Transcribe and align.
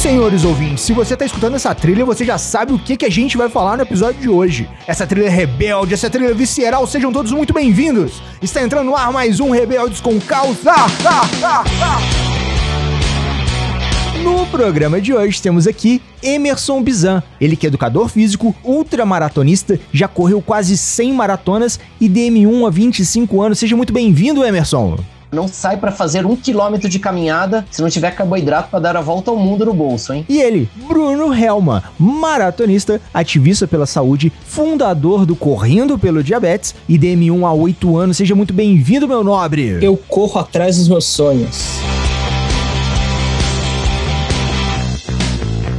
senhores 0.00 0.44
ouvintes, 0.46 0.82
se 0.82 0.94
você 0.94 1.14
tá 1.14 1.26
escutando 1.26 1.56
essa 1.56 1.74
trilha, 1.74 2.06
você 2.06 2.24
já 2.24 2.38
sabe 2.38 2.72
o 2.72 2.78
que, 2.78 2.96
que 2.96 3.04
a 3.04 3.10
gente 3.10 3.36
vai 3.36 3.50
falar 3.50 3.76
no 3.76 3.82
episódio 3.82 4.18
de 4.18 4.30
hoje. 4.30 4.66
Essa 4.86 5.06
trilha 5.06 5.26
é 5.26 5.28
rebelde, 5.28 5.92
essa 5.92 6.08
trilha 6.08 6.30
é 6.30 6.34
visceral, 6.34 6.86
sejam 6.86 7.12
todos 7.12 7.32
muito 7.32 7.52
bem-vindos. 7.52 8.22
Está 8.40 8.62
entrando 8.62 8.86
no 8.86 8.96
ar 8.96 9.12
mais 9.12 9.40
um 9.40 9.50
Rebeldes 9.50 10.00
com 10.00 10.18
Causa. 10.18 10.72
Ah, 10.72 10.86
ah, 11.44 11.64
ah. 11.82 11.98
No 14.22 14.46
programa 14.46 15.02
de 15.02 15.12
hoje 15.12 15.42
temos 15.42 15.66
aqui 15.66 16.00
Emerson 16.22 16.82
Bizan, 16.82 17.22
ele 17.38 17.54
que 17.54 17.66
é 17.66 17.68
educador 17.68 18.08
físico, 18.08 18.56
ultramaratonista, 18.64 19.78
já 19.92 20.08
correu 20.08 20.40
quase 20.40 20.78
100 20.78 21.12
maratonas 21.12 21.78
e 22.00 22.08
DM1 22.08 22.66
há 22.66 22.70
25 22.70 23.42
anos. 23.42 23.58
Seja 23.58 23.76
muito 23.76 23.92
bem-vindo, 23.92 24.42
Emerson. 24.42 24.98
Não 25.32 25.46
sai 25.46 25.76
para 25.76 25.92
fazer 25.92 26.26
um 26.26 26.34
quilômetro 26.34 26.88
de 26.88 26.98
caminhada 26.98 27.64
se 27.70 27.80
não 27.80 27.88
tiver 27.88 28.10
carboidrato 28.10 28.68
para 28.68 28.80
dar 28.80 28.96
a 28.96 29.00
volta 29.00 29.30
ao 29.30 29.36
mundo 29.36 29.64
no 29.64 29.72
bolso, 29.72 30.12
hein? 30.12 30.26
E 30.28 30.40
ele, 30.40 30.68
Bruno 30.88 31.32
Helma, 31.32 31.84
maratonista, 31.96 33.00
ativista 33.14 33.68
pela 33.68 33.86
saúde, 33.86 34.32
fundador 34.44 35.24
do 35.24 35.36
Correndo 35.36 35.96
pelo 35.96 36.24
Diabetes 36.24 36.74
e 36.88 36.98
DM1 36.98 37.46
há 37.46 37.52
8 37.52 37.96
anos. 37.96 38.16
Seja 38.16 38.34
muito 38.34 38.52
bem-vindo, 38.52 39.06
meu 39.06 39.22
nobre. 39.22 39.78
Eu 39.80 39.96
corro 39.96 40.40
atrás 40.40 40.78
dos 40.78 40.88
meus 40.88 41.04
sonhos. 41.04 41.78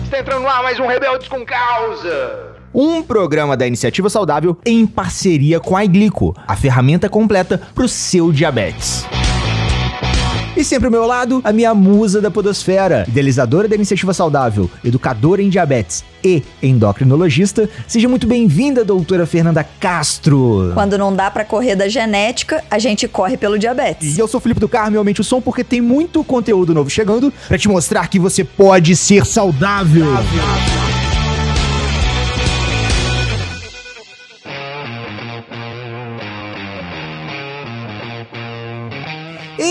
Está 0.06 0.20
entrando 0.20 0.44
no 0.44 0.48
ar 0.48 0.64
mais 0.64 0.80
um 0.80 0.88
Rebeldes 0.88 1.28
com 1.28 1.46
Causa 1.46 2.52
um 2.74 3.04
programa 3.04 3.58
da 3.58 3.68
Iniciativa 3.68 4.10
Saudável 4.10 4.58
em 4.66 4.88
parceria 4.88 5.60
com 5.60 5.76
a 5.76 5.84
Iglico, 5.84 6.34
a 6.48 6.56
ferramenta 6.56 7.10
completa 7.10 7.62
para 7.76 7.84
o 7.84 7.90
seu 7.90 8.32
diabetes. 8.32 9.06
E 10.56 10.66
sempre 10.66 10.88
ao 10.88 10.92
meu 10.92 11.06
lado, 11.06 11.40
a 11.46 11.54
minha 11.54 11.74
musa 11.74 12.20
da 12.20 12.30
podosfera, 12.30 13.06
idealizadora 13.08 13.70
da 13.70 13.76
Iniciativa 13.76 14.14
Saudável, 14.14 14.70
educadora 14.84 15.42
em 15.42 15.48
diabetes 15.48 16.04
e 16.22 16.44
endocrinologista. 16.62 17.70
Seja 17.88 18.10
muito 18.10 18.28
bem-vinda, 18.28 18.84
doutora 18.84 19.26
Fernanda 19.26 19.64
Castro. 19.64 20.72
Quando 20.74 20.98
não 20.98 21.16
dá 21.16 21.32
para 21.32 21.46
correr 21.46 21.76
da 21.76 21.88
genética, 21.88 22.62
a 22.70 22.78
gente 22.78 23.08
corre 23.08 23.38
pelo 23.38 23.58
diabetes. 23.58 24.18
E 24.18 24.20
eu 24.20 24.28
sou 24.28 24.40
o 24.40 24.42
Felipe 24.42 24.60
do 24.60 24.68
Carmo, 24.68 24.98
aumente 24.98 25.22
o 25.22 25.24
som 25.24 25.40
porque 25.40 25.64
tem 25.64 25.80
muito 25.80 26.22
conteúdo 26.22 26.74
novo 26.74 26.90
chegando 26.90 27.34
para 27.48 27.58
te 27.58 27.70
mostrar 27.70 28.10
que 28.10 28.20
você 28.20 28.44
pode 28.44 28.96
ser 28.96 29.26
saudável. 29.26 30.06
saudável. 30.06 31.01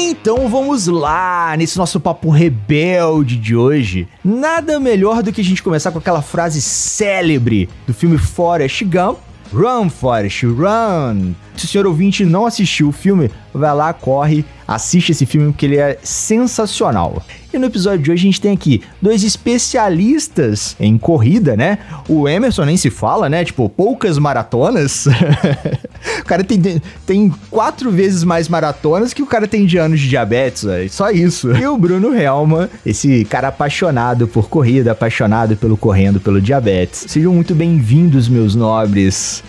Então 0.03 0.49
vamos 0.49 0.87
lá, 0.87 1.55
nesse 1.59 1.77
nosso 1.77 2.01
papo 2.01 2.31
rebelde 2.31 3.37
de 3.37 3.55
hoje. 3.55 4.09
Nada 4.25 4.81
melhor 4.81 5.23
do 5.23 5.31
que 5.31 5.43
a 5.43 5.45
gente 5.45 5.63
começar 5.63 5.93
com 5.93 5.99
aquela 5.99 6.23
frase 6.23 6.63
célebre 6.63 7.69
do 7.87 7.93
filme 7.93 8.17
Forrest 8.17 8.83
Gump. 8.85 9.19
Run, 9.53 9.91
Forrest, 9.91 10.45
run! 10.45 11.35
Se 11.61 11.67
o 11.67 11.69
senhor 11.69 11.87
ouvinte 11.87 12.25
não 12.25 12.47
assistiu 12.47 12.89
o 12.89 12.93
filme, 12.93 13.31
vai 13.53 13.75
lá, 13.75 13.93
corre, 13.93 14.47
assiste 14.67 15.13
esse 15.13 15.27
filme 15.27 15.53
porque 15.53 15.67
ele 15.67 15.77
é 15.77 15.99
sensacional. 16.03 17.23
E 17.53 17.59
no 17.59 17.67
episódio 17.67 17.99
de 17.99 18.11
hoje 18.11 18.23
a 18.23 18.25
gente 18.31 18.41
tem 18.41 18.53
aqui 18.53 18.81
dois 19.03 19.23
especialistas 19.23 20.75
em 20.81 20.97
corrida, 20.97 21.59
né? 21.59 21.81
O 22.09 22.27
Emerson 22.27 22.65
nem 22.65 22.79
se 22.79 22.89
fala, 22.89 23.29
né? 23.29 23.45
Tipo, 23.45 23.69
poucas 23.69 24.17
maratonas. 24.17 25.07
o 26.19 26.25
cara 26.25 26.43
tem, 26.43 26.81
tem 27.05 27.31
quatro 27.51 27.91
vezes 27.91 28.25
mais 28.25 28.49
maratonas 28.49 29.13
que 29.13 29.21
o 29.21 29.27
cara 29.27 29.47
tem 29.47 29.67
de 29.67 29.77
anos 29.77 30.01
de 30.01 30.09
diabetes, 30.09 30.63
véio. 30.63 30.89
só 30.89 31.11
isso. 31.11 31.55
E 31.55 31.67
o 31.67 31.77
Bruno 31.77 32.15
Helma, 32.15 32.71
esse 32.87 33.23
cara 33.27 33.49
apaixonado 33.49 34.27
por 34.27 34.49
corrida, 34.49 34.93
apaixonado 34.93 35.59
pelo 35.59 35.77
correndo, 35.77 36.21
pelo 36.21 36.41
diabetes. 36.41 37.05
Sejam 37.07 37.35
muito 37.35 37.55
bem-vindos, 37.55 38.31
meus 38.31 38.55
nobres. 38.55 39.43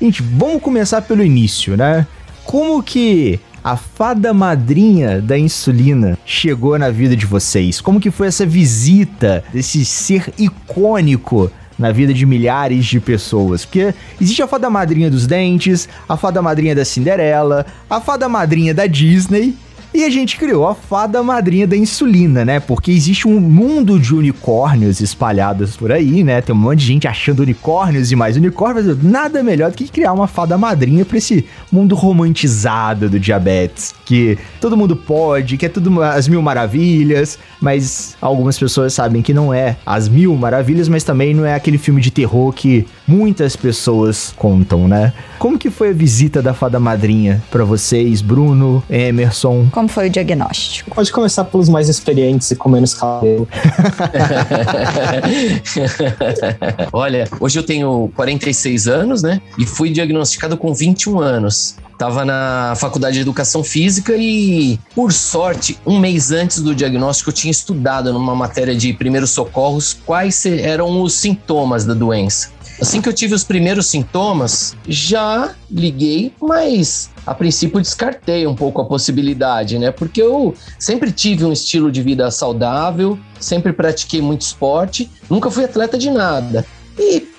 Gente, 0.00 0.22
vamos 0.22 0.60
começar 0.60 1.02
pelo 1.02 1.22
início, 1.22 1.76
né? 1.76 2.06
Como 2.44 2.82
que 2.82 3.38
a 3.62 3.76
fada 3.76 4.34
madrinha 4.34 5.20
da 5.20 5.38
insulina 5.38 6.18
chegou 6.26 6.78
na 6.78 6.90
vida 6.90 7.16
de 7.16 7.24
vocês? 7.24 7.80
Como 7.80 8.00
que 8.00 8.10
foi 8.10 8.26
essa 8.26 8.44
visita 8.44 9.42
desse 9.52 9.84
ser 9.84 10.32
icônico 10.38 11.50
na 11.78 11.90
vida 11.90 12.14
de 12.14 12.24
milhares 12.24 12.86
de 12.86 13.00
pessoas. 13.00 13.64
Porque 13.64 13.94
existe 14.20 14.42
a 14.42 14.46
fada 14.46 14.70
madrinha 14.70 15.10
dos 15.10 15.26
dentes, 15.26 15.88
a 16.08 16.16
fada 16.16 16.40
madrinha 16.40 16.74
da 16.74 16.84
Cinderela, 16.84 17.66
a 17.88 18.00
fada 18.00 18.28
madrinha 18.28 18.72
da 18.72 18.86
Disney 18.86 19.56
e 19.94 20.04
a 20.04 20.10
gente 20.10 20.36
criou 20.36 20.66
a 20.66 20.74
fada 20.74 21.22
madrinha 21.22 21.68
da 21.68 21.76
insulina, 21.76 22.44
né? 22.44 22.58
Porque 22.58 22.90
existe 22.90 23.28
um 23.28 23.38
mundo 23.38 24.00
de 24.00 24.12
unicórnios 24.12 25.00
espalhados 25.00 25.76
por 25.76 25.92
aí, 25.92 26.24
né? 26.24 26.40
Tem 26.40 26.52
um 26.52 26.58
monte 26.58 26.80
de 26.80 26.86
gente 26.86 27.06
achando 27.06 27.44
unicórnios 27.44 28.10
e 28.10 28.16
mais 28.16 28.36
unicórnios. 28.36 29.00
Nada 29.00 29.40
melhor 29.40 29.70
do 29.70 29.76
que 29.76 29.88
criar 29.88 30.12
uma 30.12 30.26
fada 30.26 30.58
madrinha 30.58 31.04
para 31.04 31.16
esse 31.16 31.44
mundo 31.70 31.94
romantizado 31.94 33.08
do 33.08 33.20
diabetes. 33.20 33.94
Que 34.04 34.36
todo 34.60 34.76
mundo 34.76 34.96
pode, 34.96 35.56
que 35.56 35.66
é 35.66 35.68
tudo 35.68 36.02
as 36.02 36.26
mil 36.26 36.42
maravilhas, 36.42 37.38
mas 37.60 38.16
algumas 38.20 38.58
pessoas 38.58 38.92
sabem 38.92 39.22
que 39.22 39.32
não 39.32 39.54
é 39.54 39.76
as 39.86 40.08
mil 40.08 40.34
maravilhas, 40.34 40.88
mas 40.88 41.04
também 41.04 41.32
não 41.32 41.46
é 41.46 41.54
aquele 41.54 41.78
filme 41.78 42.00
de 42.00 42.10
terror 42.10 42.52
que 42.52 42.84
muitas 43.06 43.56
pessoas 43.56 44.32
contam, 44.36 44.88
né? 44.88 45.12
Como 45.38 45.58
que 45.58 45.70
foi 45.70 45.90
a 45.90 45.92
visita 45.92 46.40
da 46.40 46.54
fada 46.54 46.80
madrinha 46.80 47.42
para 47.50 47.64
vocês, 47.64 48.22
Bruno, 48.22 48.82
Emerson? 48.88 49.68
Como 49.70 49.88
foi 49.88 50.08
o 50.08 50.10
diagnóstico? 50.10 50.94
Pode 50.94 51.12
começar 51.12 51.44
pelos 51.44 51.68
mais 51.68 51.88
experientes 51.88 52.50
e 52.50 52.56
com 52.56 52.68
menos 52.68 52.94
cabelo. 52.94 53.46
Olha, 56.92 57.28
hoje 57.40 57.58
eu 57.58 57.62
tenho 57.62 58.10
46 58.14 58.88
anos, 58.88 59.22
né? 59.22 59.40
E 59.58 59.66
fui 59.66 59.90
diagnosticado 59.90 60.56
com 60.56 60.72
21 60.72 61.20
anos. 61.20 61.76
Tava 61.98 62.24
na 62.24 62.74
faculdade 62.76 63.14
de 63.14 63.20
educação 63.20 63.62
física 63.62 64.16
e, 64.16 64.78
por 64.94 65.12
sorte, 65.12 65.78
um 65.86 65.98
mês 65.98 66.32
antes 66.32 66.60
do 66.60 66.74
diagnóstico, 66.74 67.30
eu 67.30 67.34
tinha 67.34 67.52
estudado 67.52 68.12
numa 68.12 68.34
matéria 68.34 68.74
de 68.74 68.92
primeiros 68.92 69.30
socorros 69.30 69.96
quais 70.04 70.44
eram 70.44 71.02
os 71.02 71.14
sintomas 71.14 71.84
da 71.84 71.94
doença. 71.94 72.53
Assim 72.80 73.00
que 73.00 73.08
eu 73.08 73.12
tive 73.12 73.34
os 73.34 73.44
primeiros 73.44 73.86
sintomas, 73.86 74.76
já 74.86 75.54
liguei, 75.70 76.32
mas 76.40 77.10
a 77.24 77.34
princípio 77.34 77.80
descartei 77.80 78.46
um 78.46 78.54
pouco 78.54 78.80
a 78.80 78.84
possibilidade, 78.84 79.78
né? 79.78 79.90
Porque 79.90 80.20
eu 80.20 80.54
sempre 80.78 81.12
tive 81.12 81.44
um 81.44 81.52
estilo 81.52 81.90
de 81.90 82.02
vida 82.02 82.30
saudável, 82.30 83.18
sempre 83.38 83.72
pratiquei 83.72 84.20
muito 84.20 84.42
esporte, 84.42 85.10
nunca 85.30 85.50
fui 85.50 85.64
atleta 85.64 85.96
de 85.96 86.10
nada. 86.10 86.66
E 86.98 87.33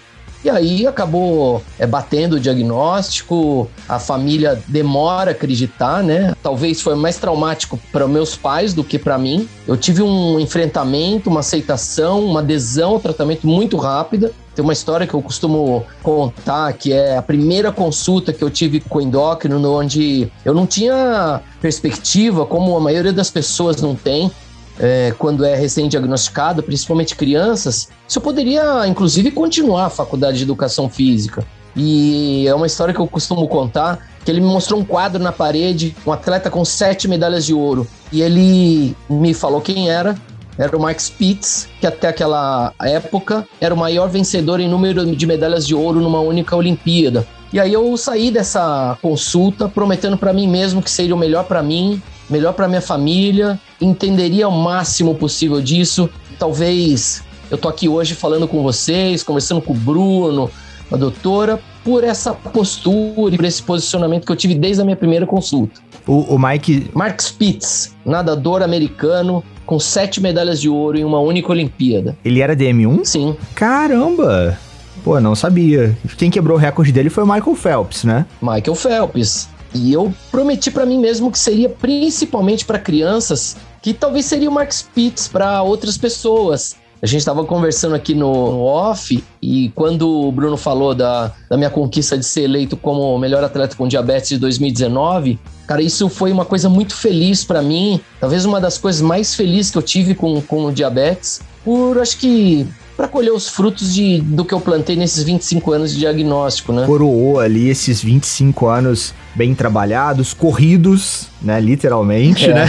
e 0.46 0.50
aí 0.50 0.86
acabou 0.86 1.64
é, 1.80 1.88
batendo 1.88 2.36
o 2.36 2.40
diagnóstico, 2.40 3.68
a 3.90 3.98
família 3.98 4.62
demora 4.68 5.32
a 5.32 5.34
acreditar, 5.34 6.04
né? 6.04 6.36
Talvez 6.44 6.82
foi 6.82 6.94
mais 6.94 7.18
traumático 7.18 7.80
para 7.92 8.08
meus 8.08 8.36
pais 8.36 8.72
do 8.72 8.84
que 8.84 9.00
para 9.00 9.18
mim. 9.18 9.50
Eu 9.68 9.76
tive 9.76 10.04
um 10.04 10.40
enfrentamento, 10.40 11.32
uma 11.32 11.40
aceitação, 11.40 12.24
uma 12.24 12.42
adesão 12.42 12.92
ao 12.92 13.00
tratamento 13.00 13.48
muito 13.48 13.76
rápida. 13.76 14.32
Tem 14.54 14.64
uma 14.64 14.72
história 14.72 15.08
que 15.08 15.16
eu 15.16 15.22
costumo 15.22 15.84
contar, 16.04 16.72
que 16.74 16.94
é 16.94 17.18
a 17.18 17.22
primeira 17.24 17.72
consulta 17.72 18.32
que 18.32 18.44
eu 18.44 18.50
tive 18.50 18.80
com 18.80 19.00
o 19.00 19.02
endócrino, 19.02 19.60
onde 19.70 20.32
eu 20.46 20.54
não 20.54 20.68
tinha 20.68 21.42
perspectiva, 21.60 22.46
como 22.46 22.78
a 22.78 22.80
maioria 22.80 23.12
das 23.12 23.32
pessoas 23.32 23.82
não 23.82 23.96
tem, 23.96 24.32
é, 24.80 25.14
quando 25.18 25.46
é 25.46 25.56
recém-diagnosticado, 25.56 26.62
principalmente 26.64 27.16
crianças, 27.16 27.90
eu 28.14 28.22
poderia, 28.22 28.88
inclusive, 28.88 29.32
continuar 29.32 29.86
a 29.86 29.90
faculdade 29.90 30.38
de 30.38 30.44
educação 30.44 30.90
física. 30.90 31.46
E 31.76 32.48
é 32.48 32.56
uma 32.56 32.68
história 32.68 32.94
que 32.94 33.00
eu 33.00 33.08
costumo 33.08 33.48
contar, 33.48 34.08
que 34.24 34.32
ele 34.32 34.40
me 34.40 34.48
mostrou 34.48 34.80
um 34.80 34.86
quadro 34.86 35.22
na 35.22 35.32
parede, 35.32 35.96
um 36.06 36.12
atleta 36.12 36.50
com 36.50 36.64
sete 36.64 37.08
medalhas 37.08 37.46
de 37.46 37.54
ouro. 37.54 37.86
E 38.12 38.22
ele 38.22 38.96
me 39.10 39.34
falou 39.34 39.60
quem 39.60 39.90
era. 39.90 40.16
Era 40.58 40.76
o 40.78 40.80
Mark 40.80 40.98
Spitz, 41.02 41.68
que 41.82 41.86
até 41.86 42.08
aquela 42.08 42.74
época 42.82 43.46
era 43.60 43.74
o 43.74 43.78
maior 43.78 44.10
vencedor 44.10 44.62
em 44.62 44.70
número 44.70 45.06
de 45.14 45.28
medalhas 45.28 45.68
de 45.68 45.76
ouro 45.76 46.00
numa 46.00 46.22
única 46.22 46.56
Olimpíada. 46.56 47.28
E 47.52 47.60
aí 47.60 47.74
eu 47.74 47.96
saí 47.98 48.32
dessa 48.32 48.98
consulta 49.02 49.68
prometendo 49.68 50.18
para 50.18 50.32
mim 50.32 50.48
mesmo 50.48 50.82
que 50.82 50.90
seria 50.90 51.14
o 51.14 51.18
melhor 51.18 51.44
para 51.44 51.62
mim, 51.62 52.02
melhor 52.30 52.54
para 52.54 52.68
minha 52.68 52.82
família, 52.82 53.60
entenderia 53.80 54.48
o 54.48 54.52
máximo 54.52 55.16
possível 55.16 55.62
disso. 55.62 56.10
Talvez 56.40 57.24
eu 57.50 57.58
tô 57.58 57.68
aqui 57.68 57.88
hoje 57.88 58.16
falando 58.16 58.48
com 58.48 58.62
vocês, 58.64 59.24
conversando 59.24 59.62
com 59.62 59.74
o 59.74 59.76
Bruno, 59.76 60.50
a 60.92 60.98
doutora, 60.98 61.60
por 61.84 62.04
essa 62.04 62.34
postura 62.34 63.34
e 63.34 63.38
por 63.38 63.46
esse 63.46 63.62
posicionamento 63.62 64.26
que 64.26 64.32
eu 64.32 64.36
tive 64.36 64.56
desde 64.56 64.82
a 64.82 64.86
minha 64.86 64.96
primeira 64.96 65.26
consulta. 65.26 65.80
O, 66.08 66.36
o 66.36 66.40
Mike. 66.40 66.90
Mark 66.94 67.20
Spitz, 67.22 67.96
nadador 68.06 68.62
americano, 68.62 69.44
com 69.66 69.80
sete 69.80 70.22
medalhas 70.22 70.62
de 70.62 70.70
ouro 70.70 70.98
em 70.98 71.04
uma 71.04 71.20
única 71.20 71.52
Olimpíada. 71.52 72.18
Ele 72.24 72.42
era 72.42 72.56
DM1? 72.56 73.06
Sim. 73.06 73.36
Caramba! 73.56 74.58
Pô, 75.04 75.20
não 75.20 75.36
sabia. 75.36 75.96
Quem 76.18 76.32
quebrou 76.32 76.58
o 76.58 76.60
recorde 76.60 76.92
dele 76.92 77.10
foi 77.10 77.24
o 77.24 77.28
Michael 77.28 77.56
Phelps, 77.56 78.04
né? 78.04 78.26
Michael 78.42 78.76
Phelps. 78.76 79.50
E 79.76 79.92
eu 79.92 80.14
prometi 80.32 80.72
para 80.72 80.86
mim 80.86 80.98
mesmo 81.00 81.30
que 81.30 81.38
seria 81.38 81.70
principalmente 81.70 82.66
para 82.66 82.80
crianças, 82.80 83.58
que 83.82 83.94
talvez 83.94 84.26
seria 84.26 84.50
o 84.50 84.54
Mark 84.54 84.72
Spitz 84.72 85.28
para 85.28 85.62
outras 85.62 85.98
pessoas. 85.98 86.76
A 87.02 87.06
gente 87.06 87.20
estava 87.20 87.44
conversando 87.44 87.94
aqui 87.94 88.16
no, 88.16 88.52
no, 88.52 88.62
off 88.62 89.24
e 89.42 89.70
quando 89.76 90.10
o 90.10 90.32
Bruno 90.32 90.56
falou 90.56 90.96
da, 90.96 91.34
da 91.50 91.58
minha 91.58 91.70
conquista 91.70 92.18
de 92.18 92.26
ser 92.26 92.44
eleito 92.44 92.78
como 92.78 93.16
melhor 93.20 93.44
atleta 93.44 93.76
com 93.76 93.88
diabetes 93.88 94.30
de 94.30 94.38
2019, 94.38 95.38
cara, 95.68 95.82
isso 95.82 96.08
foi 96.10 96.32
uma 96.32 96.46
coisa 96.46 96.70
muito 96.70 96.96
feliz 96.96 97.44
para 97.44 97.62
mim. 97.62 98.00
Talvez 98.20 98.46
uma 98.46 98.62
das 98.62 98.78
coisas 98.78 99.02
mais 99.02 99.36
felizes 99.36 99.72
que 99.72 99.78
eu 99.78 99.84
tive 99.84 100.16
com, 100.16 100.42
com 100.42 100.66
o 100.66 100.72
diabetes. 100.72 101.42
Por 101.64 102.00
acho 102.00 102.18
que 102.18 102.66
para 102.96 103.08
colher 103.08 103.32
os 103.32 103.50
frutos 103.50 103.94
de, 103.94 104.22
do 104.22 104.46
que 104.46 104.54
eu 104.54 104.60
plantei 104.60 104.96
nesses 104.96 105.24
25 105.24 105.72
anos 105.72 105.94
de 105.94 106.00
diagnóstico, 106.00 106.72
né? 106.72 106.86
Coroou 106.86 107.40
ali 107.40 107.70
esses 107.70 108.02
25 108.02 108.68
anos 108.68 109.14
bem 109.36 109.54
trabalhados, 109.54 110.34
corridos, 110.34 111.28
né? 111.42 111.60
Literalmente, 111.60 112.50
é. 112.50 112.54
né? 112.54 112.66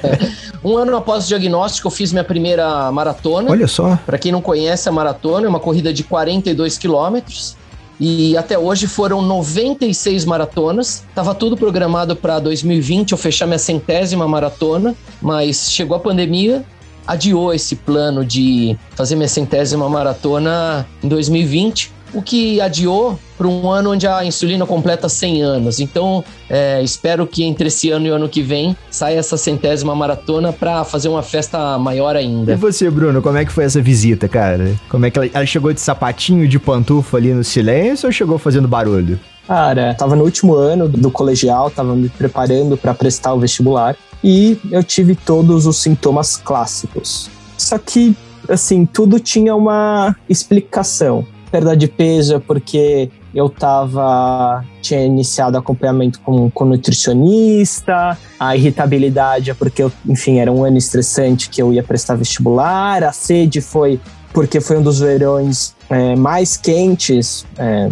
um 0.64 0.76
ano 0.76 0.96
após 0.96 1.24
o 1.24 1.28
diagnóstico, 1.28 1.88
eu 1.88 1.90
fiz 1.90 2.12
minha 2.12 2.24
primeira 2.24 2.90
maratona. 2.90 3.50
Olha 3.50 3.68
só. 3.68 3.98
Para 4.06 4.18
quem 4.18 4.32
não 4.32 4.40
conhece, 4.40 4.88
a 4.88 4.92
maratona 4.92 5.46
é 5.46 5.48
uma 5.48 5.60
corrida 5.60 5.92
de 5.92 6.02
42 6.02 6.78
quilômetros. 6.78 7.56
E 8.00 8.36
até 8.36 8.56
hoje 8.56 8.86
foram 8.86 9.20
96 9.20 10.24
maratonas. 10.24 11.04
Tava 11.14 11.34
tudo 11.34 11.56
programado 11.56 12.14
para 12.14 12.38
2020 12.38 13.12
eu 13.12 13.18
fechar 13.18 13.46
minha 13.46 13.58
centésima 13.58 14.26
maratona, 14.28 14.94
mas 15.20 15.72
chegou 15.72 15.96
a 15.96 16.00
pandemia, 16.00 16.64
adiou 17.08 17.54
esse 17.54 17.74
plano 17.74 18.22
de 18.22 18.76
fazer 18.94 19.16
minha 19.16 19.28
centésima 19.28 19.88
maratona 19.88 20.86
em 21.02 21.08
2020, 21.08 21.96
o 22.12 22.22
que 22.22 22.60
adiou 22.60 23.18
para 23.36 23.46
um 23.46 23.70
ano 23.70 23.92
onde 23.92 24.06
a 24.06 24.24
insulina 24.24 24.66
completa 24.66 25.08
100 25.08 25.42
anos. 25.42 25.80
Então, 25.80 26.24
é, 26.48 26.82
espero 26.82 27.26
que 27.26 27.44
entre 27.44 27.68
esse 27.68 27.90
ano 27.90 28.06
e 28.06 28.10
o 28.10 28.14
ano 28.14 28.28
que 28.28 28.42
vem 28.42 28.76
saia 28.90 29.18
essa 29.18 29.36
centésima 29.36 29.94
maratona 29.94 30.52
para 30.52 30.84
fazer 30.84 31.08
uma 31.08 31.22
festa 31.22 31.78
maior 31.78 32.16
ainda. 32.16 32.52
E 32.52 32.56
você, 32.56 32.90
Bruno, 32.90 33.22
como 33.22 33.38
é 33.38 33.44
que 33.44 33.52
foi 33.52 33.64
essa 33.64 33.80
visita, 33.80 34.28
cara? 34.28 34.74
Como 34.88 35.06
é 35.06 35.10
que 35.10 35.18
ela, 35.18 35.30
ela 35.32 35.46
chegou 35.46 35.72
de 35.72 35.80
sapatinho, 35.80 36.48
de 36.48 36.58
pantufa 36.58 37.16
ali 37.16 37.32
no 37.32 37.44
silêncio 37.44 38.06
ou 38.06 38.12
chegou 38.12 38.38
fazendo 38.38 38.68
barulho? 38.68 39.18
Cara, 39.48 39.94
tava 39.94 40.14
no 40.14 40.24
último 40.24 40.54
ano 40.54 40.86
do 40.86 41.10
colegial, 41.10 41.70
tava 41.70 41.96
me 41.96 42.10
preparando 42.10 42.76
para 42.76 42.92
prestar 42.92 43.32
o 43.32 43.40
vestibular 43.40 43.96
e 44.22 44.58
eu 44.70 44.84
tive 44.84 45.14
todos 45.14 45.64
os 45.64 45.78
sintomas 45.78 46.36
clássicos. 46.36 47.30
Só 47.56 47.78
que, 47.78 48.14
assim, 48.46 48.84
tudo 48.84 49.18
tinha 49.18 49.56
uma 49.56 50.14
explicação. 50.28 51.26
Perda 51.50 51.74
de 51.74 51.88
peso 51.88 52.34
é 52.34 52.38
porque 52.38 53.10
eu 53.34 53.48
tava 53.48 54.62
tinha 54.82 55.02
iniciado 55.02 55.56
acompanhamento 55.56 56.20
com, 56.20 56.50
com 56.50 56.66
nutricionista, 56.66 58.18
a 58.38 58.54
irritabilidade 58.54 59.50
é 59.50 59.54
porque 59.54 59.82
eu, 59.82 59.90
enfim, 60.06 60.40
era 60.40 60.52
um 60.52 60.62
ano 60.62 60.76
estressante 60.76 61.48
que 61.48 61.62
eu 61.62 61.72
ia 61.72 61.82
prestar 61.82 62.16
vestibular, 62.16 63.02
a 63.02 63.12
sede 63.12 63.62
foi 63.62 63.98
porque 64.30 64.60
foi 64.60 64.76
um 64.76 64.82
dos 64.82 65.00
verões 65.00 65.74
é, 65.88 66.14
mais 66.14 66.54
quentes 66.56 67.46
é, 67.56 67.88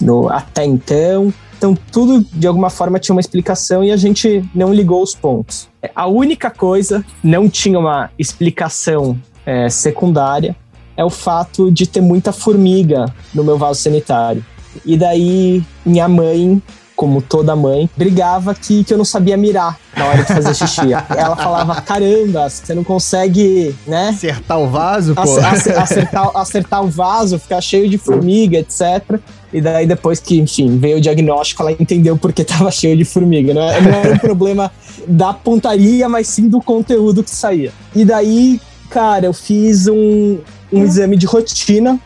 no, 0.00 0.28
até 0.28 0.64
então. 0.64 1.32
Então, 1.56 1.76
tudo 1.92 2.24
de 2.32 2.46
alguma 2.46 2.70
forma 2.70 2.98
tinha 2.98 3.14
uma 3.14 3.20
explicação 3.20 3.84
e 3.84 3.92
a 3.92 3.96
gente 3.96 4.42
não 4.54 4.72
ligou 4.72 5.02
os 5.02 5.14
pontos. 5.14 5.68
A 5.94 6.06
única 6.06 6.50
coisa, 6.50 7.04
não 7.22 7.48
tinha 7.48 7.78
uma 7.78 8.10
explicação 8.18 9.18
é, 9.44 9.68
secundária, 9.68 10.56
é 10.96 11.04
o 11.04 11.10
fato 11.10 11.70
de 11.70 11.86
ter 11.86 12.00
muita 12.00 12.32
formiga 12.32 13.06
no 13.34 13.44
meu 13.44 13.58
vaso 13.58 13.80
sanitário. 13.80 14.44
E 14.84 14.96
daí, 14.96 15.62
minha 15.84 16.08
mãe 16.08 16.62
como 17.00 17.22
toda 17.22 17.56
mãe, 17.56 17.88
brigava 17.96 18.54
que, 18.54 18.84
que 18.84 18.92
eu 18.92 18.98
não 18.98 19.06
sabia 19.06 19.34
mirar 19.34 19.80
na 19.96 20.04
hora 20.04 20.18
de 20.18 20.24
fazer 20.24 20.54
xixi. 20.54 20.92
Ela 21.16 21.34
falava: 21.34 21.80
caramba, 21.80 22.50
você 22.50 22.74
não 22.74 22.84
consegue, 22.84 23.74
né? 23.86 24.10
Acertar 24.10 24.58
o 24.60 24.68
vaso, 24.68 25.14
pô. 25.14 25.22
Acertar, 25.22 26.30
acertar 26.36 26.84
o 26.84 26.88
vaso, 26.88 27.38
ficar 27.38 27.62
cheio 27.62 27.88
de 27.88 27.96
formiga, 27.96 28.58
etc. 28.58 29.18
E 29.50 29.62
daí, 29.62 29.86
depois 29.86 30.20
que, 30.20 30.38
enfim, 30.38 30.76
veio 30.76 30.98
o 30.98 31.00
diagnóstico, 31.00 31.62
ela 31.62 31.72
entendeu 31.72 32.18
porque 32.18 32.42
estava 32.42 32.70
cheio 32.70 32.94
de 32.98 33.06
formiga. 33.06 33.54
Não, 33.54 33.62
é, 33.62 33.80
não 33.80 33.90
era 33.90 34.12
um 34.12 34.18
problema 34.20 34.70
da 35.08 35.32
pontaria, 35.32 36.06
mas 36.06 36.28
sim 36.28 36.50
do 36.50 36.60
conteúdo 36.60 37.24
que 37.24 37.30
saía. 37.30 37.72
E 37.94 38.04
daí, 38.04 38.60
cara, 38.90 39.24
eu 39.24 39.32
fiz 39.32 39.86
um, 39.86 40.38
um 40.70 40.84
exame 40.84 41.16
de 41.16 41.24
rotina, 41.24 41.98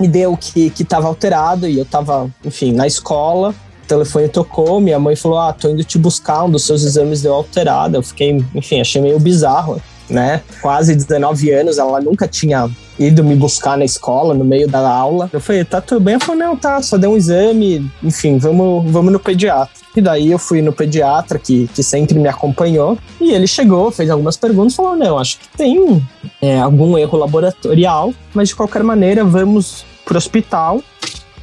me 0.00 0.08
deu 0.08 0.36
que, 0.36 0.68
que 0.70 0.82
tava 0.82 1.06
alterado 1.06 1.68
e 1.68 1.78
eu 1.78 1.84
tava, 1.84 2.28
enfim, 2.44 2.72
na 2.72 2.88
escola 2.88 3.54
telefone 3.92 4.28
tocou, 4.28 4.80
minha 4.80 4.98
mãe 4.98 5.14
falou: 5.14 5.38
Ah, 5.38 5.52
tô 5.52 5.68
indo 5.68 5.84
te 5.84 5.98
buscar, 5.98 6.44
um 6.44 6.50
dos 6.50 6.64
seus 6.64 6.82
exames 6.82 7.20
deu 7.20 7.34
alterado. 7.34 7.96
Eu 7.96 8.02
fiquei, 8.02 8.42
enfim, 8.54 8.80
achei 8.80 9.02
meio 9.02 9.18
bizarro, 9.20 9.80
né? 10.08 10.40
Quase 10.62 10.94
19 10.94 11.50
anos, 11.50 11.78
ela 11.78 12.00
nunca 12.00 12.26
tinha 12.26 12.70
ido 12.98 13.22
me 13.22 13.34
buscar 13.34 13.76
na 13.76 13.84
escola, 13.84 14.32
no 14.32 14.44
meio 14.44 14.66
da 14.66 14.88
aula. 14.88 15.28
Eu 15.32 15.40
falei: 15.40 15.64
Tá 15.64 15.80
tudo 15.80 16.00
bem? 16.00 16.14
Ela 16.14 16.24
falou: 16.24 16.40
Não, 16.40 16.56
tá, 16.56 16.80
só 16.80 16.96
deu 16.96 17.12
um 17.12 17.16
exame, 17.16 17.90
enfim, 18.02 18.38
vamos, 18.38 18.90
vamos 18.90 19.12
no 19.12 19.20
pediatra. 19.20 19.82
E 19.94 20.00
daí 20.00 20.30
eu 20.30 20.38
fui 20.38 20.62
no 20.62 20.72
pediatra, 20.72 21.38
que, 21.38 21.68
que 21.74 21.82
sempre 21.82 22.18
me 22.18 22.28
acompanhou, 22.28 22.96
e 23.20 23.32
ele 23.32 23.46
chegou, 23.46 23.90
fez 23.90 24.08
algumas 24.08 24.38
perguntas, 24.38 24.74
falou: 24.74 24.96
Não, 24.96 25.18
acho 25.18 25.38
que 25.38 25.48
tem 25.56 26.02
é, 26.40 26.58
algum 26.58 26.96
erro 26.96 27.18
laboratorial, 27.18 28.14
mas 28.32 28.48
de 28.48 28.56
qualquer 28.56 28.82
maneira, 28.82 29.22
vamos 29.22 29.84
pro 30.06 30.16
hospital 30.16 30.80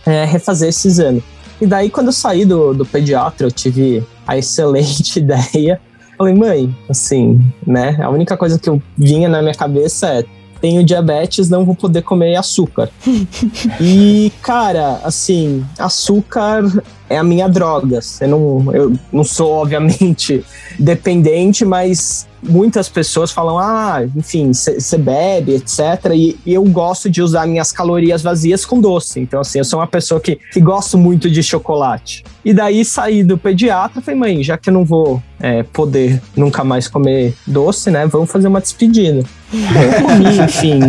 é, 0.04 0.26
refazer 0.26 0.70
esse 0.70 0.88
exame. 0.88 1.24
E 1.62 1.68
daí, 1.68 1.90
quando 1.90 2.08
eu 2.08 2.14
saí 2.14 2.46
do, 2.46 2.74
do 2.74 2.86
pediatra, 2.86 3.46
eu 3.48 3.52
tive 3.52 4.04
a 4.26 4.38
excelente 4.38 5.20
ideia. 5.20 5.80
Falei, 6.18 6.34
mãe, 6.34 6.78
assim, 6.90 7.42
né? 7.66 7.98
A 8.02 8.10
única 8.10 8.36
coisa 8.36 8.60
que 8.60 8.70
eu 8.70 8.82
vinha 8.98 9.30
na 9.30 9.42
minha 9.42 9.54
cabeça 9.54 10.08
é: 10.08 10.26
tenho 10.60 10.84
diabetes, 10.84 11.50
não 11.50 11.66
vou 11.66 11.76
poder 11.76 12.02
comer 12.02 12.36
açúcar. 12.36 12.90
e, 13.80 14.32
cara, 14.42 15.00
assim, 15.04 15.66
açúcar 15.78 16.64
é 17.10 17.18
a 17.18 17.24
minha 17.24 17.48
droga. 17.48 18.00
Eu 18.22 18.28
não, 18.28 18.74
eu 18.74 18.94
não 19.12 19.24
sou, 19.24 19.52
obviamente, 19.54 20.46
dependente, 20.78 21.66
mas 21.66 22.28
muitas 22.42 22.88
pessoas 22.88 23.32
falam, 23.32 23.60
ah, 23.60 24.04
enfim, 24.16 24.54
você 24.54 24.98
bebe, 24.98 25.56
etc. 25.56 25.80
E, 26.14 26.38
e, 26.46 26.54
eu 26.54 26.64
gosto 26.64 27.10
de 27.10 27.22
usar 27.22 27.46
minhas 27.46 27.72
calorias 27.72 28.22
vazias 28.22 28.66
com 28.66 28.80
doce. 28.80 29.20
Então, 29.20 29.42
assim, 29.42 29.60
eu 29.60 29.66
sou 29.66 29.80
uma 29.80 29.88
pessoa 29.88 30.22
que, 30.22 30.36
que 30.36 30.62
gosto 30.62 30.98
muito 30.98 31.30
de 31.30 31.44
chocolate. 31.44 32.24
E 32.44 32.54
daí 32.54 32.86
saí 32.86 33.24
do 33.24 33.38
pediatra, 33.38 34.02
falei, 34.02 34.20
mãe, 34.20 34.44
já 34.44 34.58
que 34.58 34.70
eu 34.70 34.74
não 34.74 34.86
vou 34.86 35.22
é, 35.40 35.64
poder 35.64 36.22
nunca 36.36 36.64
mais 36.64 36.88
comer 36.88 37.34
doce, 37.46 37.92
né? 37.92 38.06
Vamos 38.08 38.32
fazer 38.32 38.48
uma 38.48 38.62
despedida. 38.62 39.24
Eu 39.52 40.02
comi, 40.02 40.40
enfim, 40.44 40.80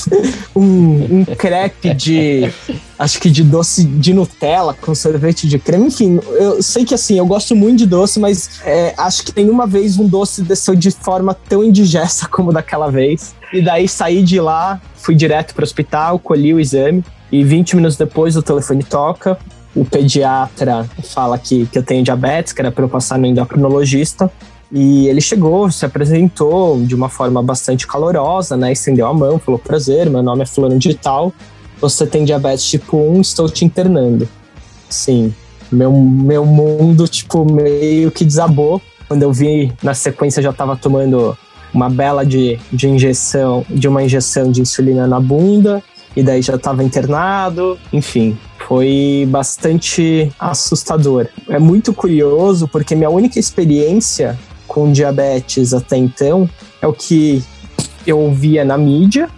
um, 0.56 1.20
um 1.20 1.24
crepe 1.24 1.92
de 1.94 2.50
acho 2.98 3.20
que 3.20 3.30
de 3.30 3.42
doce 3.42 3.84
de 3.84 4.14
Nutella 4.14 4.74
com 4.74 4.94
sorvete 4.94 5.48
de 5.48 5.58
creme. 5.58 5.86
Enfim, 5.86 6.20
eu 6.32 6.62
sei 6.62 6.84
que 6.84 6.94
assim, 6.94 7.18
eu 7.18 7.26
gosto 7.26 7.54
muito 7.54 7.78
de 7.78 7.86
doce, 7.86 8.18
mas 8.18 8.60
é, 8.64 8.94
acho 8.96 9.24
que 9.24 9.32
nenhuma 9.36 9.66
vez 9.66 9.98
um 9.98 10.06
doce 10.06 10.42
desceu 10.42 10.74
de 10.74 10.90
forma 10.90 11.34
tão 11.34 11.62
indigesta 11.62 12.26
como 12.30 12.52
daquela 12.52 12.90
vez. 12.90 13.34
E 13.52 13.62
daí 13.62 13.88
saí 13.88 14.22
de 14.22 14.40
lá, 14.40 14.80
fui 14.96 15.14
direto 15.14 15.54
para 15.54 15.62
o 15.62 15.64
hospital, 15.64 16.18
colhi 16.18 16.52
o 16.52 16.60
exame 16.60 17.04
e 17.30 17.44
20 17.44 17.76
minutos 17.76 17.96
depois 17.96 18.36
o 18.36 18.42
telefone 18.42 18.82
toca. 18.82 19.38
O 19.74 19.84
pediatra 19.84 20.88
fala 21.04 21.38
que, 21.38 21.66
que 21.66 21.78
eu 21.78 21.82
tenho 21.82 22.02
diabetes, 22.02 22.52
que 22.52 22.60
era 22.60 22.72
para 22.72 22.84
eu 22.84 22.88
passar 22.88 23.18
no 23.18 23.26
endocrinologista. 23.26 24.30
E 24.72 25.06
ele 25.06 25.20
chegou, 25.20 25.70
se 25.70 25.84
apresentou 25.84 26.80
de 26.82 26.94
uma 26.94 27.08
forma 27.08 27.42
bastante 27.42 27.86
calorosa, 27.86 28.56
né? 28.56 28.72
Estendeu 28.72 29.06
a 29.06 29.14
mão, 29.14 29.38
falou: 29.38 29.60
prazer, 29.60 30.10
meu 30.10 30.22
nome 30.22 30.42
é 30.42 30.46
Fulano 30.46 30.78
de 30.78 30.94
Tal 30.94 31.32
você 31.80 32.06
tem 32.06 32.24
diabetes 32.24 32.64
tipo 32.64 32.96
1, 32.96 33.20
estou 33.20 33.48
te 33.48 33.64
internando. 33.64 34.28
Sim, 34.88 35.34
meu, 35.70 35.92
meu 35.92 36.44
mundo, 36.44 37.06
tipo, 37.08 37.44
meio 37.50 38.10
que 38.10 38.24
desabou. 38.24 38.80
Quando 39.08 39.22
eu 39.22 39.32
vi, 39.32 39.72
na 39.82 39.94
sequência, 39.94 40.42
já 40.42 40.50
estava 40.50 40.76
tomando 40.76 41.36
uma 41.72 41.90
bela 41.90 42.24
de, 42.24 42.58
de 42.72 42.88
injeção, 42.88 43.64
de 43.68 43.86
uma 43.86 44.02
injeção 44.02 44.50
de 44.50 44.62
insulina 44.62 45.06
na 45.06 45.20
bunda, 45.20 45.82
e 46.16 46.22
daí 46.22 46.40
já 46.40 46.54
estava 46.54 46.82
internado, 46.82 47.78
enfim, 47.92 48.38
foi 48.66 49.26
bastante 49.28 50.32
assustador. 50.38 51.28
É 51.48 51.58
muito 51.58 51.92
curioso 51.92 52.66
porque 52.66 52.94
minha 52.94 53.10
única 53.10 53.38
experiência 53.38 54.38
com 54.66 54.90
diabetes 54.90 55.74
até 55.74 55.96
então 55.96 56.48
é 56.80 56.86
o 56.86 56.92
que 56.92 57.44
eu 58.06 58.18
ouvia 58.18 58.64
na 58.64 58.78
mídia 58.78 59.28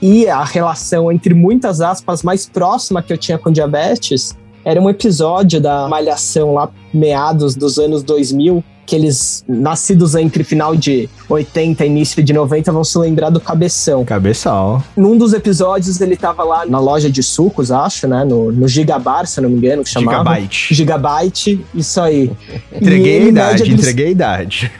e 0.00 0.28
a 0.28 0.44
relação 0.44 1.10
entre 1.10 1.34
muitas 1.34 1.80
aspas 1.80 2.22
mais 2.22 2.46
próxima 2.46 3.02
que 3.02 3.12
eu 3.12 3.18
tinha 3.18 3.38
com 3.38 3.50
diabetes 3.50 4.36
era 4.64 4.80
um 4.80 4.90
episódio 4.90 5.60
da 5.60 5.88
Malhação 5.88 6.54
lá 6.54 6.68
meados 6.92 7.54
dos 7.54 7.78
anos 7.78 8.02
2000 8.02 8.62
aqueles 8.86 9.44
nascidos 9.48 10.14
entre 10.14 10.44
final 10.44 10.76
de 10.76 11.08
80 11.28 11.84
e 11.84 11.88
início 11.88 12.22
de 12.22 12.32
90 12.32 12.70
vão 12.70 12.84
se 12.84 12.96
lembrar 12.98 13.30
do 13.30 13.40
Cabeção. 13.40 14.04
Cabeção. 14.04 14.82
Num 14.96 15.18
dos 15.18 15.32
episódios 15.32 16.00
ele 16.00 16.16
tava 16.16 16.44
lá 16.44 16.64
na 16.64 16.78
loja 16.78 17.10
de 17.10 17.20
sucos, 17.20 17.72
acho, 17.72 18.06
né? 18.06 18.24
No, 18.24 18.52
no 18.52 18.68
Gigabar, 18.68 19.26
se 19.26 19.40
não 19.40 19.50
me 19.50 19.56
engano, 19.56 19.82
que 19.82 19.90
chamava. 19.90 20.18
Gigabyte. 20.18 20.74
Gigabyte, 20.74 21.64
isso 21.74 22.00
aí. 22.00 22.30
Entreguei 22.72 23.22
a 23.24 23.28
idade, 23.28 23.62
a 23.64 23.66
entreguei 23.66 24.06
a 24.06 24.10
idade. 24.10 24.70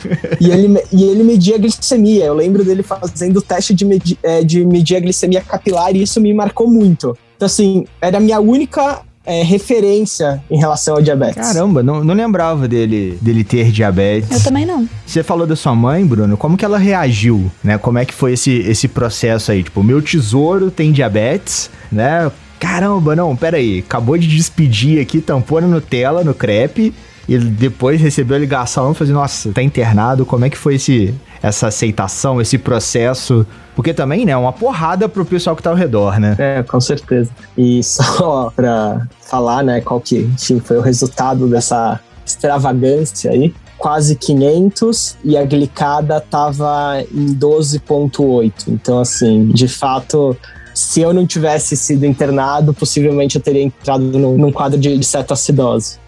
E 0.40 0.50
ele, 0.50 0.80
e 0.92 1.02
ele 1.02 1.24
media 1.24 1.56
a 1.56 1.58
glicemia. 1.58 2.26
Eu 2.26 2.34
lembro 2.34 2.64
dele 2.64 2.84
fazendo 2.84 3.38
o 3.38 3.42
teste 3.42 3.74
de, 3.74 3.84
medi- 3.84 4.18
é, 4.22 4.44
de 4.44 4.64
medir 4.64 4.96
a 4.96 5.00
glicemia 5.00 5.40
capilar 5.40 5.94
e 5.96 6.02
isso 6.02 6.20
me 6.20 6.32
marcou 6.32 6.70
muito. 6.70 7.16
Então, 7.36 7.46
assim, 7.46 7.84
era 8.00 8.18
a 8.18 8.20
minha 8.20 8.40
única 8.40 9.00
é, 9.26 9.42
referência 9.42 10.42
em 10.50 10.58
relação 10.58 10.94
ao 10.94 11.02
diabetes. 11.02 11.36
Caramba, 11.36 11.82
não, 11.82 12.02
não 12.02 12.14
lembrava 12.14 12.68
dele, 12.68 13.18
dele 13.20 13.44
ter 13.44 13.70
diabetes. 13.70 14.30
Eu 14.30 14.42
também 14.42 14.64
não. 14.64 14.88
Você 15.04 15.22
falou 15.22 15.46
da 15.46 15.56
sua 15.56 15.74
mãe, 15.74 16.06
Bruno, 16.06 16.36
como 16.36 16.56
que 16.56 16.64
ela 16.64 16.78
reagiu, 16.78 17.50
né? 17.62 17.76
Como 17.76 17.98
é 17.98 18.04
que 18.04 18.14
foi 18.14 18.32
esse, 18.34 18.52
esse 18.52 18.88
processo 18.88 19.50
aí? 19.50 19.62
Tipo, 19.62 19.82
meu 19.82 20.00
tesouro 20.00 20.70
tem 20.70 20.92
diabetes, 20.92 21.68
né? 21.90 22.30
Caramba, 22.58 23.14
não, 23.14 23.36
peraí, 23.36 23.80
acabou 23.80 24.16
de 24.16 24.26
despedir 24.26 25.00
aqui, 25.00 25.20
tampou 25.20 25.60
na 25.60 25.66
Nutella, 25.66 26.24
no 26.24 26.32
crepe, 26.32 26.94
e 27.28 27.38
depois 27.38 28.00
recebeu 28.00 28.36
a 28.36 28.40
ligação 28.40 28.94
falou 28.94 29.04
assim, 29.04 29.12
nossa, 29.12 29.52
tá 29.52 29.62
internado, 29.62 30.24
como 30.24 30.44
é 30.44 30.50
que 30.50 30.56
foi 30.56 30.76
esse, 30.76 31.14
essa 31.42 31.68
aceitação, 31.68 32.40
esse 32.40 32.56
processo? 32.56 33.46
Porque 33.74 33.92
também, 33.92 34.24
né, 34.24 34.32
é 34.32 34.36
uma 34.36 34.52
porrada 34.52 35.08
pro 35.08 35.24
pessoal 35.24 35.54
que 35.56 35.62
tá 35.62 35.70
ao 35.70 35.76
redor, 35.76 36.18
né? 36.18 36.36
É, 36.38 36.62
com 36.62 36.80
certeza. 36.80 37.30
E 37.58 37.82
só 37.82 38.50
pra 38.56 39.06
falar, 39.20 39.62
né, 39.62 39.80
qual 39.80 40.00
que, 40.00 40.20
enfim, 40.20 40.60
foi 40.60 40.78
o 40.78 40.80
resultado 40.80 41.46
dessa 41.48 42.00
extravagância 42.24 43.30
aí. 43.30 43.54
Quase 43.76 44.16
500 44.16 45.18
e 45.22 45.36
a 45.36 45.44
glicada 45.44 46.18
tava 46.20 47.02
em 47.12 47.34
12.8. 47.34 48.68
Então, 48.68 49.00
assim, 49.00 49.48
de 49.48 49.68
fato, 49.68 50.34
se 50.74 51.02
eu 51.02 51.12
não 51.12 51.26
tivesse 51.26 51.76
sido 51.76 52.06
internado, 52.06 52.72
possivelmente 52.72 53.36
eu 53.36 53.42
teria 53.42 53.62
entrado 53.62 54.02
num, 54.02 54.38
num 54.38 54.50
quadro 54.50 54.78
de, 54.78 54.96
de 54.96 55.04
cetoacidose. 55.04 55.98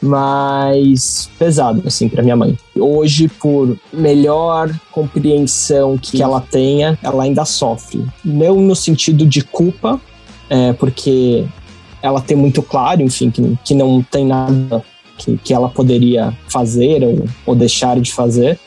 Mas 0.00 1.28
pesado, 1.38 1.82
assim, 1.86 2.08
pra 2.08 2.22
minha 2.22 2.36
mãe. 2.36 2.56
Hoje, 2.76 3.28
por 3.28 3.76
melhor 3.92 4.72
compreensão 4.92 5.98
que 5.98 6.22
ela 6.22 6.40
tenha, 6.40 6.98
ela 7.02 7.24
ainda 7.24 7.44
sofre. 7.44 8.04
Não 8.24 8.60
no 8.60 8.76
sentido 8.76 9.26
de 9.26 9.42
culpa, 9.42 10.00
é, 10.48 10.72
porque 10.72 11.44
ela 12.00 12.20
tem 12.20 12.36
muito 12.36 12.62
claro, 12.62 13.02
enfim, 13.02 13.30
que, 13.30 13.58
que 13.64 13.74
não 13.74 14.02
tem 14.02 14.24
nada 14.24 14.84
que, 15.16 15.36
que 15.38 15.52
ela 15.52 15.68
poderia 15.68 16.32
fazer 16.48 17.02
ou, 17.02 17.24
ou 17.44 17.54
deixar 17.54 18.00
de 18.00 18.12
fazer. 18.12 18.58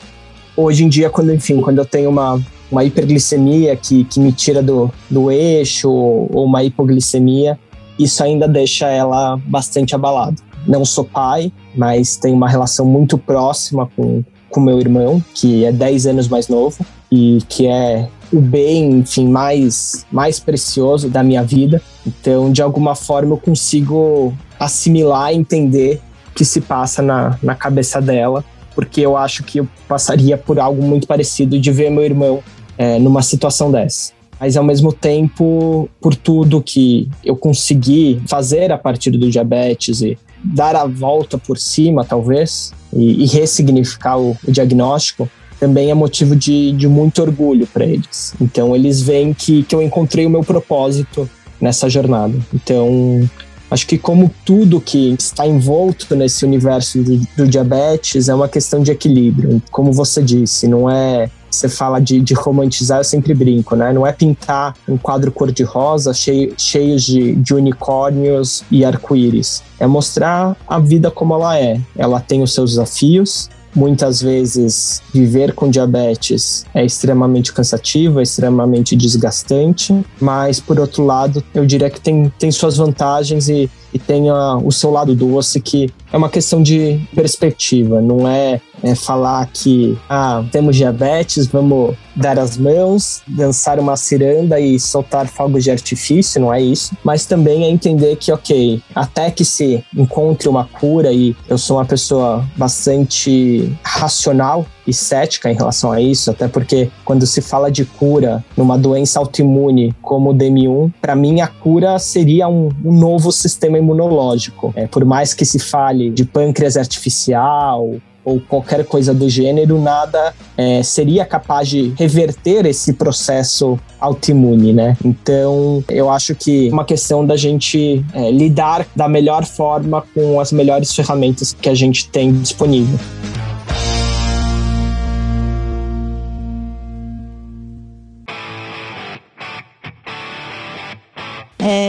Hoje 0.54 0.84
em 0.84 0.88
dia, 0.88 1.08
quando, 1.08 1.32
enfim, 1.32 1.60
quando 1.62 1.78
eu 1.78 1.86
tenho 1.86 2.10
uma, 2.10 2.40
uma 2.70 2.84
hiperglicemia 2.84 3.74
que, 3.74 4.04
que 4.04 4.20
me 4.20 4.32
tira 4.32 4.62
do, 4.62 4.92
do 5.08 5.30
eixo 5.30 5.90
ou, 5.90 6.30
ou 6.32 6.44
uma 6.44 6.62
hipoglicemia, 6.62 7.58
isso 7.98 8.22
ainda 8.22 8.46
deixa 8.46 8.88
ela 8.88 9.40
bastante 9.46 9.94
abalada. 9.94 10.36
Não 10.66 10.84
sou 10.84 11.04
pai, 11.04 11.52
mas 11.74 12.16
tenho 12.16 12.36
uma 12.36 12.48
relação 12.48 12.84
muito 12.86 13.16
próxima 13.18 13.88
com 13.96 14.22
com 14.52 14.60
meu 14.60 14.78
irmão, 14.78 15.24
que 15.34 15.64
é 15.64 15.72
10 15.72 16.06
anos 16.08 16.28
mais 16.28 16.46
novo 16.46 16.84
e 17.10 17.38
que 17.48 17.66
é 17.66 18.06
o 18.30 18.38
bem, 18.38 18.98
enfim, 18.98 19.26
mais 19.26 20.06
mais 20.12 20.38
precioso 20.38 21.08
da 21.08 21.22
minha 21.22 21.42
vida. 21.42 21.80
Então, 22.06 22.52
de 22.52 22.62
alguma 22.62 22.94
forma 22.94 23.32
eu 23.32 23.38
consigo 23.38 24.32
assimilar 24.60 25.32
entender 25.32 26.00
o 26.30 26.34
que 26.34 26.44
se 26.44 26.60
passa 26.60 27.02
na, 27.02 27.38
na 27.42 27.54
cabeça 27.54 28.00
dela, 28.00 28.44
porque 28.74 29.00
eu 29.00 29.16
acho 29.16 29.42
que 29.42 29.58
eu 29.58 29.68
passaria 29.88 30.36
por 30.36 30.60
algo 30.60 30.82
muito 30.82 31.06
parecido 31.06 31.58
de 31.58 31.72
ver 31.72 31.90
meu 31.90 32.04
irmão 32.04 32.42
é, 32.76 32.98
numa 32.98 33.22
situação 33.22 33.70
dessa 33.70 34.12
mas 34.42 34.56
ao 34.56 34.64
mesmo 34.64 34.92
tempo, 34.92 35.88
por 36.00 36.16
tudo 36.16 36.60
que 36.60 37.08
eu 37.24 37.36
consegui 37.36 38.20
fazer 38.26 38.72
a 38.72 38.76
partir 38.76 39.12
do 39.12 39.30
diabetes 39.30 40.02
e 40.02 40.18
dar 40.42 40.76
a 40.76 40.86
volta 40.86 41.38
por 41.38 41.58
cima, 41.58 42.04
talvez, 42.04 42.72
e, 42.92 43.24
e 43.24 43.26
ressignificar 43.26 44.18
o, 44.18 44.36
o, 44.46 44.50
diagnóstico, 44.50 45.28
também 45.58 45.90
é 45.90 45.94
motivo 45.94 46.34
de, 46.34 46.72
de 46.72 46.88
muito 46.88 47.22
orgulho 47.22 47.66
para 47.66 47.84
eles. 47.84 48.34
Então, 48.40 48.74
eles 48.74 49.00
veem 49.00 49.32
que, 49.32 49.62
que 49.62 49.74
eu 49.74 49.82
encontrei 49.82 50.26
o 50.26 50.30
meu 50.30 50.42
propósito 50.42 51.28
nessa 51.60 51.88
jornada. 51.88 52.34
Então, 52.52 53.28
acho 53.70 53.86
que 53.86 53.96
como 53.96 54.30
tudo 54.44 54.80
que 54.80 55.14
está 55.18 55.46
envolto 55.46 56.16
nesse 56.16 56.44
universo 56.44 57.02
do, 57.02 57.20
do 57.36 57.46
diabetes 57.46 58.28
é 58.28 58.34
uma 58.34 58.48
questão 58.48 58.82
de 58.82 58.90
equilíbrio. 58.90 59.62
Como 59.70 59.92
você 59.92 60.20
disse, 60.20 60.66
não 60.66 60.90
é 60.90 61.30
você 61.54 61.68
fala 61.68 62.00
de, 62.00 62.20
de, 62.20 62.34
romantizar, 62.34 62.98
eu 62.98 63.04
sempre 63.04 63.34
brinco, 63.34 63.76
né? 63.76 63.92
Não 63.92 64.06
é 64.06 64.12
pintar 64.12 64.74
um 64.88 64.96
quadro 64.96 65.30
cor-de-rosa 65.30 66.12
cheio, 66.14 66.54
cheio 66.56 66.96
de, 66.98 67.34
de 67.36 67.54
unicórnios 67.54 68.64
e 68.70 68.84
arco-íris. 68.84 69.62
É 69.78 69.86
mostrar 69.86 70.56
a 70.66 70.78
vida 70.78 71.10
como 71.10 71.34
ela 71.34 71.58
é. 71.58 71.80
Ela 71.96 72.20
tem 72.20 72.42
os 72.42 72.54
seus 72.54 72.70
desafios. 72.70 73.50
Muitas 73.74 74.20
vezes, 74.20 75.02
viver 75.14 75.54
com 75.54 75.70
diabetes 75.70 76.66
é 76.74 76.84
extremamente 76.84 77.54
cansativo, 77.54 78.20
é 78.20 78.22
extremamente 78.22 78.94
desgastante, 78.94 80.04
mas, 80.20 80.60
por 80.60 80.78
outro 80.78 81.04
lado, 81.06 81.42
eu 81.54 81.64
diria 81.64 81.88
que 81.88 81.98
tem, 81.98 82.30
tem 82.38 82.50
suas 82.50 82.76
vantagens 82.76 83.48
e, 83.48 83.70
e 83.92 83.98
tem 83.98 84.28
a, 84.30 84.56
o 84.56 84.72
seu 84.72 84.90
lado 84.90 85.14
doce, 85.14 85.60
que 85.60 85.90
é 86.12 86.16
uma 86.16 86.28
questão 86.28 86.62
de 86.62 87.00
perspectiva, 87.14 88.00
não 88.00 88.28
é, 88.28 88.60
é 88.82 88.94
falar 88.94 89.48
que 89.52 89.98
ah, 90.08 90.44
temos 90.50 90.76
diabetes, 90.76 91.46
vamos 91.46 91.96
dar 92.14 92.38
as 92.38 92.56
mãos, 92.58 93.22
dançar 93.26 93.78
uma 93.78 93.96
ciranda 93.96 94.60
e 94.60 94.78
soltar 94.78 95.26
fogos 95.26 95.64
de 95.64 95.70
artifício, 95.70 96.40
não 96.40 96.52
é 96.52 96.60
isso, 96.60 96.94
mas 97.02 97.24
também 97.24 97.64
é 97.64 97.70
entender 97.70 98.16
que, 98.16 98.30
ok, 98.32 98.82
até 98.94 99.30
que 99.30 99.44
se 99.44 99.82
encontre 99.96 100.48
uma 100.48 100.64
cura 100.64 101.12
e 101.12 101.34
eu 101.48 101.56
sou 101.56 101.78
uma 101.78 101.84
pessoa 101.84 102.44
bastante 102.56 103.72
racional 103.82 104.66
e 104.86 104.92
cética 104.92 105.50
em 105.50 105.54
relação 105.54 105.92
a 105.92 106.00
isso, 106.00 106.30
até 106.30 106.48
porque 106.48 106.90
quando 107.04 107.26
se 107.26 107.40
fala 107.40 107.70
de 107.70 107.84
cura 107.84 108.44
numa 108.56 108.76
doença 108.76 109.18
autoimune 109.18 109.94
como 110.02 110.30
o 110.30 110.34
DM1, 110.34 110.92
para 111.00 111.14
mim 111.14 111.40
a 111.40 111.46
cura 111.46 111.98
seria 111.98 112.48
um, 112.48 112.70
um 112.84 112.92
novo 112.92 113.30
sistema 113.30 113.78
imunológico. 113.78 114.72
É, 114.76 114.86
por 114.86 115.04
mais 115.04 115.34
que 115.34 115.44
se 115.44 115.58
fale 115.58 116.10
de 116.10 116.24
pâncreas 116.24 116.76
artificial 116.76 117.96
ou 118.24 118.40
qualquer 118.40 118.84
coisa 118.84 119.12
do 119.12 119.28
gênero, 119.28 119.80
nada 119.80 120.32
é, 120.56 120.82
seria 120.82 121.24
capaz 121.24 121.68
de 121.68 121.92
reverter 121.96 122.66
esse 122.66 122.92
processo 122.92 123.78
autoimune, 124.00 124.72
né? 124.72 124.96
Então, 125.04 125.82
eu 125.88 126.08
acho 126.08 126.34
que 126.34 126.68
é 126.68 126.72
uma 126.72 126.84
questão 126.84 127.26
da 127.26 127.36
gente 127.36 128.04
é, 128.14 128.30
lidar 128.30 128.86
da 128.94 129.08
melhor 129.08 129.44
forma 129.44 130.04
com 130.14 130.40
as 130.40 130.52
melhores 130.52 130.94
ferramentas 130.94 131.52
que 131.52 131.68
a 131.68 131.74
gente 131.74 132.08
tem 132.08 132.32
disponível. 132.32 132.98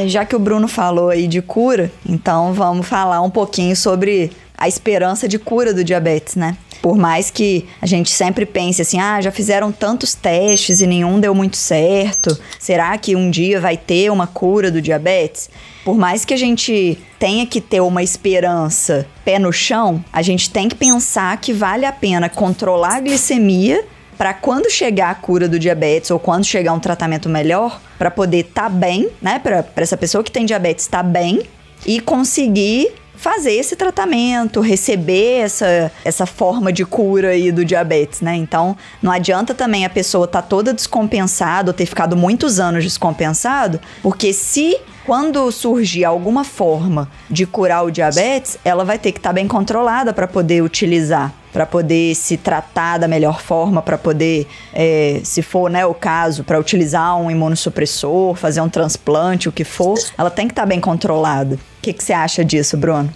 Já 0.08 0.26
que 0.26 0.36
o 0.36 0.40
Bruno 0.40 0.68
falou 0.68 1.10
aí 1.10 1.28
de 1.28 1.42
cura, 1.42 1.92
então 2.08 2.54
vamos 2.54 2.88
falar 2.88 3.22
um 3.22 3.30
pouquinho 3.30 3.76
sobre 3.76 4.32
a 4.58 4.68
esperança 4.68 5.28
de 5.28 5.38
cura 5.38 5.74
do 5.74 5.84
diabetes, 5.84 6.36
né? 6.36 6.58
Por 6.82 6.98
mais 6.98 7.32
que 7.32 7.66
a 7.82 7.86
gente 7.86 8.12
sempre 8.12 8.46
pense 8.46 8.82
assim, 8.82 9.00
ah, 9.00 9.22
já 9.22 9.32
fizeram 9.32 9.72
tantos 9.72 10.14
testes 10.14 10.82
e 10.82 10.88
nenhum 10.88 11.18
deu 11.20 11.34
muito 11.34 11.56
certo, 11.56 12.38
será 12.60 12.98
que 12.98 13.16
um 13.16 13.30
dia 13.32 13.60
vai 13.60 13.78
ter 13.78 14.12
uma 14.12 14.28
cura 14.28 14.70
do 14.70 14.82
diabetes? 14.82 15.50
Por 15.86 15.98
mais 15.98 16.26
que 16.26 16.34
a 16.34 16.38
gente 16.38 16.98
tenha 17.18 17.46
que 17.46 17.62
ter 17.62 17.80
uma 17.80 18.04
esperança 18.04 19.08
pé 19.24 19.40
no 19.40 19.52
chão, 19.54 20.04
a 20.12 20.22
gente 20.22 20.50
tem 20.50 20.68
que 20.68 20.76
pensar 20.76 21.38
que 21.38 21.54
vale 21.54 21.86
a 21.86 21.92
pena 21.92 22.28
controlar 22.28 22.98
a 22.98 23.00
glicemia 23.00 23.86
para 24.24 24.34
quando 24.34 24.72
chegar 24.72 25.10
a 25.10 25.15
cura 25.15 25.50
do 25.50 25.60
diabetes 25.60 26.10
ou 26.10 26.18
quando 26.18 26.46
chegar 26.46 26.72
um 26.72 26.80
tratamento 26.80 27.27
melhor, 27.27 27.82
para 28.00 28.10
poder 28.10 28.46
estar 28.46 28.63
tá 28.63 28.70
bem, 28.70 29.10
né? 29.22 29.38
Para 29.38 29.65
essa 29.75 29.98
pessoa 29.98 30.24
que 30.24 30.32
tem 30.32 30.46
diabetes 30.46 30.86
estar 30.86 31.00
tá 31.00 31.03
bem 31.03 31.42
e 31.86 32.00
conseguir 32.00 32.94
fazer 33.18 33.51
esse 33.51 33.75
tratamento, 33.75 34.62
receber 34.62 35.39
essa, 35.39 35.92
essa 36.06 36.25
forma 36.25 36.72
de 36.72 36.86
cura 36.86 37.32
aí 37.32 37.51
do 37.51 37.65
diabetes, 37.65 38.22
né? 38.22 38.34
Então, 38.34 38.77
não 39.01 39.12
adianta 39.12 39.53
também 39.53 39.84
a 39.84 39.89
pessoa 39.89 40.24
estar 40.24 40.42
tá 40.42 40.48
toda 40.48 40.74
descompensada 40.74 41.72
ou 41.72 41.74
ter 41.74 41.86
ficado 41.86 42.15
muitos 42.15 42.62
anos 42.62 42.86
descompensado, 42.86 43.77
porque 44.01 44.32
se 44.32 44.77
quando 45.06 45.52
surgir 45.52 46.06
alguma 46.06 46.44
forma 46.44 47.10
de 47.30 47.46
curar 47.46 47.86
o 47.86 47.92
diabetes, 47.92 48.58
ela 48.64 48.86
vai 48.86 48.98
ter 48.98 49.12
que 49.12 49.20
estar 49.20 49.30
tá 49.30 49.34
bem 49.34 49.48
controlada 49.48 50.14
para 50.14 50.28
poder 50.28 50.64
utilizar, 50.64 51.34
para 51.52 51.66
poder 51.66 52.16
se 52.16 52.38
tratar 52.38 52.98
da 52.98 53.08
melhor 53.08 53.42
forma, 53.42 53.82
para 53.82 53.98
poder, 53.98 54.48
é, 54.74 55.20
se 55.24 55.42
for 55.42 55.70
né, 55.70 55.86
o 55.86 55.94
caso, 55.94 56.44
para 56.44 56.60
utilizar 56.60 57.18
um 57.18 57.30
imunossupressor, 57.30 58.36
fazer 58.36 58.62
um 58.62 58.70
transplante, 58.70 59.50
o 59.50 59.52
que 59.52 59.64
for, 59.64 59.98
ela 60.18 60.30
tem 60.30 60.48
que 60.48 60.54
estar 60.54 60.64
tá 60.64 60.68
bem 60.68 60.80
controlada. 60.80 61.56
O 61.56 61.60
que, 61.82 61.94
que 61.94 62.04
você 62.04 62.14
acha 62.14 62.44
disso, 62.44 62.78
Bruno? 62.78 63.10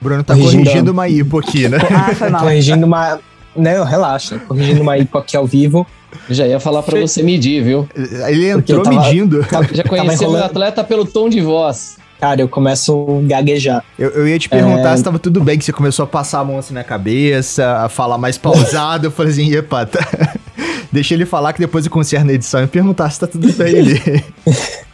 Bruno 0.00 0.24
tá 0.24 0.34
Corrigindo. 0.34 0.64
corrigindo 0.64 0.90
uma 0.90 1.08
hipo 1.08 1.38
aqui, 1.38 1.68
né? 1.68 1.78
Ah, 1.94 2.14
foi 2.14 2.28
mal. 2.28 2.42
Corrigindo 2.42 2.84
uma. 2.84 3.20
Não, 3.54 3.84
relaxa. 3.84 4.40
Corrigindo 4.40 4.82
uma 4.82 4.98
hipo 4.98 5.16
aqui 5.16 5.36
ao 5.36 5.46
vivo. 5.46 5.86
Já 6.30 6.46
ia 6.46 6.60
falar 6.60 6.82
pra 6.82 7.00
você 7.00 7.22
medir, 7.22 7.62
viu? 7.62 7.88
Ele 8.28 8.48
entrou 8.50 8.82
tava- 8.82 9.02
medindo. 9.02 9.42
Já 9.72 9.82
conheceu 9.84 10.06
meu 10.06 10.12
enrolando. 10.12 10.42
atleta 10.44 10.84
pelo 10.84 11.04
tom 11.04 11.28
de 11.28 11.40
voz. 11.40 11.96
Cara, 12.20 12.40
eu 12.40 12.48
começo 12.48 13.20
a 13.24 13.26
gaguejar. 13.26 13.82
Eu, 13.98 14.10
eu 14.10 14.28
ia 14.28 14.38
te 14.38 14.48
perguntar 14.48 14.96
se 14.96 15.02
tava 15.02 15.18
tudo 15.18 15.40
bem, 15.40 15.58
que 15.58 15.64
você 15.64 15.72
começou 15.72 16.04
a 16.04 16.06
passar 16.06 16.38
a 16.38 16.44
mão 16.44 16.56
assim 16.58 16.72
na 16.72 16.84
cabeça, 16.84 17.78
a 17.78 17.88
falar 17.88 18.16
mais 18.16 18.38
pausado. 18.38 19.08
Eu 19.08 19.10
falei 19.10 19.32
assim, 19.32 19.52
epa, 19.52 19.84
tá. 19.86 19.98
Deixa 20.92 21.14
ele 21.14 21.26
falar 21.26 21.52
que 21.52 21.58
depois 21.58 21.84
eu 21.84 21.90
conserto 21.90 22.24
na 22.26 22.32
edição 22.34 22.62
e 22.62 22.66
perguntar 22.68 23.10
se 23.10 23.18
tá 23.18 23.26
tudo 23.26 23.52
bem 23.54 23.76
ali. 23.78 24.24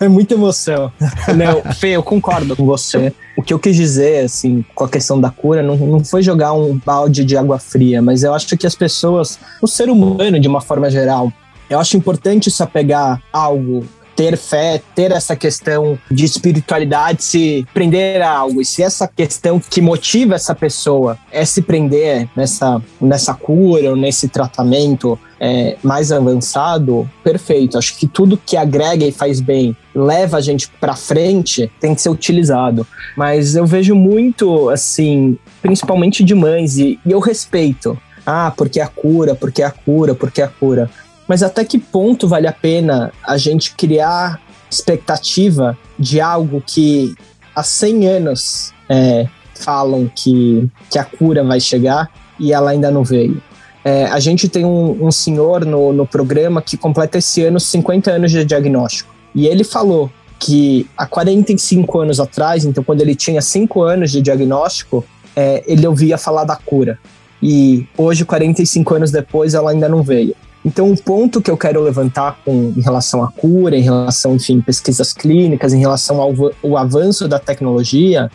É 0.00 0.08
muita 0.08 0.34
emoção. 0.34 0.92
Não, 1.34 1.72
Fê, 1.74 1.88
eu 1.88 2.02
concordo 2.02 2.56
com 2.56 2.64
você. 2.64 3.12
O 3.36 3.42
que 3.42 3.54
eu 3.54 3.58
quis 3.58 3.76
dizer, 3.76 4.24
assim, 4.24 4.64
com 4.74 4.84
a 4.84 4.88
questão 4.88 5.20
da 5.20 5.30
cura, 5.30 5.62
não, 5.62 5.76
não 5.76 6.04
foi 6.04 6.22
jogar 6.22 6.52
um 6.52 6.78
balde 6.84 7.24
de 7.24 7.36
água 7.36 7.58
fria, 7.58 8.02
mas 8.02 8.22
eu 8.22 8.34
acho 8.34 8.56
que 8.56 8.66
as 8.66 8.74
pessoas, 8.74 9.38
o 9.60 9.66
ser 9.66 9.88
humano 9.88 10.38
de 10.38 10.48
uma 10.48 10.60
forma 10.60 10.90
geral, 10.90 11.32
eu 11.70 11.78
acho 11.78 11.96
importante 11.96 12.50
se 12.50 12.62
apegar 12.62 13.22
a 13.32 13.38
algo, 13.38 13.86
ter 14.14 14.36
fé, 14.36 14.80
ter 14.94 15.10
essa 15.10 15.34
questão 15.34 15.98
de 16.10 16.24
espiritualidade, 16.24 17.24
se 17.24 17.66
prender 17.72 18.20
a 18.20 18.30
algo. 18.30 18.60
E 18.60 18.64
se 18.64 18.82
essa 18.82 19.08
questão 19.08 19.58
que 19.58 19.80
motiva 19.80 20.34
essa 20.34 20.54
pessoa 20.54 21.18
é 21.30 21.44
se 21.44 21.62
prender 21.62 22.28
nessa, 22.36 22.82
nessa 23.00 23.34
cura 23.34 23.90
ou 23.90 23.96
nesse 23.96 24.28
tratamento 24.28 25.18
é, 25.44 25.76
mais 25.82 26.12
avançado, 26.12 27.10
perfeito. 27.24 27.76
Acho 27.76 27.98
que 27.98 28.06
tudo 28.06 28.36
que 28.38 28.56
agrega 28.56 29.04
e 29.04 29.10
faz 29.10 29.40
bem, 29.40 29.76
leva 29.92 30.36
a 30.36 30.40
gente 30.40 30.70
para 30.80 30.94
frente, 30.94 31.68
tem 31.80 31.96
que 31.96 32.00
ser 32.00 32.10
utilizado. 32.10 32.86
Mas 33.16 33.56
eu 33.56 33.66
vejo 33.66 33.96
muito, 33.96 34.70
assim, 34.70 35.36
principalmente 35.60 36.22
de 36.22 36.32
mães, 36.32 36.78
e, 36.78 36.96
e 37.04 37.10
eu 37.10 37.18
respeito. 37.18 37.98
Ah, 38.24 38.52
porque 38.56 38.80
a 38.80 38.86
cura, 38.86 39.34
porque 39.34 39.64
a 39.64 39.70
cura, 39.72 40.14
porque 40.14 40.40
a 40.40 40.46
cura. 40.46 40.88
Mas 41.26 41.42
até 41.42 41.64
que 41.64 41.76
ponto 41.76 42.28
vale 42.28 42.46
a 42.46 42.52
pena 42.52 43.12
a 43.26 43.36
gente 43.36 43.74
criar 43.74 44.40
expectativa 44.70 45.76
de 45.98 46.20
algo 46.20 46.62
que 46.64 47.16
há 47.54 47.64
100 47.64 48.06
anos 48.06 48.72
é, 48.88 49.26
falam 49.56 50.08
que, 50.14 50.70
que 50.88 51.00
a 51.00 51.04
cura 51.04 51.42
vai 51.42 51.58
chegar 51.58 52.08
e 52.38 52.52
ela 52.52 52.70
ainda 52.70 52.92
não 52.92 53.02
veio? 53.02 53.42
É, 53.84 54.04
a 54.04 54.20
gente 54.20 54.48
tem 54.48 54.64
um, 54.64 55.06
um 55.06 55.10
senhor 55.10 55.64
no, 55.64 55.92
no 55.92 56.06
programa 56.06 56.62
que 56.62 56.76
completa 56.76 57.18
esse 57.18 57.42
ano 57.42 57.58
50 57.58 58.10
anos 58.10 58.30
de 58.30 58.44
diagnóstico. 58.44 59.12
E 59.34 59.46
ele 59.46 59.64
falou 59.64 60.10
que 60.38 60.86
há 60.96 61.06
45 61.06 62.00
anos 62.00 62.20
atrás, 62.20 62.64
então 62.64 62.82
quando 62.82 63.00
ele 63.00 63.14
tinha 63.14 63.40
5 63.40 63.82
anos 63.82 64.10
de 64.10 64.20
diagnóstico, 64.20 65.04
é, 65.34 65.62
ele 65.66 65.86
ouvia 65.86 66.18
falar 66.18 66.44
da 66.44 66.56
cura. 66.56 66.98
E 67.42 67.86
hoje, 67.96 68.24
45 68.24 68.94
anos 68.94 69.10
depois, 69.10 69.54
ela 69.54 69.72
ainda 69.72 69.88
não 69.88 70.02
veio. 70.02 70.34
Então, 70.64 70.92
o 70.92 70.96
ponto 70.96 71.42
que 71.42 71.50
eu 71.50 71.56
quero 71.56 71.82
levantar 71.82 72.38
com, 72.44 72.72
em 72.76 72.80
relação 72.80 73.24
à 73.24 73.32
cura, 73.32 73.76
em 73.76 73.82
relação, 73.82 74.36
enfim, 74.36 74.60
pesquisas 74.60 75.12
clínicas, 75.12 75.72
em 75.72 75.80
relação 75.80 76.20
ao, 76.20 76.32
ao 76.62 76.76
avanço 76.76 77.26
da 77.26 77.40
tecnologia, 77.40 78.30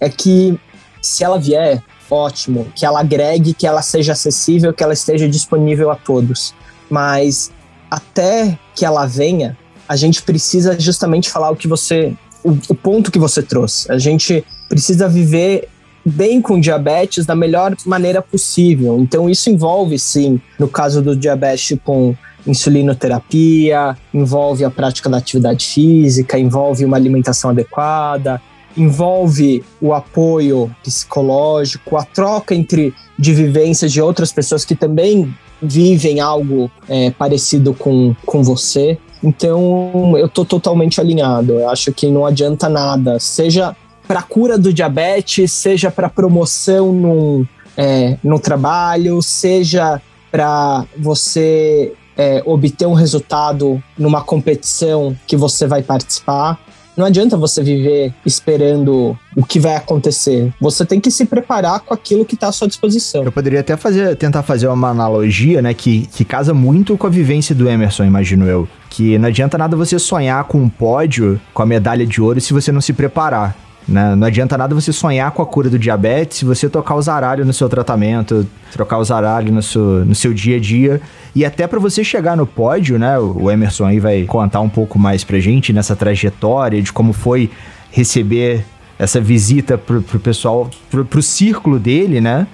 é 0.00 0.08
que 0.08 0.58
se 1.02 1.22
ela 1.22 1.38
vier, 1.38 1.82
ótimo, 2.10 2.66
que 2.74 2.84
ela 2.84 3.00
agregue, 3.00 3.54
que 3.54 3.66
ela 3.66 3.82
seja 3.82 4.12
acessível, 4.12 4.72
que 4.72 4.82
ela 4.82 4.92
esteja 4.92 5.28
disponível 5.28 5.90
a 5.90 5.96
todos. 5.96 6.54
Mas 6.90 7.50
até 7.90 8.58
que 8.74 8.84
ela 8.84 9.06
venha, 9.06 9.56
a 9.88 9.96
gente 9.96 10.22
precisa 10.22 10.78
justamente 10.78 11.30
falar 11.30 11.50
o 11.50 11.56
que 11.56 11.68
você, 11.68 12.14
o, 12.44 12.50
o 12.68 12.74
ponto 12.74 13.10
que 13.10 13.18
você 13.18 13.42
trouxe. 13.42 13.90
A 13.90 13.98
gente 13.98 14.44
precisa 14.68 15.08
viver 15.08 15.68
bem 16.04 16.40
com 16.40 16.58
diabetes 16.60 17.26
da 17.26 17.34
melhor 17.34 17.74
maneira 17.84 18.22
possível. 18.22 18.98
Então 19.00 19.28
isso 19.28 19.50
envolve 19.50 19.98
sim, 19.98 20.40
no 20.58 20.68
caso 20.68 21.02
do 21.02 21.16
diabetes 21.16 21.78
com 21.84 22.14
insulinoterapia, 22.46 23.96
envolve 24.12 24.64
a 24.64 24.70
prática 24.70 25.08
da 25.08 25.18
atividade 25.18 25.66
física, 25.66 26.38
envolve 26.38 26.84
uma 26.84 26.96
alimentação 26.96 27.50
adequada, 27.50 28.40
envolve 28.76 29.64
o 29.80 29.92
apoio 29.92 30.70
psicológico, 30.82 31.96
a 31.96 32.04
troca 32.04 32.54
entre 32.54 32.94
de 33.18 33.32
vivências 33.34 33.92
de 33.92 34.00
outras 34.00 34.32
pessoas 34.32 34.64
que 34.64 34.74
também 34.74 35.34
vivem 35.60 36.20
algo 36.20 36.70
é, 36.88 37.10
parecido 37.10 37.74
com, 37.74 38.14
com 38.24 38.42
você. 38.42 38.98
Então, 39.22 40.16
eu 40.16 40.28
tô 40.28 40.44
totalmente 40.44 41.00
alinhado. 41.00 41.54
Eu 41.54 41.68
acho 41.68 41.92
que 41.92 42.08
não 42.08 42.24
adianta 42.24 42.68
nada, 42.68 43.18
seja 43.18 43.76
para 44.06 44.22
cura 44.22 44.56
do 44.56 44.72
diabetes, 44.72 45.52
seja 45.52 45.90
para 45.90 46.08
promoção 46.08 46.92
num, 46.92 47.46
é, 47.76 48.16
no 48.22 48.38
trabalho, 48.38 49.20
seja 49.20 50.00
para 50.30 50.84
você 50.96 51.92
é, 52.16 52.42
obter 52.44 52.86
um 52.86 52.94
resultado 52.94 53.82
numa 53.96 54.22
competição 54.22 55.16
que 55.26 55.36
você 55.36 55.66
vai 55.66 55.82
participar. 55.82 56.58
Não 56.98 57.06
adianta 57.06 57.36
você 57.36 57.62
viver 57.62 58.12
esperando 58.26 59.16
o 59.36 59.44
que 59.44 59.60
vai 59.60 59.76
acontecer. 59.76 60.52
Você 60.60 60.84
tem 60.84 60.98
que 60.98 61.12
se 61.12 61.24
preparar 61.26 61.78
com 61.78 61.94
aquilo 61.94 62.24
que 62.24 62.34
está 62.34 62.48
à 62.48 62.52
sua 62.52 62.66
disposição. 62.66 63.22
Eu 63.22 63.30
poderia 63.30 63.60
até 63.60 63.76
fazer, 63.76 64.16
tentar 64.16 64.42
fazer 64.42 64.66
uma 64.66 64.88
analogia, 64.88 65.62
né, 65.62 65.72
que, 65.72 66.08
que 66.08 66.24
casa 66.24 66.52
muito 66.52 66.98
com 66.98 67.06
a 67.06 67.10
vivência 67.10 67.54
do 67.54 67.68
Emerson, 67.68 68.04
imagino 68.04 68.46
eu. 68.46 68.68
Que 68.90 69.16
não 69.16 69.28
adianta 69.28 69.56
nada 69.56 69.76
você 69.76 69.96
sonhar 69.96 70.42
com 70.44 70.58
um 70.58 70.68
pódio, 70.68 71.40
com 71.54 71.62
a 71.62 71.66
medalha 71.66 72.04
de 72.04 72.20
ouro, 72.20 72.40
se 72.40 72.52
você 72.52 72.72
não 72.72 72.80
se 72.80 72.92
preparar. 72.92 73.56
Né? 73.88 74.14
Não 74.14 74.26
adianta 74.26 74.58
nada 74.58 74.74
você 74.74 74.92
sonhar 74.92 75.30
com 75.30 75.40
a 75.40 75.46
cura 75.46 75.70
do 75.70 75.78
diabetes 75.78 76.38
se 76.38 76.44
você 76.44 76.68
tocar 76.68 76.94
o 76.94 77.00
zaralho 77.00 77.44
no 77.44 77.54
seu 77.54 77.68
tratamento, 77.68 78.46
trocar 78.70 78.98
o 78.98 79.04
zaralho 79.04 79.50
no 79.50 79.62
seu, 79.62 80.04
no 80.04 80.14
seu 80.14 80.34
dia 80.34 80.56
a 80.56 80.60
dia. 80.60 81.00
E 81.38 81.44
até 81.44 81.68
para 81.68 81.78
você 81.78 82.02
chegar 82.02 82.36
no 82.36 82.44
pódio, 82.44 82.98
né? 82.98 83.16
O 83.16 83.48
Emerson 83.48 83.86
aí 83.86 84.00
vai 84.00 84.24
contar 84.24 84.58
um 84.58 84.68
pouco 84.68 84.98
mais 84.98 85.22
pra 85.22 85.38
gente 85.38 85.72
nessa 85.72 85.94
trajetória 85.94 86.82
de 86.82 86.92
como 86.92 87.12
foi 87.12 87.48
receber 87.92 88.64
essa 88.98 89.20
visita 89.20 89.78
pro, 89.78 90.02
pro 90.02 90.18
pessoal, 90.18 90.68
pro, 90.90 91.04
pro 91.04 91.22
círculo 91.22 91.78
dele, 91.78 92.20
né? 92.20 92.44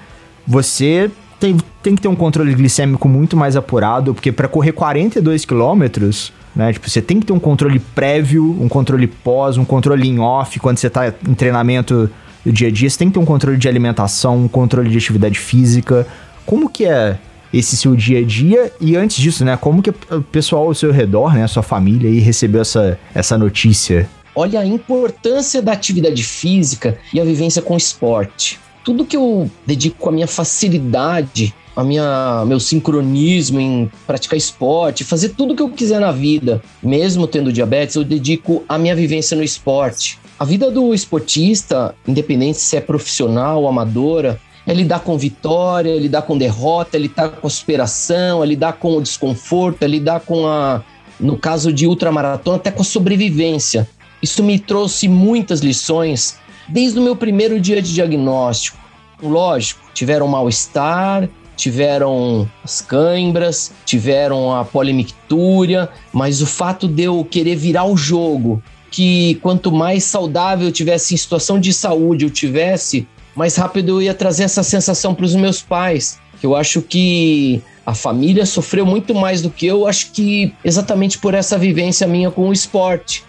Você 0.46 1.10
tem, 1.40 1.56
tem 1.82 1.94
que 1.94 2.02
ter 2.02 2.08
um 2.08 2.14
controle 2.14 2.52
glicêmico 2.52 3.08
muito 3.08 3.38
mais 3.38 3.56
apurado, 3.56 4.12
porque 4.12 4.30
para 4.30 4.48
correr 4.48 4.72
42 4.72 5.46
quilômetros, 5.46 6.30
né? 6.54 6.70
Tipo, 6.70 6.90
você 6.90 7.00
tem 7.00 7.20
que 7.20 7.24
ter 7.24 7.32
um 7.32 7.40
controle 7.40 7.78
prévio, 7.78 8.44
um 8.60 8.68
controle 8.68 9.06
pós, 9.06 9.56
um 9.56 9.64
controle 9.64 10.06
em 10.06 10.18
off, 10.18 10.60
quando 10.60 10.76
você 10.76 10.90
tá 10.90 11.10
em 11.26 11.32
treinamento 11.32 12.10
do 12.44 12.52
dia 12.52 12.68
a 12.68 12.70
dia, 12.70 12.90
você 12.90 12.98
tem 12.98 13.08
que 13.08 13.14
ter 13.14 13.20
um 13.20 13.24
controle 13.24 13.56
de 13.56 13.66
alimentação, 13.66 14.44
um 14.44 14.48
controle 14.48 14.90
de 14.90 14.98
atividade 14.98 15.38
física. 15.38 16.06
Como 16.44 16.68
que 16.68 16.84
é 16.84 17.16
esse 17.58 17.76
seu 17.76 17.94
dia 17.94 18.18
a 18.18 18.22
dia? 18.22 18.72
E 18.80 18.96
antes 18.96 19.16
disso, 19.16 19.44
né? 19.44 19.56
Como 19.56 19.80
que 19.80 19.90
o 19.90 20.22
pessoal 20.22 20.66
ao 20.66 20.74
seu 20.74 20.90
redor, 20.90 21.34
né? 21.34 21.46
Sua 21.46 21.62
família 21.62 22.10
aí 22.10 22.18
recebeu 22.18 22.60
essa, 22.60 22.98
essa 23.14 23.38
notícia? 23.38 24.08
Olha 24.34 24.60
a 24.60 24.66
importância 24.66 25.62
da 25.62 25.72
atividade 25.72 26.24
física 26.24 26.98
e 27.12 27.20
a 27.20 27.24
vivência 27.24 27.62
com 27.62 27.76
esporte. 27.76 28.58
Tudo 28.84 29.04
que 29.04 29.16
eu 29.16 29.48
dedico 29.64 30.08
a 30.08 30.12
minha 30.12 30.26
facilidade, 30.26 31.54
a 31.76 31.82
minha 31.84 32.44
meu 32.46 32.58
sincronismo 32.58 33.60
em 33.60 33.90
praticar 34.06 34.36
esporte, 34.36 35.04
fazer 35.04 35.30
tudo 35.30 35.54
que 35.54 35.62
eu 35.62 35.70
quiser 35.70 36.00
na 36.00 36.12
vida, 36.12 36.62
mesmo 36.82 37.26
tendo 37.26 37.52
diabetes, 37.52 37.94
eu 37.94 38.04
dedico 38.04 38.64
a 38.68 38.76
minha 38.76 38.94
vivência 38.94 39.36
no 39.36 39.42
esporte. 39.42 40.18
A 40.38 40.44
vida 40.44 40.70
do 40.70 40.92
esportista, 40.92 41.94
independente 42.06 42.58
se 42.58 42.76
é 42.76 42.80
profissional 42.80 43.62
ou 43.62 43.68
amadora, 43.68 44.40
é 44.66 44.72
lidar 44.72 45.00
com 45.00 45.16
vitória, 45.18 45.90
é 45.90 45.98
lidar 45.98 46.22
com 46.22 46.38
derrota, 46.38 46.96
é 46.96 47.00
lidar 47.00 47.28
com 47.30 47.46
a 47.46 47.50
superação, 47.50 48.42
é 48.42 48.46
lidar 48.46 48.74
com 48.74 48.96
o 48.96 49.02
desconforto, 49.02 49.82
é 49.82 49.86
lidar 49.86 50.20
com 50.20 50.46
a, 50.46 50.82
no 51.20 51.36
caso 51.36 51.72
de 51.72 51.86
ultramaratona, 51.86 52.56
até 52.56 52.70
com 52.70 52.82
a 52.82 52.84
sobrevivência. 52.84 53.88
Isso 54.22 54.42
me 54.42 54.58
trouxe 54.58 55.06
muitas 55.06 55.60
lições 55.60 56.38
desde 56.68 56.98
o 56.98 57.02
meu 57.02 57.14
primeiro 57.14 57.60
dia 57.60 57.82
de 57.82 57.92
diagnóstico. 57.92 58.78
Lógico, 59.22 59.80
tiveram 59.92 60.26
mal-estar, 60.26 61.28
tiveram 61.56 62.50
as 62.62 62.80
câimbras, 62.80 63.72
tiveram 63.84 64.54
a 64.54 64.64
polimictúria, 64.64 65.88
mas 66.12 66.40
o 66.40 66.46
fato 66.46 66.88
de 66.88 67.04
eu 67.04 67.24
querer 67.24 67.56
virar 67.56 67.84
o 67.84 67.96
jogo, 67.96 68.62
que 68.90 69.36
quanto 69.36 69.70
mais 69.70 70.04
saudável 70.04 70.68
eu 70.68 70.72
tivesse 70.72 71.14
em 71.14 71.16
situação 71.16 71.60
de 71.60 71.72
saúde 71.72 72.24
eu 72.24 72.30
tivesse, 72.30 73.06
mais 73.34 73.56
rápido 73.56 73.92
eu 73.92 74.02
ia 74.02 74.14
trazer 74.14 74.44
essa 74.44 74.62
sensação 74.62 75.14
para 75.14 75.24
os 75.24 75.34
meus 75.34 75.60
pais. 75.60 76.18
Que 76.40 76.46
eu 76.46 76.54
acho 76.54 76.82
que 76.82 77.62
a 77.84 77.94
família 77.94 78.46
sofreu 78.46 78.86
muito 78.86 79.14
mais 79.14 79.42
do 79.42 79.50
que 79.50 79.66
eu, 79.66 79.86
acho 79.86 80.12
que 80.12 80.54
exatamente 80.64 81.18
por 81.18 81.34
essa 81.34 81.58
vivência 81.58 82.06
minha 82.06 82.30
com 82.30 82.48
o 82.48 82.52
esporte. 82.52 83.24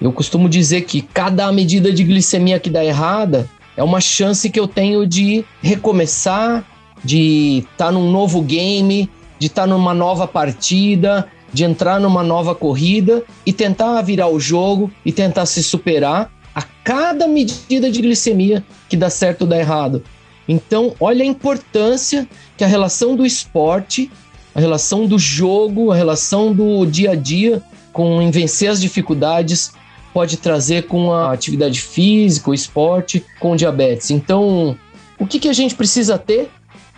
Eu 0.00 0.12
costumo 0.12 0.48
dizer 0.48 0.82
que 0.82 1.00
cada 1.00 1.50
medida 1.52 1.92
de 1.92 2.04
glicemia 2.04 2.58
que 2.58 2.68
dá 2.68 2.84
errada 2.84 3.48
é 3.76 3.82
uma 3.82 4.00
chance 4.00 4.50
que 4.50 4.58
eu 4.58 4.68
tenho 4.68 5.06
de 5.06 5.44
recomeçar, 5.62 6.64
de 7.02 7.58
estar 7.58 7.86
tá 7.86 7.92
num 7.92 8.10
novo 8.10 8.42
game, 8.42 9.08
de 9.38 9.46
estar 9.46 9.62
tá 9.62 9.68
numa 9.68 9.94
nova 9.94 10.26
partida, 10.26 11.28
de 11.52 11.64
entrar 11.64 12.00
numa 12.00 12.22
nova 12.22 12.54
corrida 12.54 13.22
e 13.46 13.52
tentar 13.52 14.02
virar 14.02 14.28
o 14.28 14.40
jogo 14.40 14.90
e 15.04 15.12
tentar 15.12 15.46
se 15.46 15.62
superar 15.62 16.30
a 16.54 16.62
cada 16.62 17.26
medida 17.26 17.90
de 17.90 18.00
glicemia 18.00 18.64
que 18.88 18.96
dá 18.96 19.10
certo 19.10 19.42
ou 19.42 19.48
dá 19.48 19.58
errado. 19.58 20.02
Então, 20.48 20.94
olha 21.00 21.22
a 21.22 21.26
importância 21.26 22.28
que 22.56 22.64
a 22.64 22.66
relação 22.66 23.16
do 23.16 23.24
esporte, 23.24 24.10
a 24.54 24.60
relação 24.60 25.06
do 25.06 25.18
jogo, 25.18 25.90
a 25.90 25.96
relação 25.96 26.52
do 26.52 26.84
dia 26.86 27.12
a 27.12 27.14
dia 27.14 27.62
com 27.92 28.30
vencer 28.30 28.70
as 28.70 28.80
dificuldades 28.80 29.72
pode 30.12 30.36
trazer 30.36 30.86
com 30.86 31.12
a 31.12 31.32
atividade 31.32 31.80
física, 31.80 32.50
o 32.50 32.54
esporte, 32.54 33.24
com 33.40 33.56
diabetes. 33.56 34.10
Então, 34.10 34.76
o 35.18 35.26
que, 35.26 35.40
que 35.40 35.48
a 35.48 35.52
gente 35.52 35.74
precisa 35.74 36.16
ter? 36.16 36.50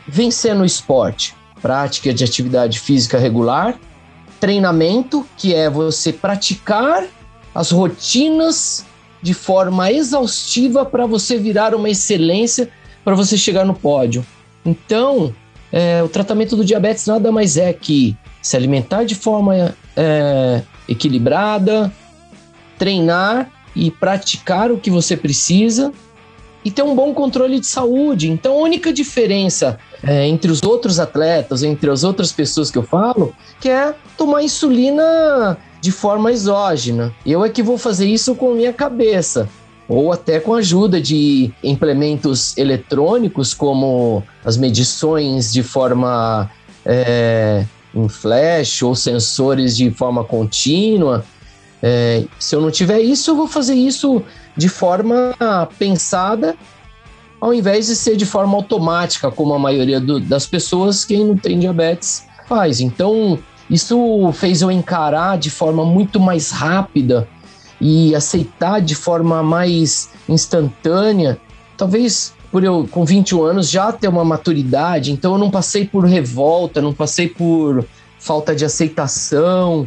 Vencer 0.07 0.55
no 0.55 0.65
esporte. 0.65 1.35
Prática 1.63 2.13
de 2.13 2.25
atividade 2.25 2.79
física 2.79 3.19
regular, 3.19 3.79
treinamento, 4.39 5.27
que 5.37 5.55
é 5.55 5.71
você 5.71 6.13
praticar 6.13 7.05
as 7.55 7.71
rotinas 7.71 8.85
de 9.23 9.35
forma 9.35 9.91
exaustiva 9.91 10.85
para 10.85 11.07
você 11.07 11.37
virar 11.37 11.75
uma 11.75 11.91
excelência, 11.91 12.69
para 13.05 13.15
você 13.15 13.37
chegar 13.37 13.65
no 13.65 13.75
pódio. 13.75 14.25
Então, 14.65 15.35
é, 15.73 16.03
o 16.03 16.09
tratamento 16.09 16.57
do 16.57 16.65
diabetes 16.65 17.07
nada 17.07 17.31
mais 17.33 17.57
é 17.57 17.73
que 17.73 18.17
se 18.43 18.57
alimentar 18.57 19.05
de 19.05 19.15
forma 19.15 19.75
é, 19.97 20.63
equilibrada, 20.89 21.93
treinar 22.79 23.51
e 23.75 23.91
praticar 23.91 24.71
o 24.71 24.79
que 24.79 24.91
você 24.91 25.17
precisa 25.17 25.93
e 26.65 26.71
ter 26.71 26.83
um 26.83 26.97
bom 26.97 27.15
controle 27.15 27.61
de 27.61 27.67
saúde. 27.67 28.29
Então, 28.29 28.55
a 28.55 28.63
única 28.63 28.93
diferença 28.93 29.79
é, 30.03 30.27
entre 30.27 30.51
os 30.51 30.63
outros 30.63 30.99
atletas, 30.99 31.63
entre 31.63 31.89
as 31.91 32.03
outras 32.03 32.33
pessoas 32.33 32.71
que 32.71 32.79
eu 32.79 32.83
falo, 32.83 33.35
que 33.61 33.69
é 33.69 33.95
tomar 34.17 34.43
insulina 34.43 35.57
de 35.87 35.93
forma 35.93 36.33
exógena. 36.33 37.15
Eu 37.25 37.45
é 37.45 37.49
que 37.49 37.63
vou 37.63 37.79
fazer 37.79 38.09
isso 38.09 38.35
com 38.35 38.55
minha 38.55 38.73
cabeça. 38.73 39.49
Ou 39.89 40.11
até 40.11 40.41
com 40.41 40.53
a 40.53 40.59
ajuda 40.59 41.01
de 41.01 41.53
implementos 41.63 42.59
eletrônicos, 42.59 43.55
como 43.55 44.21
as 44.45 44.57
medições 44.57 45.53
de 45.53 45.63
forma 45.63 46.51
é, 46.85 47.65
em 47.95 48.09
flash 48.09 48.83
ou 48.83 48.97
sensores 48.97 49.77
de 49.77 49.89
forma 49.93 50.25
contínua. 50.25 51.25
É, 51.81 52.25
se 52.37 52.57
eu 52.57 52.61
não 52.61 52.73
tiver 52.73 52.99
isso, 52.99 53.31
eu 53.31 53.37
vou 53.37 53.47
fazer 53.47 53.75
isso 53.75 54.25
de 54.57 54.69
forma 54.69 55.37
pensada, 55.79 56.57
ao 57.41 57.55
invés 57.55 57.87
de 57.87 57.95
ser 57.95 58.17
de 58.17 58.27
forma 58.27 58.57
automática, 58.57 59.31
como 59.31 59.55
a 59.55 59.59
maioria 59.59 60.01
do, 60.01 60.19
das 60.19 60.47
pessoas 60.47 61.05
que 61.05 61.17
não 61.17 61.37
tem 61.37 61.61
diabetes 61.61 62.25
faz. 62.49 62.81
Então, 62.81 63.39
isso 63.69 64.31
fez 64.33 64.63
eu 64.63 64.71
encarar 64.71 65.39
de 65.39 65.51
forma 65.51 65.85
muito 65.85 66.21
mais 66.21 66.51
rápida 66.51 67.29
e 67.81 68.15
aceitar 68.15 68.81
de 68.81 68.95
forma 68.95 69.43
mais 69.43 70.11
instantânea. 70.29 71.39
Talvez 71.77 72.33
por 72.51 72.65
eu, 72.65 72.89
com 72.91 73.05
21 73.05 73.43
anos, 73.43 73.69
já 73.69 73.93
ter 73.93 74.09
uma 74.09 74.25
maturidade, 74.25 75.13
então 75.13 75.33
eu 75.33 75.39
não 75.39 75.51
passei 75.51 75.85
por 75.85 76.05
revolta, 76.05 76.81
não 76.81 76.95
passei 76.95 77.29
por 77.29 77.85
falta 78.19 78.55
de 78.55 78.65
aceitação. 78.65 79.87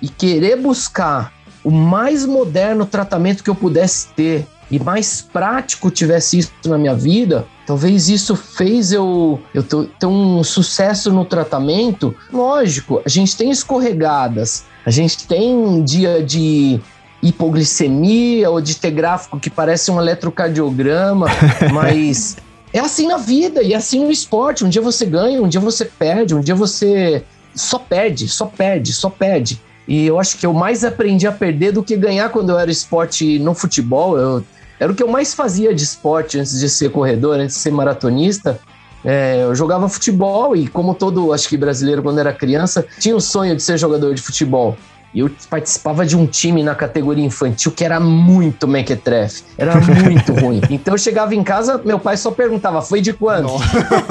E 0.00 0.08
querer 0.08 0.56
buscar 0.56 1.32
o 1.64 1.70
mais 1.70 2.24
moderno 2.24 2.86
tratamento 2.86 3.42
que 3.42 3.50
eu 3.50 3.54
pudesse 3.54 4.08
ter 4.08 4.46
e 4.70 4.78
mais 4.78 5.22
prático 5.22 5.90
tivesse 5.90 6.38
isso 6.38 6.52
na 6.64 6.76
minha 6.76 6.94
vida, 6.94 7.46
talvez 7.66 8.08
isso 8.08 8.34
fez 8.34 8.92
eu, 8.92 9.40
eu 9.54 9.62
ter 9.62 10.06
um 10.06 10.42
sucesso 10.42 11.12
no 11.12 11.24
tratamento. 11.24 12.14
Lógico, 12.32 13.00
a 13.04 13.08
gente 13.08 13.36
tem 13.36 13.50
escorregadas, 13.50 14.64
a 14.84 14.90
gente 14.90 15.26
tem 15.26 15.82
dia 15.84 16.22
de 16.22 16.80
hipoglicemia 17.22 18.50
ou 18.50 18.60
de 18.60 18.76
ter 18.76 18.90
gráfico 18.90 19.38
que 19.38 19.50
parece 19.50 19.90
um 19.90 20.00
eletrocardiograma, 20.00 21.26
mas 21.72 22.36
é 22.72 22.80
assim 22.80 23.06
na 23.06 23.16
vida 23.16 23.62
e 23.62 23.72
é 23.72 23.76
assim 23.76 24.04
no 24.04 24.10
esporte. 24.10 24.64
Um 24.64 24.68
dia 24.68 24.82
você 24.82 25.06
ganha, 25.06 25.40
um 25.40 25.48
dia 25.48 25.60
você 25.60 25.84
perde, 25.84 26.34
um 26.34 26.40
dia 26.40 26.54
você 26.54 27.24
só 27.54 27.78
perde, 27.78 28.28
só 28.28 28.46
perde, 28.46 28.92
só 28.92 29.08
perde. 29.08 29.60
E 29.88 30.06
eu 30.06 30.18
acho 30.18 30.36
que 30.36 30.44
eu 30.44 30.52
mais 30.52 30.84
aprendi 30.84 31.26
a 31.26 31.32
perder 31.32 31.72
do 31.72 31.82
que 31.82 31.96
ganhar 31.96 32.28
quando 32.30 32.50
eu 32.50 32.58
era 32.58 32.70
esporte 32.70 33.38
no 33.38 33.54
futebol. 33.54 34.18
Eu, 34.18 34.44
era 34.78 34.92
o 34.92 34.94
que 34.94 35.02
eu 35.02 35.08
mais 35.08 35.34
fazia 35.34 35.74
de 35.74 35.82
esporte 35.82 36.38
antes 36.38 36.58
de 36.58 36.68
ser 36.68 36.90
corredor, 36.90 37.38
antes 37.38 37.56
de 37.56 37.62
ser 37.62 37.70
maratonista. 37.70 38.58
É, 39.04 39.42
eu 39.42 39.54
jogava 39.54 39.88
futebol 39.88 40.56
e, 40.56 40.66
como 40.66 40.94
todo, 40.94 41.32
acho 41.32 41.48
que 41.48 41.56
brasileiro, 41.56 42.02
quando 42.02 42.18
era 42.18 42.32
criança, 42.32 42.84
tinha 42.98 43.14
o 43.14 43.20
sonho 43.20 43.54
de 43.54 43.62
ser 43.62 43.78
jogador 43.78 44.14
de 44.14 44.20
futebol. 44.20 44.76
E 45.16 45.20
eu 45.20 45.30
participava 45.48 46.04
de 46.04 46.14
um 46.14 46.26
time 46.26 46.62
na 46.62 46.74
categoria 46.74 47.24
infantil 47.24 47.72
que 47.72 47.82
era 47.82 47.98
muito 47.98 48.68
mequetrefe. 48.68 49.44
Era 49.56 49.80
muito 49.80 50.34
ruim. 50.38 50.60
Então 50.68 50.92
eu 50.92 50.98
chegava 50.98 51.34
em 51.34 51.42
casa, 51.42 51.80
meu 51.82 51.98
pai 51.98 52.18
só 52.18 52.30
perguntava, 52.30 52.82
foi 52.82 53.00
de 53.00 53.14
quanto? 53.14 53.50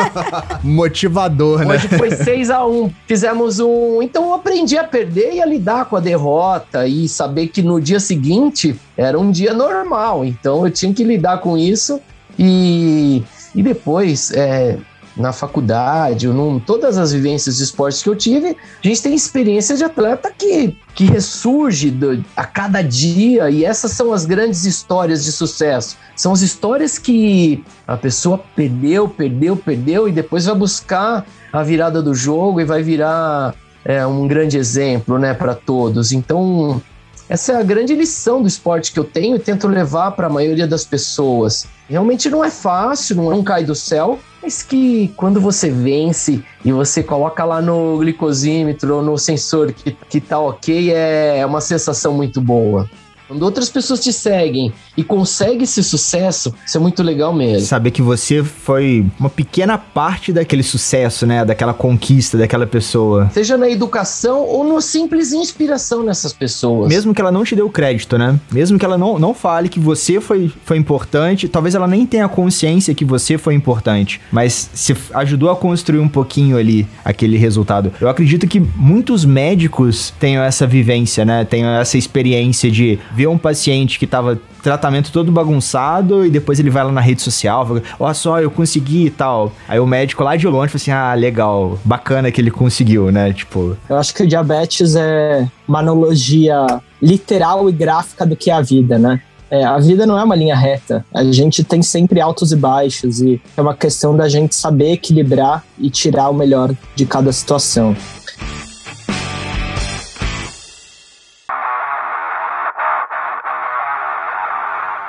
Motivador, 0.63 1.59
né? 1.59 1.75
Hoje 1.75 1.87
foi 1.89 2.09
6 2.09 2.49
a 2.49 2.65
1 2.65 2.91
Fizemos 3.05 3.59
um. 3.59 4.01
Então 4.01 4.23
eu 4.23 4.33
aprendi 4.33 4.79
a 4.79 4.83
perder 4.83 5.35
e 5.35 5.41
a 5.43 5.45
lidar 5.45 5.85
com 5.85 5.95
a 5.95 5.99
derrota 5.99 6.87
e 6.87 7.07
saber 7.07 7.49
que 7.49 7.61
no 7.61 7.79
dia 7.79 7.99
seguinte 7.99 8.75
era 8.97 9.19
um 9.19 9.29
dia 9.29 9.53
normal. 9.53 10.25
Então 10.25 10.65
eu 10.65 10.71
tinha 10.71 10.91
que 10.91 11.03
lidar 11.03 11.37
com 11.37 11.55
isso. 11.55 12.01
E, 12.35 13.21
e 13.53 13.61
depois, 13.61 14.31
é, 14.31 14.79
na 15.15 15.31
faculdade, 15.31 16.27
num, 16.27 16.59
todas 16.59 16.97
as 16.97 17.13
vivências 17.13 17.57
de 17.57 17.63
esportes 17.63 18.03
que 18.03 18.09
eu 18.09 18.15
tive, 18.15 18.49
a 18.49 18.87
gente 18.87 19.01
tem 19.01 19.13
experiência 19.13 19.75
de 19.75 19.83
atleta 19.83 20.31
que, 20.37 20.77
que 20.93 21.05
ressurge 21.05 21.89
do, 21.89 22.23
a 22.35 22.43
cada 22.43 22.81
dia, 22.81 23.49
e 23.49 23.63
essas 23.63 23.91
são 23.91 24.11
as 24.11 24.25
grandes 24.25 24.65
histórias 24.65 25.23
de 25.23 25.31
sucesso. 25.31 25.97
São 26.15 26.33
as 26.33 26.41
histórias 26.41 26.97
que 26.97 27.63
a 27.87 27.95
pessoa 27.95 28.39
perdeu, 28.55 29.07
perdeu, 29.07 29.55
perdeu, 29.55 30.07
e 30.07 30.11
depois 30.11 30.45
vai 30.45 30.55
buscar 30.55 31.25
a 31.51 31.63
virada 31.63 32.01
do 32.01 32.13
jogo 32.13 32.59
e 32.59 32.65
vai 32.65 32.83
virar 32.83 33.55
é, 33.85 34.05
um 34.05 34.27
grande 34.27 34.57
exemplo 34.57 35.17
né, 35.17 35.33
para 35.33 35.55
todos. 35.55 36.11
Então, 36.11 36.81
essa 37.29 37.53
é 37.53 37.55
a 37.55 37.63
grande 37.63 37.95
lição 37.95 38.41
do 38.41 38.47
esporte 38.47 38.91
que 38.91 38.99
eu 38.99 39.03
tenho 39.03 39.35
e 39.35 39.39
tento 39.39 39.67
levar 39.67 40.11
para 40.11 40.27
a 40.27 40.29
maioria 40.29 40.67
das 40.67 40.85
pessoas. 40.85 41.65
Realmente 41.89 42.29
não 42.29 42.43
é 42.43 42.51
fácil, 42.51 43.15
não, 43.15 43.33
é 43.33 43.43
cai 43.43 43.63
do 43.63 43.73
céu, 43.73 44.19
mas 44.45 44.61
que 44.61 45.11
quando 45.17 45.41
você 45.41 45.71
vence 45.71 46.43
e 46.63 46.71
você 46.71 47.01
coloca 47.01 47.43
lá 47.43 47.59
no 47.59 47.97
glicosímetro 47.97 48.97
ou 48.97 49.01
no 49.01 49.17
sensor 49.17 49.73
que, 49.73 49.91
que 50.07 50.21
tá 50.21 50.39
ok, 50.39 50.93
é 50.93 51.43
uma 51.43 51.59
sensação 51.59 52.13
muito 52.13 52.39
boa. 52.39 52.87
Quando 53.27 53.41
outras 53.43 53.69
pessoas 53.69 53.99
te 53.99 54.13
seguem 54.13 54.71
e 54.95 55.03
conseguem 55.03 55.63
esse 55.63 55.83
sucesso, 55.83 56.53
isso 56.65 56.77
é 56.77 56.79
muito 56.79 57.01
legal 57.01 57.33
mesmo. 57.33 57.65
Saber 57.65 57.91
que 57.91 58.01
você 58.01 58.43
foi 58.43 59.05
uma 59.19 59.29
pequena 59.29 59.77
parte 59.77 60.31
daquele 60.31 60.63
sucesso, 60.63 61.25
né? 61.25 61.43
Daquela 61.43 61.73
conquista 61.73 62.37
daquela 62.37 62.67
pessoa. 62.67 63.29
Seja 63.33 63.57
na 63.57 63.69
educação 63.69 64.41
ou 64.41 64.63
no 64.63 64.79
simples 64.81 65.31
inspiração 65.31 66.03
nessas 66.03 66.33
pessoas. 66.33 66.87
Mesmo 66.87 67.13
que 67.13 67.21
ela 67.21 67.31
não 67.31 67.43
te 67.43 67.55
dê 67.55 67.61
o 67.61 67.69
crédito, 67.69 68.17
né? 68.17 68.39
Mesmo 68.51 68.77
que 68.77 68.85
ela 68.85 68.97
não, 68.97 69.17
não 69.17 69.33
fale 69.33 69.69
que 69.69 69.79
você 69.79 70.21
foi, 70.21 70.51
foi 70.63 70.77
importante, 70.77 71.47
talvez 71.47 71.75
ela 71.75 71.87
nem 71.87 72.05
tenha 72.05 72.27
consciência 72.27 72.93
que 72.93 73.05
você 73.05 73.37
foi 73.37 73.53
importante, 73.53 74.21
mas 74.31 74.69
se 74.73 74.95
ajudou 75.13 75.49
a 75.49 75.55
construir 75.55 75.99
um 75.99 76.07
pouquinho 76.07 76.57
ali 76.57 76.87
aquele 77.03 77.37
resultado. 77.37 77.91
Eu 77.99 78.09
acredito 78.09 78.47
que 78.47 78.59
muitos 78.59 79.25
médicos 79.25 80.13
tenham 80.19 80.43
essa 80.43 80.67
vivência, 80.67 81.25
né? 81.25 81.43
Tenham 81.43 81.69
essa 81.69 81.97
experiência 81.97 82.69
de 82.69 82.99
vê 83.15 83.25
um 83.27 83.37
paciente 83.37 83.97
que 83.97 84.05
tava 84.05 84.37
tratamento 84.61 85.11
todo 85.11 85.31
bagunçado 85.31 86.25
e 86.25 86.29
depois 86.29 86.59
ele 86.59 86.69
vai 86.69 86.83
lá 86.83 86.91
na 86.91 87.01
rede 87.01 87.21
social, 87.21 87.65
fala, 87.65 87.83
olha 87.99 88.13
só, 88.13 88.41
eu 88.41 88.51
consegui 88.51 89.05
e 89.05 89.09
tal. 89.09 89.53
Aí 89.67 89.79
o 89.79 89.87
médico 89.87 90.23
lá 90.23 90.35
de 90.35 90.45
longe 90.47 90.71
fala 90.71 90.81
assim: 90.81 90.91
ah, 90.91 91.13
legal, 91.13 91.79
bacana 91.85 92.31
que 92.31 92.41
ele 92.41 92.51
conseguiu, 92.51 93.11
né? 93.11 93.31
Tipo. 93.31 93.77
Eu 93.89 93.97
acho 93.97 94.13
que 94.13 94.23
o 94.23 94.27
diabetes 94.27 94.95
é 94.95 95.47
uma 95.67 95.79
analogia 95.79 96.65
literal 97.01 97.69
e 97.69 97.71
gráfica 97.71 98.25
do 98.25 98.35
que 98.35 98.49
é 98.49 98.53
a 98.53 98.61
vida, 98.61 98.99
né? 98.99 99.21
É, 99.49 99.63
a 99.63 99.77
vida 99.77 100.05
não 100.05 100.17
é 100.17 100.23
uma 100.23 100.35
linha 100.35 100.55
reta. 100.55 101.05
A 101.13 101.23
gente 101.23 101.63
tem 101.63 101.81
sempre 101.81 102.19
altos 102.19 102.51
e 102.51 102.55
baixos 102.55 103.21
e 103.21 103.39
é 103.55 103.61
uma 103.61 103.75
questão 103.75 104.15
da 104.17 104.27
gente 104.27 104.55
saber 104.55 104.93
equilibrar 104.93 105.63
e 105.77 105.89
tirar 105.89 106.29
o 106.29 106.33
melhor 106.33 106.73
de 106.95 107.05
cada 107.05 107.31
situação. 107.31 107.95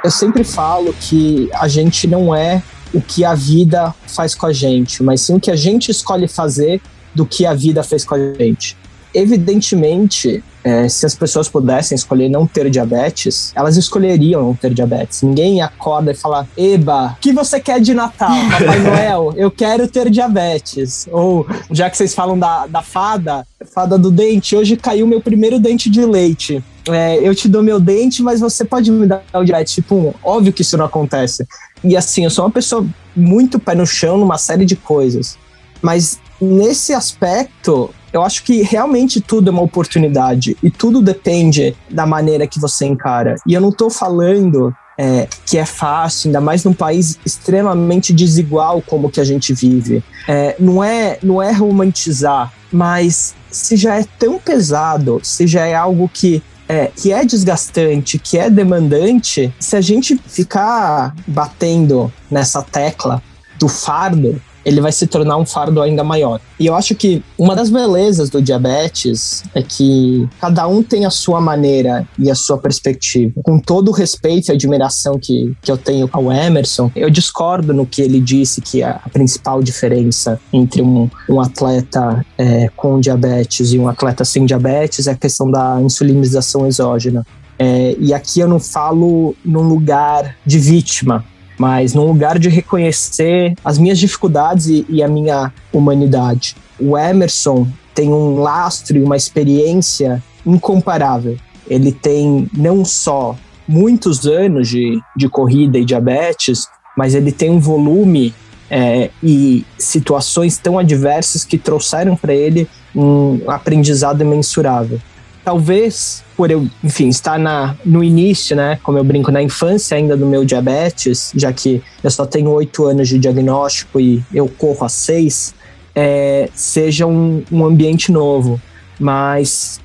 Eu 0.07 0.11
sempre 0.11 0.45
falo 0.45 0.95
que 1.01 1.51
a 1.53 1.67
gente 1.67 2.07
não 2.07 2.33
é 2.33 2.63
o 2.95 3.01
que 3.01 3.25
a 3.25 3.35
vida 3.35 3.93
faz 4.07 4.37
com 4.37 4.47
a 4.47 4.53
gente, 4.53 5.03
mas 5.03 5.21
sim 5.21 5.35
o 5.35 5.41
que 5.41 5.51
a 5.51 5.57
gente 5.57 5.91
escolhe 5.91 6.29
fazer 6.29 6.81
do 7.13 7.27
que 7.27 7.45
a 7.45 7.53
vida 7.53 7.83
fez 7.83 8.05
com 8.05 8.15
a 8.15 8.19
gente. 8.35 8.77
Evidentemente, 9.17 10.45
é, 10.63 10.89
se 10.89 11.07
as 11.07 11.15
pessoas 11.15 11.49
pudessem 11.49 11.95
escolher 11.95 12.29
não 12.29 12.47
ter 12.47 12.69
diabetes, 12.69 13.53
elas 13.55 13.77
escolheriam 13.77 14.43
não 14.43 14.55
ter 14.55 14.75
diabetes. 14.75 15.23
Ninguém 15.23 15.63
acorda 15.63 16.11
e 16.11 16.15
fala: 16.15 16.47
Eba, 16.57 17.17
o 17.17 17.21
que 17.21 17.33
você 17.33 17.59
quer 17.59 17.81
de 17.81 17.95
Natal, 17.95 18.37
Papai 18.53 18.79
Noel? 18.81 19.33
Eu 19.37 19.51
quero 19.51 19.89
ter 19.89 20.11
diabetes. 20.11 21.07
Ou, 21.11 21.47
já 21.71 21.89
que 21.89 21.97
vocês 21.97 22.15
falam 22.15 22.39
da, 22.39 22.67
da 22.67 22.83
fada, 22.83 23.47
fada 23.73 23.97
do 23.97 24.11
dente, 24.11 24.55
hoje 24.55 24.77
caiu 24.77 25.07
meu 25.07 25.21
primeiro 25.21 25.59
dente 25.59 25.89
de 25.89 26.05
leite 26.05 26.63
é, 26.89 27.17
eu 27.17 27.35
te 27.35 27.49
dou 27.49 27.63
meu 27.63 27.81
dente, 27.81 28.23
mas 28.23 28.41
você 28.41 28.65
pode 28.65 28.91
me 28.91 29.07
dar 29.07 29.23
o 29.35 29.45
diabetes 29.45 29.75
tipo 29.75 29.95
1. 29.95 30.15
Óbvio 30.23 30.53
que 30.53 30.63
isso 30.63 30.77
não 30.77 30.85
acontece. 30.85 31.47
E 31.83 31.97
assim, 31.97 32.25
eu 32.25 32.31
sou 32.31 32.45
uma 32.45 32.51
pessoa 32.51 32.87
muito 33.15 33.59
pé 33.59 33.75
no 33.75 33.87
chão 33.87 34.19
numa 34.19 34.39
série 34.39 34.65
de 34.65 34.77
coisas. 34.77 35.37
Mas 35.83 36.21
nesse 36.41 36.93
aspecto, 36.93 37.91
eu 38.17 38.23
acho 38.23 38.43
que 38.43 38.63
realmente 38.63 39.21
tudo 39.21 39.49
é 39.49 39.53
uma 39.53 39.63
oportunidade 39.63 40.57
e 40.63 40.71
tudo 40.71 41.03
depende 41.03 41.77
da 41.91 42.07
maneira 42.07 42.47
que 42.47 42.59
você 42.59 42.87
encara. 42.87 43.37
E 43.47 43.53
eu 43.53 43.61
não 43.61 43.69
estou 43.69 43.91
falando 43.91 44.75
é, 44.99 45.29
que 45.45 45.59
é 45.59 45.67
fácil, 45.67 46.29
ainda 46.29 46.41
mais 46.41 46.65
num 46.65 46.73
país 46.73 47.19
extremamente 47.27 48.15
desigual 48.15 48.81
como 48.81 49.11
que 49.11 49.21
a 49.21 49.25
gente 49.25 49.53
vive. 49.53 50.03
É, 50.27 50.57
não, 50.59 50.83
é, 50.83 51.19
não 51.23 51.43
é 51.43 51.53
romantizar, 51.53 52.53
mas 52.73 53.35
se 53.51 53.77
já 53.77 53.97
é 53.97 54.05
tão 54.19 54.39
pesado, 54.39 55.21
se 55.23 55.47
já 55.47 55.67
é 55.67 55.75
algo 55.75 56.11
que 56.13 56.43
é, 56.69 56.91
que 56.97 57.13
é 57.13 57.25
desgastante, 57.25 58.19
que 58.19 58.37
é 58.39 58.51
demandante, 58.51 59.55
se 59.61 59.77
a 59.77 59.81
gente 59.81 60.19
ficar 60.27 61.15
batendo 61.27 62.13
nessa 62.29 62.61
tecla 62.61 63.23
do 63.57 63.69
fardo, 63.69 64.41
ele 64.67 64.81
vai 64.81 64.91
se 64.91 65.07
tornar 65.07 65.37
um 65.37 65.47
fardo 65.47 65.81
ainda 65.81 66.03
maior. 66.03 66.41
E 66.59 66.67
eu 66.67 66.75
acho 66.75 66.97
que 66.97 67.23
uma 67.39 67.55
das 67.55 67.71
belezas 67.71 68.29
do 68.29 68.43
diabetes 68.43 69.45
é 69.55 69.63
que 69.63 70.29
cada 70.41 70.67
um 70.67 70.83
tem 70.83 71.07
a 71.07 71.11
sua 71.11 71.41
maneira 71.41 72.07
e 72.19 72.29
a 72.29 72.35
sua 72.35 72.59
perspectiva. 72.59 73.41
Com 73.45 73.61
todo 73.61 73.91
o 73.91 73.93
respeito 73.93 74.49
e 74.49 74.53
admiração 74.53 75.21
que, 75.21 75.55
que 75.63 75.71
eu 75.71 75.79
tenho 75.79 76.09
ao 76.13 76.33
Emerson, 76.33 76.91
eu 76.97 77.09
discordo 77.09 77.73
no 77.73 77.87
que 77.87 78.03
ele 78.03 78.21
disse 78.21 78.61
que 78.61 78.83
a 78.83 79.01
principal 79.13 79.63
diferença 79.63 80.41
entre 80.53 80.83
um, 80.83 81.09
um 81.31 81.41
atleta 81.41 82.27
é, 82.37 82.69
com 82.75 82.99
diabetes 82.99 83.73
e 83.73 83.79
um 83.79 83.89
atleta 83.89 84.25
sem 84.25 84.45
diabetes 84.45 85.07
é 85.07 85.13
a 85.13 85.17
questão 85.17 85.49
da 85.49 85.81
insulinização 85.81 86.67
exógena. 86.67 87.25
É, 87.57 87.97
e 88.01 88.13
aqui 88.13 88.41
eu 88.41 88.49
não 88.49 88.59
falo 88.59 89.35
num 89.45 89.63
lugar 89.63 90.37
de 90.45 90.59
vítima, 90.59 91.25
mas 91.59 91.95
num 91.95 92.07
lugar 92.07 92.39
de 92.39 92.49
reconhecer 92.49 93.55
as 93.65 93.79
minhas 93.79 93.99
dificuldades 93.99 94.67
e, 94.67 94.87
e 94.89 95.03
a 95.03 95.09
minha 95.09 95.53
humanidade. 95.73 96.57
O 96.79 96.97
Emerson 96.97 97.67
tem 97.95 98.13
um 98.13 98.39
lastro 98.39 98.99
e 98.99 99.03
uma 99.03 99.17
experiência 99.17 100.23
incomparável. 100.45 101.37
Ele 101.67 101.91
tem 101.91 102.49
não 102.53 102.85
só 102.85 103.37
muitos 103.67 104.27
anos 104.27 104.69
de, 104.69 105.01
de 105.17 105.29
corrida 105.29 105.79
e 105.79 105.85
diabetes, 105.85 106.69
mas 106.97 107.15
ele 107.15 107.33
tem 107.33 107.51
um 107.51 107.59
volume 107.59 108.35
é, 108.71 109.11
e 109.23 109.65
situações 109.79 110.59
tão 110.59 110.79
adversas 110.79 111.45
que 111.45 111.57
trouxeram 111.57 112.17
para 112.17 112.35
ele 112.35 112.69
um 112.95 113.41
aprendizado 113.49 114.23
imensurável 114.23 115.01
talvez 115.47 116.25
por 116.37 116.51
eu, 116.51 116.67
enfim, 116.83 117.09
estar 117.09 117.39
na, 117.39 117.77
no 117.85 118.03
início, 118.03 118.57
né, 118.57 118.81
como 118.83 118.99
eu 118.99 119.05
brinco, 119.05 119.31
na 119.31 119.41
infância 119.41 119.97
ainda 119.97 120.17
do 120.17 120.27
meu 120.27 120.45
diabetes, 120.45 121.31
já 121.37 121.53
que 121.53 121.81
eu 122.03 122.11
só 122.11 122.27
tenho 122.27 122.51
oito 122.51 122.85
anos 122.85 123.09
de 123.09 123.17
diagnóstico 123.17 124.01
e 124.01 124.25
eu 124.35 124.49
corro 124.49 124.85
a 124.85 124.89
seis, 124.89 125.55
é, 125.95 126.49
seja 126.53 127.07
um, 127.07 127.45
um 127.53 127.65
ambiente 127.65 128.11
novo. 128.11 128.61
Mas, 128.99 129.79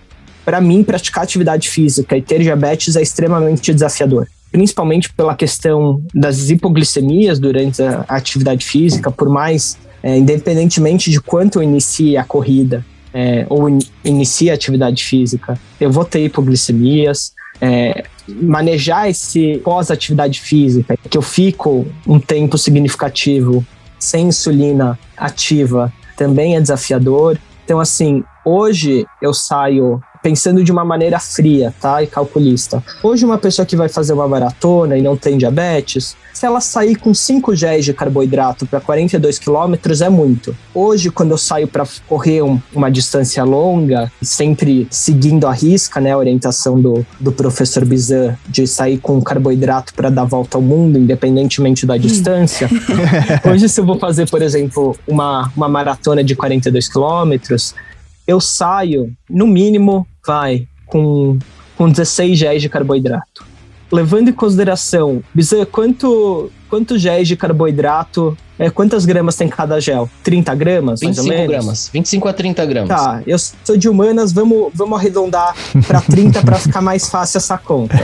para 0.43 0.59
mim, 0.59 0.83
praticar 0.83 1.25
atividade 1.25 1.69
física 1.69 2.17
e 2.17 2.23
ter 2.23 2.41
diabetes 2.41 2.95
é 2.95 3.01
extremamente 3.03 3.71
desafiador. 3.71 4.27
Principalmente 4.51 5.13
pela 5.13 5.35
questão 5.35 6.01
das 6.11 6.49
hipoglicemias 6.49 7.37
durante 7.37 7.83
a 7.83 8.03
atividade 8.07 8.65
física, 8.65 9.11
por 9.11 9.29
mais, 9.29 9.77
é, 10.01 10.17
independentemente 10.17 11.11
de 11.11 11.21
quanto 11.21 11.59
eu 11.59 11.63
inicie 11.63 12.17
a 12.17 12.23
corrida, 12.23 12.83
é, 13.13 13.45
ou 13.49 13.69
in, 13.69 13.79
inicia 14.03 14.53
atividade 14.53 15.03
física, 15.03 15.59
eu 15.79 15.91
vou 15.91 16.05
ter 16.05 16.25
hipoglicemias. 16.25 17.33
É, 17.59 18.05
manejar 18.27 19.09
esse 19.09 19.59
pós-atividade 19.63 20.39
física, 20.39 20.97
que 20.97 21.17
eu 21.17 21.21
fico 21.21 21.85
um 22.07 22.19
tempo 22.19 22.57
significativo 22.57 23.65
sem 23.99 24.27
insulina 24.27 24.97
ativa, 25.15 25.93
também 26.17 26.55
é 26.55 26.61
desafiador. 26.61 27.37
Então, 27.63 27.79
assim, 27.79 28.23
hoje 28.43 29.05
eu 29.21 29.33
saio 29.33 30.01
pensando 30.21 30.63
de 30.63 30.71
uma 30.71 30.85
maneira 30.85 31.19
fria, 31.19 31.73
tá? 31.79 32.01
E 32.01 32.07
calculista. 32.07 32.83
Hoje, 33.01 33.25
uma 33.25 33.37
pessoa 33.37 33.65
que 33.65 33.75
vai 33.75 33.89
fazer 33.89 34.13
uma 34.13 34.27
maratona 34.27 34.97
e 34.97 35.01
não 35.01 35.17
tem 35.17 35.37
diabetes, 35.37 36.15
se 36.33 36.45
ela 36.45 36.59
sair 36.59 36.95
com 36.95 37.13
5 37.13 37.55
géis 37.55 37.85
de 37.85 37.93
carboidrato 37.93 38.65
para 38.65 38.79
42 38.79 39.37
quilômetros, 39.37 40.01
é 40.01 40.09
muito. 40.09 40.55
Hoje, 40.73 41.11
quando 41.11 41.31
eu 41.31 41.37
saio 41.37 41.67
para 41.67 41.85
correr 42.07 42.41
um, 42.41 42.59
uma 42.73 42.89
distância 42.89 43.43
longa, 43.43 44.11
sempre 44.21 44.87
seguindo 44.89 45.45
a 45.45 45.51
risca, 45.51 45.99
né, 46.01 46.11
a 46.11 46.17
orientação 46.17 46.81
do, 46.81 47.05
do 47.19 47.31
professor 47.31 47.85
Bizan 47.85 48.37
de 48.47 48.65
sair 48.65 48.97
com 48.97 49.21
carboidrato 49.21 49.93
para 49.93 50.09
dar 50.09 50.23
volta 50.23 50.57
ao 50.57 50.61
mundo, 50.61 50.97
independentemente 50.97 51.85
da 51.85 51.97
distância. 51.97 52.69
Hoje, 53.49 53.69
se 53.69 53.79
eu 53.79 53.85
vou 53.85 53.99
fazer, 53.99 54.29
por 54.29 54.41
exemplo, 54.41 54.95
uma, 55.07 55.51
uma 55.55 55.67
maratona 55.67 56.23
de 56.23 56.35
42 56.35 56.87
quilômetros, 56.87 57.75
eu 58.27 58.39
saio, 58.39 59.11
no 59.29 59.45
mínimo, 59.45 60.07
vai, 60.25 60.67
com, 60.85 61.37
com 61.77 61.89
16 61.89 62.37
géis 62.37 62.61
de 62.61 62.69
carboidrato. 62.69 63.45
Levando 63.91 64.29
em 64.29 64.33
consideração, 64.33 65.21
Bizan, 65.33 65.65
quanto, 65.65 66.49
quanto 66.69 66.97
géis 66.97 67.27
de 67.27 67.35
carboidrato, 67.35 68.37
é, 68.57 68.69
quantas 68.69 69.05
gramas 69.05 69.35
tem 69.35 69.49
cada 69.49 69.79
gel? 69.79 70.09
30 70.23 70.55
gramas, 70.55 71.01
mais 71.01 71.17
ou 71.17 71.23
menos? 71.25 71.39
25 71.39 71.51
gramas, 71.51 71.89
25 71.91 72.27
a 72.27 72.33
30 72.33 72.65
gramas. 72.67 72.89
Tá, 72.89 73.21
eu 73.25 73.37
sou 73.39 73.75
de 73.75 73.89
humanas, 73.89 74.31
vamos, 74.31 74.71
vamos 74.73 74.97
arredondar 74.97 75.55
para 75.87 75.99
30 75.99 76.41
para 76.41 76.55
ficar 76.57 76.81
mais 76.81 77.09
fácil 77.09 77.39
essa 77.39 77.57
conta. 77.57 77.97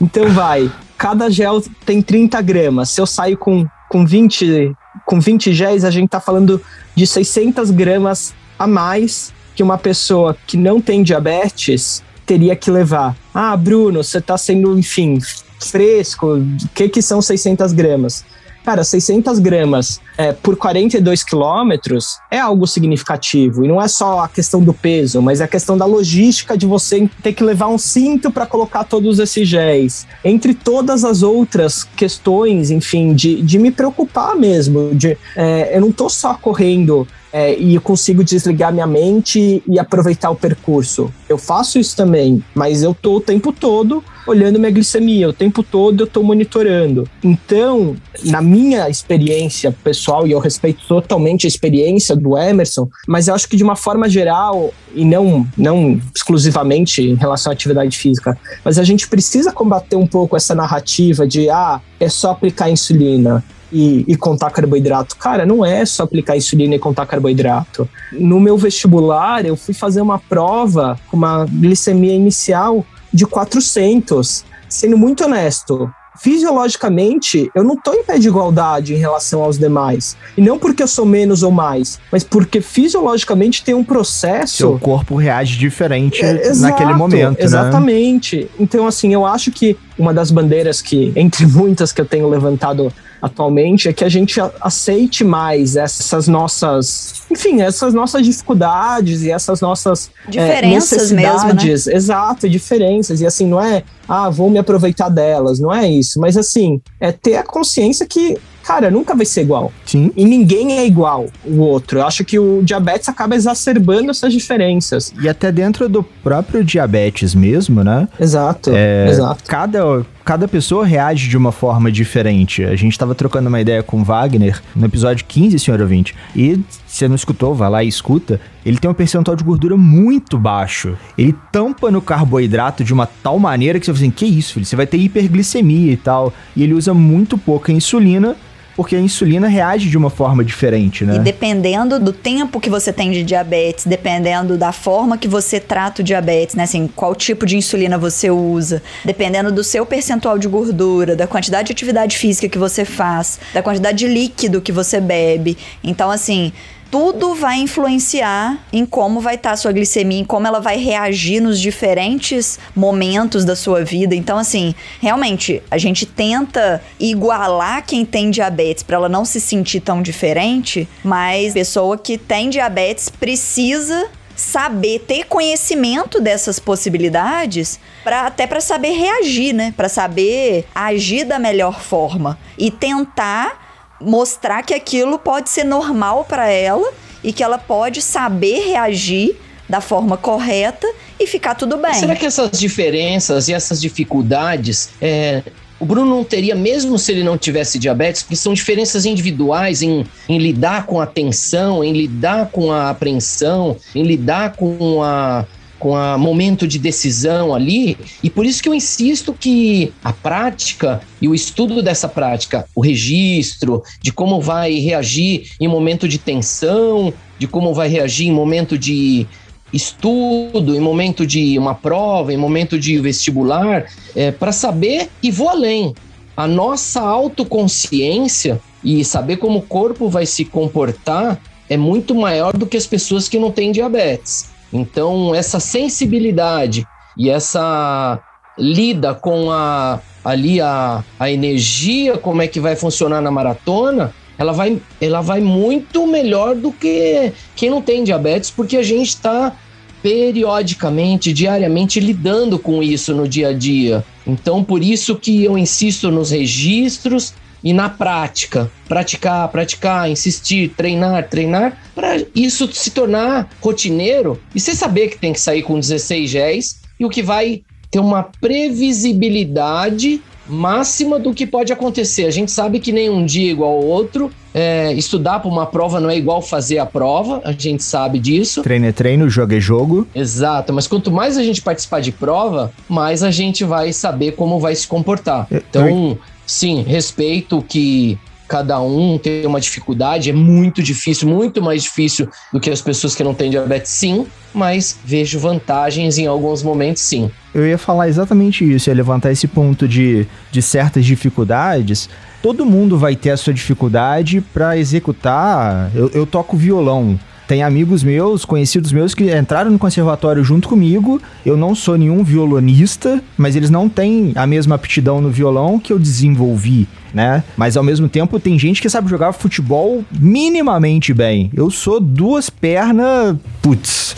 Então 0.00 0.28
vai, 0.30 0.70
cada 0.96 1.28
gel 1.28 1.62
tem 1.84 2.00
30 2.00 2.40
gramas. 2.40 2.90
Se 2.90 3.00
eu 3.00 3.06
saio 3.06 3.36
com, 3.36 3.66
com, 3.88 4.06
20, 4.06 4.72
com 5.04 5.20
20 5.20 5.52
géis, 5.52 5.84
a 5.84 5.90
gente 5.90 6.08
tá 6.08 6.20
falando 6.20 6.60
de 6.94 7.06
600 7.06 7.70
gramas 7.70 8.32
a 8.58 8.66
mais 8.66 9.32
que 9.58 9.62
uma 9.64 9.76
pessoa 9.76 10.36
que 10.46 10.56
não 10.56 10.80
tem 10.80 11.02
diabetes 11.02 12.00
teria 12.24 12.54
que 12.54 12.70
levar. 12.70 13.16
Ah, 13.34 13.56
Bruno, 13.56 14.04
você 14.04 14.18
está 14.18 14.38
sendo, 14.38 14.78
enfim, 14.78 15.18
fresco, 15.58 16.36
o 16.36 16.68
que, 16.72 16.88
que 16.88 17.02
são 17.02 17.20
600 17.20 17.72
gramas? 17.72 18.24
Cara, 18.64 18.84
600 18.84 19.40
gramas 19.40 20.00
é, 20.16 20.32
por 20.32 20.54
42 20.54 21.24
quilômetros 21.24 22.20
é 22.30 22.38
algo 22.38 22.68
significativo. 22.68 23.64
E 23.64 23.68
não 23.68 23.82
é 23.82 23.88
só 23.88 24.20
a 24.20 24.28
questão 24.28 24.62
do 24.62 24.72
peso, 24.72 25.20
mas 25.20 25.40
é 25.40 25.44
a 25.44 25.48
questão 25.48 25.76
da 25.76 25.84
logística 25.84 26.56
de 26.56 26.64
você 26.64 27.10
ter 27.20 27.32
que 27.32 27.42
levar 27.42 27.66
um 27.66 27.78
cinto 27.78 28.30
para 28.30 28.46
colocar 28.46 28.84
todos 28.84 29.18
esses 29.18 29.48
géis. 29.48 30.06
Entre 30.24 30.54
todas 30.54 31.04
as 31.04 31.24
outras 31.24 31.82
questões, 31.82 32.70
enfim, 32.70 33.12
de, 33.12 33.42
de 33.42 33.58
me 33.58 33.72
preocupar 33.72 34.36
mesmo. 34.36 34.94
De, 34.94 35.18
é, 35.34 35.76
eu 35.76 35.80
não 35.80 35.88
estou 35.88 36.08
só 36.08 36.34
correndo 36.34 37.08
é, 37.38 37.56
e 37.56 37.76
eu 37.76 37.80
consigo 37.80 38.24
desligar 38.24 38.72
minha 38.72 38.86
mente 38.86 39.62
e 39.64 39.78
aproveitar 39.78 40.28
o 40.28 40.34
percurso. 40.34 41.12
Eu 41.28 41.38
faço 41.38 41.78
isso 41.78 41.94
também, 41.94 42.42
mas 42.52 42.82
eu 42.82 42.92
tô 42.92 43.18
o 43.18 43.20
tempo 43.20 43.52
todo 43.52 44.02
olhando 44.26 44.58
minha 44.58 44.72
glicemia, 44.72 45.28
o 45.28 45.32
tempo 45.32 45.62
todo 45.62 46.02
eu 46.02 46.06
tô 46.08 46.20
monitorando. 46.20 47.08
Então, 47.22 47.96
na 48.24 48.42
minha 48.42 48.88
experiência 48.90 49.70
pessoal, 49.84 50.26
e 50.26 50.32
eu 50.32 50.40
respeito 50.40 50.84
totalmente 50.88 51.46
a 51.46 51.48
experiência 51.48 52.16
do 52.16 52.36
Emerson, 52.36 52.88
mas 53.06 53.28
eu 53.28 53.34
acho 53.36 53.48
que 53.48 53.56
de 53.56 53.62
uma 53.62 53.76
forma 53.76 54.08
geral, 54.08 54.74
e 54.92 55.04
não, 55.04 55.46
não 55.56 56.00
exclusivamente 56.14 57.02
em 57.02 57.14
relação 57.14 57.52
à 57.52 57.54
atividade 57.54 57.96
física, 57.96 58.36
mas 58.64 58.80
a 58.80 58.84
gente 58.84 59.06
precisa 59.06 59.52
combater 59.52 59.94
um 59.94 60.08
pouco 60.08 60.36
essa 60.36 60.56
narrativa 60.56 61.24
de, 61.24 61.48
ah, 61.48 61.80
é 62.00 62.08
só 62.08 62.32
aplicar 62.32 62.68
insulina 62.68 63.44
e, 63.72 64.04
e, 64.08 64.16
contar 64.16 64.50
carboidrato. 64.50 65.16
Cara, 65.16 65.44
não 65.44 65.64
é 65.64 65.84
só 65.84 66.04
aplicar 66.04 66.36
insulina 66.36 66.74
e 66.74 66.78
contar 66.78 67.06
carboidrato. 67.06 67.88
No 68.12 68.40
meu 68.40 68.56
vestibular, 68.56 69.44
eu 69.44 69.56
fui 69.56 69.74
fazer 69.74 70.00
uma 70.00 70.18
prova 70.18 70.98
com 71.08 71.16
uma 71.16 71.44
glicemia 71.46 72.14
inicial 72.14 72.84
de 73.12 73.26
400. 73.26 74.44
Sendo 74.68 74.98
muito 74.98 75.24
honesto, 75.24 75.90
fisiologicamente, 76.18 77.50
eu 77.54 77.62
não 77.62 77.74
estou 77.74 77.94
em 77.94 78.02
pé 78.02 78.18
de 78.18 78.28
igualdade 78.28 78.94
em 78.94 78.96
relação 78.96 79.42
aos 79.42 79.58
demais. 79.58 80.16
E 80.36 80.42
não 80.42 80.58
porque 80.58 80.82
eu 80.82 80.88
sou 80.88 81.06
menos 81.06 81.42
ou 81.42 81.50
mais, 81.50 81.98
mas 82.10 82.24
porque 82.24 82.60
fisiologicamente 82.60 83.64
tem 83.64 83.74
um 83.74 83.84
processo. 83.84 84.56
Seu 84.56 84.78
corpo 84.78 85.14
reage 85.16 85.56
diferente 85.56 86.24
é, 86.24 86.48
exato, 86.48 86.72
naquele 86.72 86.94
momento. 86.94 87.38
Né? 87.38 87.44
Exatamente. 87.44 88.36
Né? 88.36 88.48
Então, 88.58 88.86
assim, 88.86 89.12
eu 89.12 89.24
acho 89.24 89.50
que 89.50 89.76
uma 89.98 90.12
das 90.12 90.30
bandeiras 90.30 90.82
que, 90.82 91.12
entre 91.16 91.46
muitas 91.46 91.92
que 91.92 92.00
eu 92.00 92.06
tenho 92.06 92.28
levantado 92.28 92.92
atualmente 93.20 93.88
é 93.88 93.92
que 93.92 94.04
a 94.04 94.08
gente 94.08 94.40
aceite 94.60 95.24
mais 95.24 95.76
essas 95.76 96.28
nossas, 96.28 97.22
enfim, 97.30 97.60
essas 97.60 97.92
nossas 97.92 98.24
dificuldades 98.24 99.22
e 99.22 99.30
essas 99.30 99.60
nossas 99.60 100.10
é, 100.26 100.30
diferenças 100.30 100.92
é, 100.92 100.96
necessidades, 100.96 101.44
mesmo, 101.44 101.90
né? 101.90 101.96
exato, 101.96 102.48
diferenças. 102.48 103.20
E 103.20 103.26
assim 103.26 103.46
não 103.46 103.60
é, 103.60 103.82
ah, 104.08 104.30
vou 104.30 104.50
me 104.50 104.58
aproveitar 104.58 105.08
delas, 105.08 105.58
não 105.58 105.72
é 105.74 105.88
isso, 105.88 106.20
mas 106.20 106.36
assim 106.36 106.80
é 107.00 107.12
ter 107.12 107.36
a 107.36 107.42
consciência 107.42 108.06
que 108.06 108.36
cara, 108.68 108.90
nunca 108.90 109.14
vai 109.16 109.24
ser 109.24 109.40
igual. 109.40 109.72
Sim. 109.86 110.12
E 110.14 110.26
ninguém 110.26 110.78
é 110.78 110.86
igual 110.86 111.26
o 111.42 111.60
outro. 111.60 112.00
Eu 112.00 112.06
acho 112.06 112.22
que 112.22 112.38
o 112.38 112.60
diabetes 112.62 113.08
acaba 113.08 113.34
exacerbando 113.34 114.10
essas 114.10 114.30
diferenças. 114.30 115.10
E 115.22 115.26
até 115.26 115.50
dentro 115.50 115.88
do 115.88 116.02
próprio 116.02 116.62
diabetes 116.62 117.34
mesmo, 117.34 117.82
né? 117.82 118.06
Exato, 118.20 118.70
É, 118.74 119.08
exato. 119.08 119.42
Cada, 119.48 120.04
cada 120.22 120.46
pessoa 120.46 120.84
reage 120.84 121.28
de 121.28 121.36
uma 121.38 121.50
forma 121.50 121.90
diferente. 121.90 122.62
A 122.62 122.76
gente 122.76 122.98
tava 122.98 123.14
trocando 123.14 123.48
uma 123.48 123.58
ideia 123.58 123.82
com 123.82 124.02
o 124.02 124.04
Wagner 124.04 124.60
no 124.76 124.84
episódio 124.84 125.24
15, 125.26 125.58
senhor 125.58 125.80
ouvinte. 125.80 126.14
E 126.36 126.56
se 126.86 126.98
você 126.98 127.08
não 127.08 127.16
escutou, 127.16 127.54
vai 127.54 127.70
lá 127.70 127.82
e 127.82 127.88
escuta. 127.88 128.38
Ele 128.66 128.76
tem 128.76 128.90
um 128.90 128.94
percentual 128.94 129.34
de 129.34 129.42
gordura 129.42 129.78
muito 129.78 130.36
baixo. 130.36 130.94
Ele 131.16 131.34
tampa 131.50 131.90
no 131.90 132.02
carboidrato 132.02 132.84
de 132.84 132.92
uma 132.92 133.06
tal 133.06 133.38
maneira 133.38 133.80
que 133.80 133.86
você 133.86 133.92
fala 133.94 134.04
assim: 134.04 134.10
que 134.10 134.26
isso, 134.26 134.52
filho? 134.52 134.66
Você 134.66 134.76
vai 134.76 134.86
ter 134.86 134.98
hiperglicemia 134.98 135.90
e 135.90 135.96
tal. 135.96 136.34
E 136.54 136.62
ele 136.62 136.74
usa 136.74 136.92
muito 136.92 137.38
pouca 137.38 137.72
insulina. 137.72 138.36
Porque 138.78 138.94
a 138.94 139.00
insulina 139.00 139.48
reage 139.48 139.90
de 139.90 139.98
uma 139.98 140.08
forma 140.08 140.44
diferente, 140.44 141.04
né? 141.04 141.16
E 141.16 141.18
dependendo 141.18 141.98
do 141.98 142.12
tempo 142.12 142.60
que 142.60 142.70
você 142.70 142.92
tem 142.92 143.10
de 143.10 143.24
diabetes, 143.24 143.84
dependendo 143.84 144.56
da 144.56 144.70
forma 144.70 145.18
que 145.18 145.26
você 145.26 145.58
trata 145.58 146.00
o 146.00 146.04
diabetes, 146.04 146.54
né? 146.54 146.62
Assim, 146.62 146.88
qual 146.94 147.12
tipo 147.12 147.44
de 147.44 147.56
insulina 147.56 147.98
você 147.98 148.30
usa, 148.30 148.80
dependendo 149.04 149.50
do 149.50 149.64
seu 149.64 149.84
percentual 149.84 150.38
de 150.38 150.46
gordura, 150.46 151.16
da 151.16 151.26
quantidade 151.26 151.66
de 151.66 151.72
atividade 151.72 152.16
física 152.16 152.48
que 152.48 152.56
você 152.56 152.84
faz, 152.84 153.40
da 153.52 153.64
quantidade 153.64 153.98
de 153.98 154.06
líquido 154.06 154.60
que 154.60 154.70
você 154.70 155.00
bebe. 155.00 155.58
Então, 155.82 156.08
assim. 156.08 156.52
Tudo 156.90 157.34
vai 157.34 157.58
influenciar 157.58 158.58
em 158.72 158.86
como 158.86 159.20
vai 159.20 159.34
estar 159.34 159.50
a 159.50 159.56
sua 159.56 159.72
glicemia, 159.72 160.20
em 160.20 160.24
como 160.24 160.46
ela 160.46 160.58
vai 160.58 160.78
reagir 160.78 161.38
nos 161.40 161.60
diferentes 161.60 162.58
momentos 162.74 163.44
da 163.44 163.54
sua 163.54 163.84
vida. 163.84 164.14
Então, 164.14 164.38
assim, 164.38 164.74
realmente, 164.98 165.62
a 165.70 165.76
gente 165.76 166.06
tenta 166.06 166.82
igualar 166.98 167.84
quem 167.84 168.06
tem 168.06 168.30
diabetes 168.30 168.82
para 168.82 168.96
ela 168.96 169.08
não 169.08 169.26
se 169.26 169.38
sentir 169.38 169.80
tão 169.80 170.00
diferente, 170.00 170.88
mas 171.04 171.52
pessoa 171.52 171.98
que 171.98 172.16
tem 172.16 172.48
diabetes 172.48 173.10
precisa 173.10 174.08
saber 174.34 175.00
ter 175.00 175.24
conhecimento 175.24 176.20
dessas 176.20 176.60
possibilidades 176.60 177.78
para 178.04 178.26
até 178.26 178.46
para 178.46 178.60
saber 178.60 178.92
reagir, 178.92 179.52
né? 179.52 179.74
Para 179.76 179.88
saber 179.88 180.64
agir 180.72 181.24
da 181.24 181.38
melhor 181.40 181.80
forma 181.80 182.38
e 182.56 182.70
tentar 182.70 183.67
mostrar 184.00 184.62
que 184.62 184.74
aquilo 184.74 185.18
pode 185.18 185.50
ser 185.50 185.64
normal 185.64 186.24
para 186.24 186.48
ela 186.48 186.92
e 187.22 187.32
que 187.32 187.42
ela 187.42 187.58
pode 187.58 188.00
saber 188.00 188.60
reagir 188.68 189.36
da 189.68 189.80
forma 189.80 190.16
correta 190.16 190.86
e 191.20 191.26
ficar 191.26 191.54
tudo 191.54 191.76
bem. 191.76 191.94
Será 191.94 192.16
que 192.16 192.24
essas 192.24 192.58
diferenças 192.58 193.48
e 193.48 193.52
essas 193.52 193.80
dificuldades 193.80 194.90
é, 195.00 195.42
o 195.80 195.84
Bruno 195.84 196.10
não 196.10 196.24
teria, 196.24 196.54
mesmo 196.54 196.98
se 196.98 197.12
ele 197.12 197.22
não 197.22 197.38
tivesse 197.38 197.78
diabetes, 197.78 198.22
porque 198.22 198.34
são 198.34 198.52
diferenças 198.52 199.06
individuais 199.06 199.80
em, 199.80 200.04
em 200.28 200.38
lidar 200.38 200.86
com 200.86 201.00
a 201.00 201.06
tensão, 201.06 201.84
em 201.84 201.92
lidar 201.92 202.48
com 202.50 202.72
a 202.72 202.90
apreensão, 202.90 203.76
em 203.94 204.02
lidar 204.02 204.56
com 204.56 205.02
a 205.02 205.46
com 205.78 205.92
o 205.92 206.18
momento 206.18 206.66
de 206.66 206.78
decisão 206.78 207.54
ali, 207.54 207.96
e 208.22 208.28
por 208.28 208.44
isso 208.44 208.62
que 208.62 208.68
eu 208.68 208.74
insisto 208.74 209.32
que 209.32 209.92
a 210.02 210.12
prática 210.12 211.00
e 211.20 211.28
o 211.28 211.34
estudo 211.34 211.82
dessa 211.82 212.08
prática, 212.08 212.66
o 212.74 212.80
registro 212.80 213.82
de 214.02 214.12
como 214.12 214.40
vai 214.40 214.74
reagir 214.74 215.52
em 215.60 215.68
momento 215.68 216.08
de 216.08 216.18
tensão, 216.18 217.12
de 217.38 217.46
como 217.46 217.72
vai 217.72 217.88
reagir 217.88 218.26
em 218.26 218.32
momento 218.32 218.76
de 218.76 219.26
estudo, 219.72 220.74
em 220.74 220.80
momento 220.80 221.26
de 221.26 221.58
uma 221.58 221.74
prova, 221.74 222.32
em 222.32 222.36
momento 222.36 222.78
de 222.78 222.98
vestibular, 222.98 223.86
é, 224.16 224.30
para 224.30 224.52
saber 224.52 225.08
e 225.22 225.30
vou 225.30 225.48
além. 225.48 225.94
A 226.36 226.46
nossa 226.46 227.00
autoconsciência 227.00 228.60
e 228.82 229.04
saber 229.04 229.36
como 229.36 229.58
o 229.58 229.62
corpo 229.62 230.08
vai 230.08 230.24
se 230.24 230.44
comportar 230.44 231.40
é 231.68 231.76
muito 231.76 232.14
maior 232.14 232.56
do 232.56 232.66
que 232.66 232.76
as 232.76 232.86
pessoas 232.86 233.28
que 233.28 233.38
não 233.38 233.50
têm 233.50 233.72
diabetes. 233.72 234.46
Então, 234.72 235.34
essa 235.34 235.58
sensibilidade 235.60 236.86
e 237.16 237.30
essa 237.30 238.20
lida 238.58 239.14
com 239.14 239.50
a 239.50 240.00
ali 240.24 240.60
a, 240.60 241.02
a 241.18 241.30
energia, 241.30 242.18
como 242.18 242.42
é 242.42 242.46
que 242.46 242.60
vai 242.60 242.76
funcionar 242.76 243.22
na 243.22 243.30
maratona, 243.30 244.12
ela 244.36 244.52
vai, 244.52 244.78
ela 245.00 245.20
vai 245.20 245.40
muito 245.40 246.06
melhor 246.06 246.54
do 246.54 246.70
que 246.70 247.32
quem 247.56 247.70
não 247.70 247.80
tem 247.80 248.04
diabetes, 248.04 248.50
porque 248.50 248.76
a 248.76 248.82
gente 248.82 249.08
está 249.08 249.56
periodicamente, 250.02 251.32
diariamente 251.32 251.98
lidando 251.98 252.58
com 252.58 252.82
isso 252.82 253.14
no 253.14 253.26
dia 253.26 253.48
a 253.48 253.52
dia. 253.52 254.04
Então, 254.26 254.62
por 254.62 254.82
isso 254.82 255.16
que 255.16 255.42
eu 255.42 255.56
insisto 255.56 256.10
nos 256.10 256.30
registros 256.30 257.32
e 257.62 257.72
na 257.72 257.88
prática, 257.88 258.68
praticar, 258.88 259.48
praticar, 259.48 260.10
insistir, 260.10 260.74
treinar, 260.76 261.28
treinar, 261.28 261.78
para 261.94 262.16
isso 262.34 262.68
se 262.72 262.90
tornar 262.90 263.48
rotineiro 263.60 264.40
e 264.54 264.60
você 264.60 264.74
saber 264.74 265.08
que 265.08 265.18
tem 265.18 265.32
que 265.32 265.40
sair 265.40 265.62
com 265.62 265.78
16 265.78 266.30
géis 266.30 266.80
e 266.98 267.04
o 267.04 267.10
que 267.10 267.22
vai 267.22 267.62
ter 267.90 268.00
uma 268.00 268.22
previsibilidade 268.22 270.20
máxima 270.48 271.18
do 271.18 271.34
que 271.34 271.46
pode 271.46 271.72
acontecer. 271.72 272.24
A 272.26 272.30
gente 272.30 272.50
sabe 272.50 272.80
que 272.80 272.90
nenhum 272.92 273.24
dia 273.24 273.48
é 273.48 273.52
igual 273.52 273.72
ao 273.72 273.84
outro. 273.84 274.30
É, 274.54 274.92
estudar 274.94 275.40
para 275.40 275.48
uma 275.48 275.66
prova 275.66 276.00
não 276.00 276.10
é 276.10 276.16
igual 276.16 276.40
fazer 276.40 276.78
a 276.78 276.86
prova, 276.86 277.40
a 277.44 277.52
gente 277.52 277.82
sabe 277.82 278.18
disso. 278.18 278.62
Treino 278.62 278.86
é 278.86 278.92
treino, 278.92 279.28
jogo 279.28 279.54
é 279.54 279.60
jogo. 279.60 280.08
Exato, 280.14 280.72
mas 280.72 280.86
quanto 280.86 281.10
mais 281.10 281.36
a 281.36 281.44
gente 281.44 281.60
participar 281.60 282.00
de 282.00 282.10
prova, 282.10 282.72
mais 282.88 283.22
a 283.22 283.30
gente 283.30 283.62
vai 283.62 283.92
saber 283.92 284.32
como 284.32 284.58
vai 284.58 284.74
se 284.74 284.88
comportar. 284.88 285.46
Então, 285.50 286.18
sim, 286.46 286.82
respeito 286.82 287.62
que 287.68 288.18
cada 288.48 288.80
um 288.80 289.18
tem 289.18 289.46
uma 289.46 289.60
dificuldade, 289.60 290.30
é 290.30 290.32
muito 290.32 290.82
difícil, 290.82 291.28
muito 291.28 291.60
mais 291.62 291.82
difícil 291.82 292.28
do 292.52 292.58
que 292.58 292.70
as 292.70 292.80
pessoas 292.80 293.14
que 293.14 293.22
não 293.22 293.34
têm 293.34 293.50
diabetes, 293.50 293.92
sim, 293.92 294.26
mas 294.54 294.98
vejo 295.04 295.38
vantagens 295.38 296.18
em 296.18 296.26
alguns 296.26 296.62
momentos, 296.62 297.02
sim. 297.02 297.30
Eu 297.54 297.66
ia 297.66 297.78
falar 297.78 298.08
exatamente 298.08 298.64
isso, 298.64 298.88
ia 298.88 298.94
levantar 298.94 299.30
esse 299.30 299.46
ponto 299.46 299.86
de, 299.86 300.26
de 300.50 300.62
certas 300.62 301.04
dificuldades. 301.04 302.08
Todo 302.42 302.64
mundo 302.64 302.96
vai 302.96 303.14
ter 303.14 303.30
a 303.30 303.36
sua 303.36 303.52
dificuldade 303.52 304.40
para 304.40 304.76
executar. 304.78 305.90
Eu, 305.94 306.10
eu 306.14 306.26
toco 306.26 306.56
violão. 306.56 307.18
Tem 307.48 307.62
amigos 307.62 308.04
meus, 308.04 308.44
conhecidos 308.44 308.92
meus, 308.92 309.14
que 309.14 309.34
entraram 309.34 309.70
no 309.70 309.78
conservatório 309.78 310.44
junto 310.44 310.68
comigo. 310.68 311.18
Eu 311.46 311.56
não 311.56 311.74
sou 311.74 311.96
nenhum 311.96 312.22
violonista, 312.22 313.22
mas 313.38 313.56
eles 313.56 313.70
não 313.70 313.88
têm 313.88 314.32
a 314.34 314.46
mesma 314.46 314.74
aptidão 314.74 315.18
no 315.22 315.30
violão 315.30 315.78
que 315.78 315.90
eu 315.90 315.98
desenvolvi, 315.98 316.86
né? 317.12 317.42
Mas 317.56 317.74
ao 317.78 317.82
mesmo 317.82 318.06
tempo 318.06 318.38
tem 318.38 318.58
gente 318.58 318.82
que 318.82 318.90
sabe 318.90 319.08
jogar 319.08 319.32
futebol 319.32 320.04
minimamente 320.12 321.14
bem. 321.14 321.50
Eu 321.54 321.70
sou 321.70 321.98
duas 321.98 322.50
pernas. 322.50 323.34
Putz, 323.62 324.14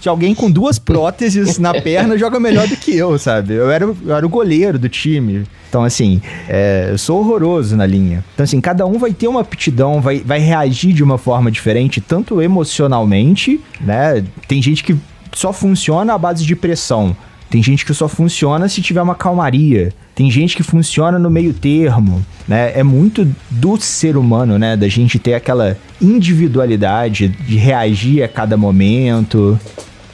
se, 0.00 0.08
alguém 0.08 0.34
com 0.34 0.50
duas 0.50 0.78
próteses 0.78 1.58
na 1.58 1.78
perna 1.82 2.16
joga 2.16 2.40
melhor 2.40 2.66
do 2.66 2.76
que 2.76 2.96
eu, 2.96 3.18
sabe? 3.18 3.52
Eu 3.52 3.70
era, 3.70 3.84
eu 3.84 4.16
era 4.16 4.24
o 4.24 4.28
goleiro 4.28 4.78
do 4.78 4.88
time. 4.88 5.44
Então, 5.70 5.84
assim, 5.84 6.20
é, 6.48 6.88
eu 6.90 6.98
sou 6.98 7.20
horroroso 7.20 7.76
na 7.76 7.86
linha. 7.86 8.24
Então, 8.34 8.42
assim, 8.42 8.60
cada 8.60 8.84
um 8.84 8.98
vai 8.98 9.12
ter 9.12 9.28
uma 9.28 9.40
aptidão, 9.40 10.00
vai, 10.00 10.18
vai 10.18 10.40
reagir 10.40 10.92
de 10.92 11.02
uma 11.02 11.16
forma 11.16 11.48
diferente, 11.48 12.00
tanto 12.00 12.42
emocionalmente, 12.42 12.69
né? 13.80 14.24
Tem 14.46 14.62
gente 14.62 14.84
que 14.84 14.96
só 15.32 15.52
funciona 15.52 16.14
à 16.14 16.18
base 16.18 16.44
de 16.44 16.56
pressão. 16.56 17.16
Tem 17.50 17.60
gente 17.62 17.84
que 17.84 17.92
só 17.92 18.06
funciona 18.06 18.68
se 18.68 18.80
tiver 18.80 19.02
uma 19.02 19.14
calmaria. 19.14 19.92
Tem 20.14 20.30
gente 20.30 20.56
que 20.56 20.62
funciona 20.62 21.18
no 21.18 21.28
meio 21.28 21.52
termo, 21.52 22.24
né? 22.46 22.72
É 22.78 22.82
muito 22.84 23.26
do 23.50 23.76
ser 23.80 24.16
humano, 24.16 24.56
né? 24.56 24.76
Da 24.76 24.86
gente 24.86 25.18
ter 25.18 25.34
aquela 25.34 25.76
individualidade 26.00 27.28
de 27.28 27.56
reagir 27.56 28.22
a 28.22 28.28
cada 28.28 28.56
momento. 28.56 29.58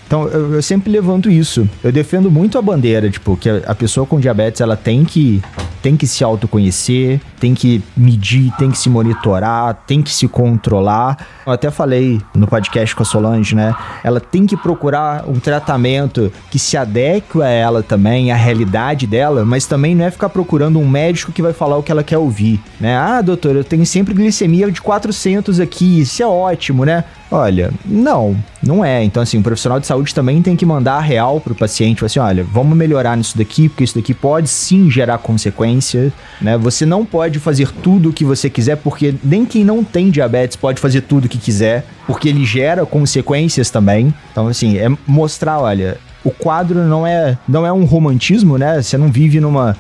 Então, 0.07 0.27
eu, 0.29 0.55
eu 0.55 0.63
sempre 0.63 0.91
levanto 0.91 1.31
isso. 1.31 1.69
Eu 1.85 1.93
defendo 1.93 2.31
muito 2.31 2.57
a 2.57 2.63
bandeira, 2.63 3.11
tipo, 3.11 3.37
que 3.37 3.51
a, 3.51 3.59
a 3.67 3.75
pessoa 3.75 4.07
com 4.07 4.19
diabetes, 4.19 4.63
ela 4.63 4.77
tem 4.77 5.05
que 5.05 5.43
tem 5.83 5.97
que 5.97 6.07
se 6.07 6.25
autoconhecer, 6.25 7.21
tem 7.39 7.55
que 7.55 7.83
medir, 7.97 8.53
tem 8.59 8.71
que 8.71 8.79
se 8.79 8.89
monitorar, 8.89 9.75
tem 9.87 10.03
que 10.03 10.11
se 10.11 10.27
controlar. 10.29 11.27
Eu 11.47 11.53
até 11.53 11.71
falei 11.71 12.21
no 12.35 12.47
podcast 12.47 12.95
com 12.95 13.03
a 13.03 13.07
Solange, 13.07 13.55
né? 13.55 13.75
Ela 14.03 14.21
tem 14.21 14.47
que 14.47 14.57
procurar 14.57 15.25
um 15.29 15.39
tratamento 15.39 16.33
que 16.51 16.59
se 16.59 16.77
adeque 16.77 17.41
a 17.43 17.49
ela 17.49 17.83
também, 17.83 18.33
à 18.33 18.37
realidade 18.37 19.07
dela, 19.07 19.45
mas 19.45 19.67
também 19.67 19.95
não 19.95 20.05
é 20.05 20.11
ficar 20.11 20.29
procurando 20.29 20.79
um 20.79 20.89
médico 20.89 21.33
que 21.33 21.43
vai 21.43 21.53
falar 21.53 21.77
o 21.77 21.83
que 21.83 21.93
ela 21.93 22.03
quer 22.03 22.19
ouvir, 22.19 22.61
né? 22.81 22.97
Ah, 22.97 23.21
doutor, 23.21 23.57
eu 23.57 23.65
tenho 23.65 23.85
sempre 23.87 24.15
glicemia 24.15 24.71
de 24.71 24.81
400 24.81 25.61
aqui, 25.61 26.01
isso 26.01 26.23
é 26.23 26.27
ótimo, 26.27 26.85
né? 26.85 27.05
Olha, 27.31 27.73
não, 27.85 28.37
não 28.63 28.85
é. 28.85 29.03
Então, 29.03 29.23
assim, 29.23 29.39
o 29.39 29.43
profissional 29.43 29.81
de 29.81 29.87
saúde 29.87 30.15
também 30.15 30.41
tem 30.41 30.55
que 30.55 30.65
mandar 30.65 30.95
a 30.95 31.01
real 31.01 31.41
pro 31.41 31.55
paciente, 31.55 32.05
assim, 32.05 32.21
olha, 32.21 32.45
vamos 32.45 32.77
melhorar 32.77 33.17
nisso 33.17 33.37
daqui, 33.37 33.69
porque 33.69 33.85
isso 33.85 33.97
daqui 33.97 34.15
pode 34.15 34.49
sim 34.49 34.91
gerar 34.91 35.19
consequência, 35.19 36.13
né? 36.41 36.57
Você 36.57 36.87
não 36.87 37.05
pode 37.05 37.39
fazer 37.39 37.69
tudo 37.83 38.11
o 38.11 38.13
que 38.13 38.25
você 38.25 38.49
quiser, 38.49 38.77
porque 38.77 39.15
nem 39.25 39.45
quem 39.45 39.65
não 39.65 39.83
tem 39.83 40.11
diabetes 40.11 40.57
pode 40.57 40.81
fazer 40.81 41.01
tudo 41.03 41.25
o 41.25 41.29
que 41.29 41.39
quiser, 41.39 41.85
porque 42.07 42.29
ele 42.29 42.45
gera 42.45 42.87
consequências 42.87 43.71
também. 43.71 44.15
Então, 44.31 44.47
assim, 44.47 44.79
é 44.79 44.89
mostrar, 45.07 45.59
olha, 45.59 45.99
o 46.23 46.31
quadro 46.31 46.85
não 46.85 47.07
é, 47.07 47.37
não 47.49 47.67
é 47.67 47.73
um 47.73 47.85
romantismo, 47.85 48.57
né? 48.57 48.81
Você 48.81 48.97
não 48.97 49.11
vive 49.11 49.41
numa 49.41 49.77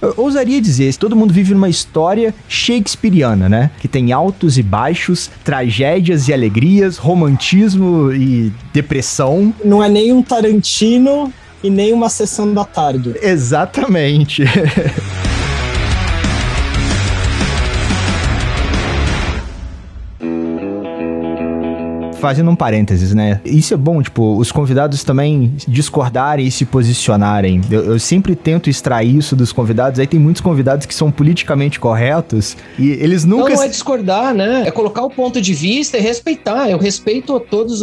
Eu 0.00 0.14
ousaria 0.16 0.60
dizer, 0.60 0.94
todo 0.96 1.16
mundo 1.16 1.32
vive 1.32 1.54
numa 1.54 1.68
história 1.68 2.34
shakespeariana, 2.48 3.48
né? 3.48 3.70
Que 3.80 3.88
tem 3.88 4.12
altos 4.12 4.56
e 4.56 4.62
baixos, 4.62 5.30
tragédias 5.44 6.28
e 6.28 6.32
alegrias, 6.32 6.96
romantismo 6.96 8.12
e 8.12 8.52
depressão. 8.72 9.52
Não 9.64 9.82
é 9.82 9.88
nem 9.88 10.12
um 10.12 10.22
Tarantino 10.22 11.32
e 11.62 11.70
nem 11.70 11.92
uma 11.92 12.08
sessão 12.08 12.52
da 12.52 12.64
tarde. 12.64 13.14
Exatamente. 13.20 14.44
fazendo 22.18 22.50
um 22.50 22.56
parênteses, 22.56 23.14
né? 23.14 23.40
Isso 23.44 23.72
é 23.72 23.76
bom, 23.76 24.02
tipo, 24.02 24.36
os 24.36 24.52
convidados 24.52 25.02
também 25.04 25.54
discordarem 25.66 26.46
e 26.46 26.50
se 26.50 26.64
posicionarem. 26.64 27.60
Eu, 27.70 27.84
eu, 27.84 27.98
sempre 27.98 28.34
tento 28.34 28.68
extrair 28.68 29.16
isso 29.16 29.34
dos 29.34 29.52
convidados. 29.52 29.98
Aí 29.98 30.06
tem 30.06 30.20
muitos 30.20 30.42
convidados 30.42 30.86
que 30.86 30.94
são 30.94 31.10
politicamente 31.10 31.80
corretos 31.80 32.56
e 32.78 32.90
eles 32.90 33.24
nunca. 33.24 33.50
Não, 33.50 33.56
não 33.56 33.62
é 33.62 33.68
discordar, 33.68 34.34
né? 34.34 34.64
É 34.66 34.70
colocar 34.70 35.02
o 35.02 35.10
ponto 35.10 35.40
de 35.40 35.54
vista 35.54 35.96
e 35.96 36.00
respeitar. 36.00 36.68
Eu 36.68 36.78
respeito 36.78 37.38
todas 37.40 37.82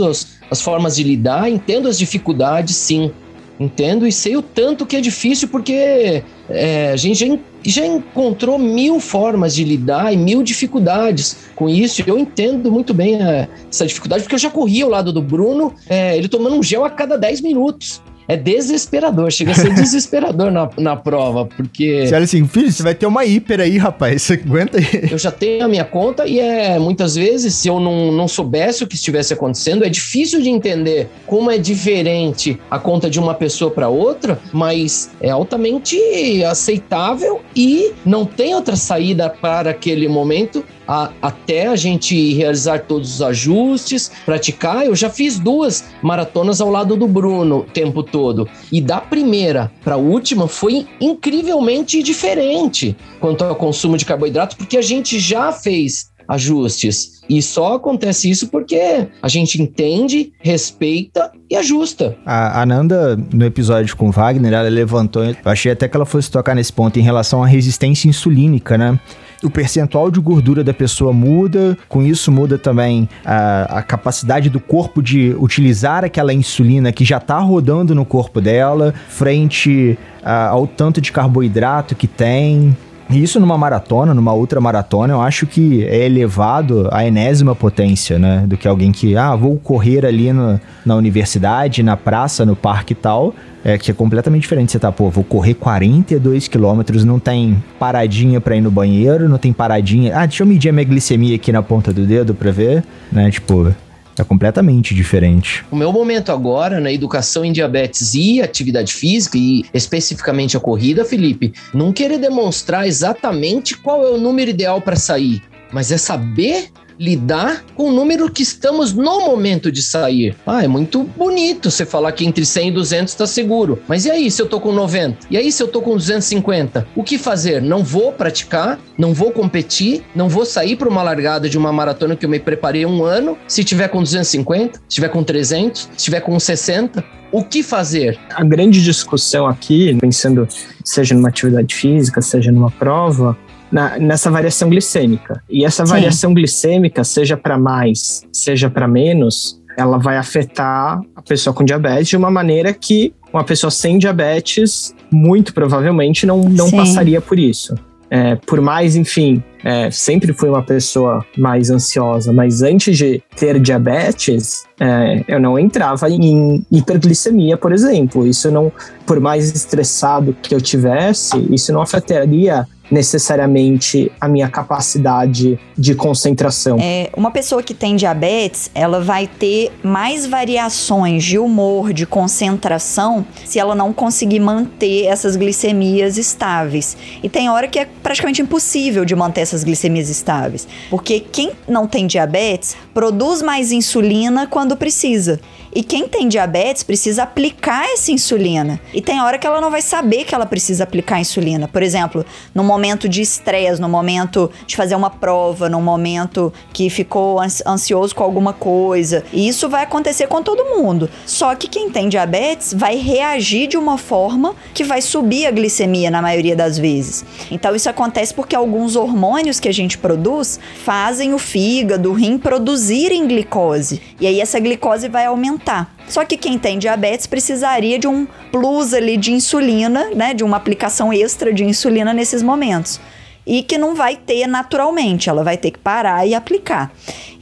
as 0.51 0.61
formas 0.61 0.95
de 0.95 1.03
lidar, 1.03 1.49
entendo 1.49 1.87
as 1.87 1.97
dificuldades, 1.97 2.75
sim. 2.75 3.11
Entendo 3.59 4.05
e 4.05 4.11
sei 4.11 4.35
o 4.35 4.41
tanto 4.41 4.85
que 4.85 4.97
é 4.97 5.01
difícil, 5.01 5.47
porque 5.47 6.23
é, 6.49 6.91
a 6.91 6.95
gente 6.97 7.25
já, 7.25 7.37
já, 7.63 7.85
encontrou 7.85 8.59
mil 8.59 8.99
formas 8.99 9.55
de 9.55 9.63
lidar 9.63 10.13
e 10.13 10.17
mil 10.17 10.43
dificuldades 10.43 11.37
com 11.55 11.69
isso. 11.69 12.03
Eu 12.05 12.17
entendo 12.17 12.69
muito 12.69 12.93
bem 12.93 13.21
é, 13.21 13.47
essa 13.71 13.85
dificuldade, 13.85 14.23
porque 14.23 14.35
eu 14.35 14.39
já 14.39 14.49
corri 14.49 14.81
ao 14.81 14.89
lado 14.89 15.13
do 15.13 15.21
Bruno, 15.21 15.73
é, 15.87 16.17
ele 16.17 16.27
tomando 16.27 16.57
um 16.57 16.63
gel 16.63 16.83
a 16.83 16.89
cada 16.89 17.17
10 17.17 17.41
minutos 17.41 18.01
é 18.27 18.35
desesperador, 18.35 19.31
chega 19.31 19.51
a 19.51 19.55
ser 19.55 19.73
desesperador 19.75 20.51
na, 20.51 20.69
na 20.77 20.95
prova, 20.95 21.45
porque. 21.45 22.05
Você 22.07 22.15
olha 22.15 22.23
assim, 22.23 22.47
filho, 22.47 22.71
você 22.71 22.83
vai 22.83 22.95
ter 22.95 23.05
uma 23.05 23.25
hiper 23.25 23.59
aí, 23.59 23.77
rapaz, 23.77 24.21
você 24.21 24.33
aguenta 24.45 24.77
aí. 24.77 25.09
Eu 25.11 25.17
já 25.17 25.31
tenho 25.31 25.65
a 25.65 25.67
minha 25.67 25.85
conta 25.85 26.27
e 26.27 26.39
é 26.39 26.79
muitas 26.79 27.15
vezes, 27.15 27.53
se 27.55 27.67
eu 27.67 27.79
não, 27.79 28.11
não 28.11 28.27
soubesse 28.27 28.83
o 28.83 28.87
que 28.87 28.95
estivesse 28.95 29.33
acontecendo, 29.33 29.83
é 29.83 29.89
difícil 29.89 30.41
de 30.41 30.49
entender 30.49 31.09
como 31.25 31.51
é 31.51 31.57
diferente 31.57 32.59
a 32.69 32.79
conta 32.79 33.09
de 33.09 33.19
uma 33.19 33.33
pessoa 33.33 33.71
para 33.71 33.89
outra, 33.89 34.39
mas 34.51 35.09
é 35.21 35.29
altamente 35.29 35.97
aceitável 36.43 37.41
e 37.55 37.93
não 38.05 38.25
tem 38.25 38.55
outra 38.55 38.75
saída 38.75 39.29
para 39.29 39.71
aquele 39.71 40.07
momento 40.07 40.63
a, 40.87 41.11
até 41.21 41.67
a 41.67 41.75
gente 41.75 42.33
realizar 42.33 42.79
todos 42.79 43.15
os 43.15 43.21
ajustes, 43.21 44.11
praticar. 44.25 44.85
Eu 44.85 44.95
já 44.95 45.09
fiz 45.09 45.39
duas 45.39 45.83
maratonas 46.01 46.61
ao 46.61 46.69
lado 46.69 46.95
do 46.95 47.07
Bruno 47.07 47.59
o 47.59 47.63
tempo 47.63 48.03
todo. 48.03 48.47
E 48.71 48.81
da 48.81 48.99
primeira 48.99 49.71
para 49.83 49.95
a 49.95 49.97
última 49.97 50.47
foi 50.47 50.87
incrivelmente 50.99 52.01
diferente 52.01 52.95
quanto 53.19 53.43
ao 53.43 53.55
consumo 53.55 53.97
de 53.97 54.05
carboidratos, 54.05 54.55
porque 54.55 54.77
a 54.77 54.81
gente 54.81 55.19
já 55.19 55.51
fez 55.51 56.13
ajustes. 56.27 57.21
E 57.29 57.41
só 57.41 57.75
acontece 57.75 58.29
isso 58.29 58.47
porque 58.49 59.07
a 59.21 59.27
gente 59.27 59.61
entende, 59.61 60.31
respeita 60.39 61.31
e 61.49 61.55
ajusta. 61.55 62.17
A 62.25 62.65
Nanda, 62.65 63.17
no 63.33 63.45
episódio 63.45 63.95
com 63.95 64.11
Wagner, 64.11 64.53
ela 64.53 64.69
levantou, 64.69 65.23
eu 65.23 65.35
achei 65.45 65.71
até 65.71 65.87
que 65.87 65.95
ela 65.95 66.05
fosse 66.05 66.29
tocar 66.29 66.55
nesse 66.55 66.73
ponto 66.73 66.99
em 66.99 67.01
relação 67.01 67.43
à 67.43 67.47
resistência 67.47 68.07
insulínica, 68.07 68.77
né? 68.77 68.99
O 69.45 69.49
percentual 69.49 70.09
de 70.09 70.19
gordura 70.19 70.63
da 70.63 70.73
pessoa 70.73 71.13
muda, 71.13 71.77
com 71.87 72.01
isso 72.01 72.31
muda 72.31 72.57
também 72.57 73.07
a, 73.23 73.79
a 73.79 73.81
capacidade 73.81 74.49
do 74.49 74.59
corpo 74.59 75.01
de 75.01 75.35
utilizar 75.39 76.03
aquela 76.03 76.33
insulina 76.33 76.91
que 76.91 77.05
já 77.05 77.17
está 77.17 77.39
rodando 77.39 77.93
no 77.93 78.05
corpo 78.05 78.41
dela, 78.41 78.93
frente 79.07 79.97
a, 80.23 80.47
ao 80.47 80.67
tanto 80.67 80.99
de 80.99 81.11
carboidrato 81.11 81.95
que 81.95 82.07
tem. 82.07 82.75
Isso 83.07 83.39
numa 83.39 83.55
maratona, 83.55 84.15
numa 84.15 84.33
outra 84.33 84.59
maratona, 84.59 85.13
eu 85.13 85.21
acho 85.21 85.45
que 85.45 85.83
é 85.85 86.05
elevado 86.05 86.89
à 86.91 87.05
enésima 87.05 87.53
potência, 87.53 88.17
né? 88.17 88.43
Do 88.47 88.57
que 88.57 88.67
alguém 88.67 88.91
que, 88.91 89.15
ah, 89.15 89.35
vou 89.35 89.57
correr 89.57 90.03
ali 90.03 90.33
no, 90.33 90.59
na 90.83 90.95
universidade, 90.95 91.83
na 91.83 91.95
praça, 91.95 92.43
no 92.43 92.55
parque 92.55 92.93
e 92.93 92.95
tal 92.95 93.35
é, 93.65 93.79
que 93.79 93.89
é 93.89 93.93
completamente 93.95 94.43
diferente. 94.43 94.71
Você 94.71 94.79
tá, 94.79 94.91
pô, 94.91 95.09
vou 95.09 95.23
correr 95.23 95.55
42 95.55 96.47
quilômetros, 96.47 97.03
não 97.03 97.19
tem 97.19 97.61
paradinha 97.79 98.39
pra 98.39 98.55
ir 98.55 98.61
no 98.61 98.69
banheiro, 98.69 99.27
não 99.27 99.39
tem 99.39 99.51
paradinha. 99.51 100.15
Ah, 100.15 100.25
deixa 100.27 100.43
eu 100.43 100.47
medir 100.47 100.69
a 100.69 100.71
minha 100.71 100.85
glicemia 100.85 101.35
aqui 101.35 101.51
na 101.51 101.63
ponta 101.63 101.91
do 101.91 102.05
dedo 102.05 102.35
pra 102.35 102.51
ver, 102.51 102.83
né? 103.11 103.31
Tipo, 103.31 103.73
é 104.17 104.23
completamente 104.23 104.93
diferente. 104.93 105.65
O 105.71 105.75
meu 105.75 105.91
momento 105.91 106.31
agora 106.31 106.79
na 106.79 106.91
educação 106.91 107.43
em 107.43 107.51
diabetes 107.51 108.13
e 108.13 108.39
atividade 108.39 108.93
física, 108.93 109.35
e 109.35 109.65
especificamente 109.73 110.55
a 110.55 110.59
corrida, 110.59 111.03
Felipe, 111.03 111.51
não 111.73 111.91
querer 111.91 112.19
demonstrar 112.19 112.87
exatamente 112.87 113.75
qual 113.75 114.05
é 114.05 114.11
o 114.11 114.17
número 114.19 114.51
ideal 114.51 114.79
para 114.79 114.95
sair, 114.95 115.41
mas 115.73 115.91
é 115.91 115.97
saber 115.97 116.69
lidar 116.99 117.63
com 117.75 117.89
o 117.89 117.91
número 117.91 118.29
que 118.31 118.43
estamos 118.43 118.93
no 118.93 119.25
momento 119.25 119.71
de 119.71 119.81
sair. 119.81 120.35
Ah, 120.45 120.63
é 120.63 120.67
muito 120.67 121.03
bonito 121.03 121.69
você 121.69 121.85
falar 121.85 122.11
que 122.11 122.25
entre 122.25 122.45
100 122.45 122.69
e 122.69 122.71
200 122.71 123.13
está 123.13 123.27
seguro. 123.27 123.81
Mas 123.87 124.05
e 124.05 124.11
aí 124.11 124.29
se 124.31 124.41
eu 124.41 124.47
tô 124.47 124.59
com 124.59 124.71
90? 124.71 125.27
E 125.29 125.37
aí 125.37 125.51
se 125.51 125.61
eu 125.61 125.67
tô 125.67 125.81
com 125.81 125.95
250? 125.95 126.87
O 126.95 127.03
que 127.03 127.17
fazer? 127.17 127.61
Não 127.61 127.83
vou 127.83 128.11
praticar, 128.11 128.79
não 128.97 129.13
vou 129.13 129.31
competir, 129.31 130.03
não 130.15 130.29
vou 130.29 130.45
sair 130.45 130.75
para 130.75 130.89
uma 130.89 131.03
largada 131.03 131.49
de 131.49 131.57
uma 131.57 131.71
maratona 131.71 132.15
que 132.15 132.25
eu 132.25 132.29
me 132.29 132.39
preparei 132.39 132.85
um 132.85 133.03
ano. 133.03 133.37
Se 133.47 133.63
tiver 133.63 133.87
com 133.87 134.01
250, 134.01 134.79
se 134.87 134.95
tiver 134.95 135.09
com 135.09 135.23
300, 135.23 135.89
se 135.95 136.05
tiver 136.05 136.21
com 136.21 136.39
60, 136.39 137.03
o 137.31 137.43
que 137.43 137.63
fazer? 137.63 138.17
A 138.33 138.43
grande 138.43 138.81
discussão 138.83 139.45
aqui, 139.45 139.93
pensando 139.99 140.47
seja 140.83 141.13
numa 141.15 141.29
atividade 141.29 141.75
física, 141.75 142.21
seja 142.21 142.51
numa 142.51 142.71
prova, 142.71 143.37
na, 143.75 143.99
nessa 143.99 144.31
variação 144.31 144.69
glicêmica. 144.69 145.43
E 145.49 145.65
essa 145.65 145.85
Sim. 145.85 145.91
variação 145.91 146.33
glicêmica, 146.33 147.03
seja 147.03 147.35
para 147.35 147.57
mais, 147.57 148.23
seja 148.31 148.69
para 148.69 148.87
menos, 148.87 149.61
ela 149.75 149.97
vai 149.97 150.15
afetar 150.15 151.01
a 151.13 151.21
pessoa 151.21 151.53
com 151.53 151.65
diabetes 151.65 152.07
de 152.07 152.15
uma 152.15 152.31
maneira 152.31 152.73
que 152.73 153.13
uma 153.33 153.43
pessoa 153.43 153.69
sem 153.69 153.97
diabetes 153.97 154.95
muito 155.11 155.53
provavelmente 155.53 156.25
não, 156.25 156.43
não 156.43 156.71
passaria 156.71 157.19
por 157.19 157.37
isso. 157.37 157.75
É, 158.09 158.35
por 158.35 158.61
mais, 158.61 158.95
enfim, 158.95 159.43
é, 159.61 159.91
sempre 159.91 160.31
fui 160.31 160.47
uma 160.47 160.63
pessoa 160.63 161.25
mais 161.37 161.69
ansiosa, 161.69 162.31
mas 162.31 162.61
antes 162.61 162.97
de 162.97 163.21
ter 163.35 163.59
diabetes, 163.59 164.63
é, 164.79 165.25
eu 165.27 165.39
não 165.39 165.59
entrava 165.59 166.09
em 166.09 166.65
hiperglicemia, 166.71 167.57
por 167.57 167.73
exemplo. 167.73 168.25
Isso 168.25 168.49
não, 168.49 168.71
por 169.05 169.19
mais 169.19 169.53
estressado 169.53 170.33
que 170.41 170.55
eu 170.55 170.61
tivesse, 170.61 171.35
isso 171.51 171.73
não 171.73 171.81
afetaria 171.81 172.65
necessariamente 172.89 174.11
a 174.19 174.27
minha 174.27 174.49
capacidade 174.49 175.59
de 175.77 175.95
concentração. 175.95 176.77
É, 176.79 177.09
uma 177.15 177.31
pessoa 177.31 177.63
que 177.63 177.73
tem 177.73 177.95
diabetes, 177.95 178.69
ela 178.73 179.01
vai 179.01 179.27
ter 179.27 179.71
mais 179.83 180.25
variações 180.25 181.23
de 181.23 181.37
humor, 181.37 181.93
de 181.93 182.05
concentração, 182.05 183.25
se 183.43 183.59
ela 183.59 183.75
não 183.75 183.91
conseguir 183.91 184.39
manter 184.39 185.05
essas 185.05 185.35
glicemias 185.35 186.17
estáveis. 186.17 186.97
E 187.23 187.29
tem 187.29 187.49
hora 187.49 187.67
que 187.67 187.79
é 187.79 187.85
praticamente 187.85 188.41
impossível 188.41 189.05
de 189.05 189.15
manter 189.15 189.41
essas 189.41 189.63
glicemias 189.63 190.09
estáveis, 190.09 190.67
porque 190.89 191.19
quem 191.19 191.51
não 191.67 191.87
tem 191.87 192.07
diabetes 192.07 192.75
produz 192.93 193.41
mais 193.41 193.71
insulina 193.71 194.47
quando 194.47 194.75
precisa. 194.77 195.39
E 195.75 195.83
quem 195.83 196.07
tem 196.07 196.29
diabetes 196.29 196.83
precisa 196.83 197.23
aplicar 197.23 197.83
essa 197.91 198.09
insulina. 198.09 198.79
E 198.93 199.01
tem 199.01 199.21
hora 199.21 199.37
que 199.37 199.45
ela 199.45 199.59
não 199.59 199.69
vai 199.69 199.81
saber 199.81 200.23
que 200.23 200.33
ela 200.33 200.45
precisa 200.45 200.85
aplicar 200.85 201.19
insulina. 201.19 201.67
Por 201.67 201.83
exemplo, 201.83 202.25
no 202.53 202.63
momento 202.63 203.09
de 203.09 203.21
estresse, 203.21 203.81
no 203.81 203.89
momento 203.89 204.49
de 204.65 204.73
fazer 204.73 204.95
uma 204.95 205.09
prova, 205.09 205.67
no 205.67 205.81
momento 205.81 206.53
que 206.71 206.89
ficou 206.89 207.41
ansioso 207.41 208.15
com 208.15 208.23
alguma 208.23 208.53
coisa. 208.53 209.25
E 209.33 209.49
isso 209.49 209.67
vai 209.67 209.83
acontecer 209.83 210.27
com 210.27 210.41
todo 210.41 210.63
mundo. 210.63 211.09
Só 211.25 211.53
que 211.55 211.67
quem 211.67 211.89
tem 211.89 212.07
diabetes 212.07 212.73
vai 212.73 212.95
reagir 212.95 213.67
de 213.67 213.75
uma 213.75 213.97
forma 213.97 214.55
que 214.73 214.83
vai 214.85 215.01
subir 215.01 215.45
a 215.45 215.51
glicemia 215.51 216.09
na 216.09 216.21
maioria 216.21 216.55
das 216.55 216.77
vezes. 216.77 217.25
Então 217.51 217.75
isso 217.75 217.89
acontece 217.89 218.33
porque 218.33 218.55
alguns 218.55 218.95
hormônios 218.95 219.59
que 219.59 219.67
a 219.67 219.73
gente 219.73 219.97
produz 219.97 220.57
fazem 220.85 221.33
o 221.33 221.37
fígado, 221.37 222.11
o 222.11 222.13
rim 222.13 222.37
produzirem 222.37 223.27
glicose. 223.27 224.01
E 224.21 224.25
aí 224.25 224.39
essa 224.39 224.57
glicose 224.57 225.09
vai 225.09 225.25
aumentar 225.25 225.64
só 226.07 226.23
que 226.23 226.37
quem 226.37 226.57
tem 226.57 226.77
diabetes 226.77 227.25
precisaria 227.25 227.97
de 227.97 228.07
um 228.07 228.27
plus 228.51 228.93
ali 228.93 229.17
de 229.17 229.31
insulina, 229.31 230.09
né, 230.15 230.33
de 230.33 230.43
uma 230.43 230.57
aplicação 230.57 231.11
extra 231.11 231.53
de 231.53 231.63
insulina 231.63 232.13
nesses 232.13 232.43
momentos. 232.43 232.99
E 233.47 233.61
que 233.61 233.77
não 233.77 233.93
vai 233.93 234.15
ter 234.15 234.47
naturalmente, 234.47 235.29
ela 235.29 235.43
vai 235.43 235.55
ter 235.57 235.71
que 235.71 235.79
parar 235.79 236.25
e 236.25 236.33
aplicar. 236.33 236.91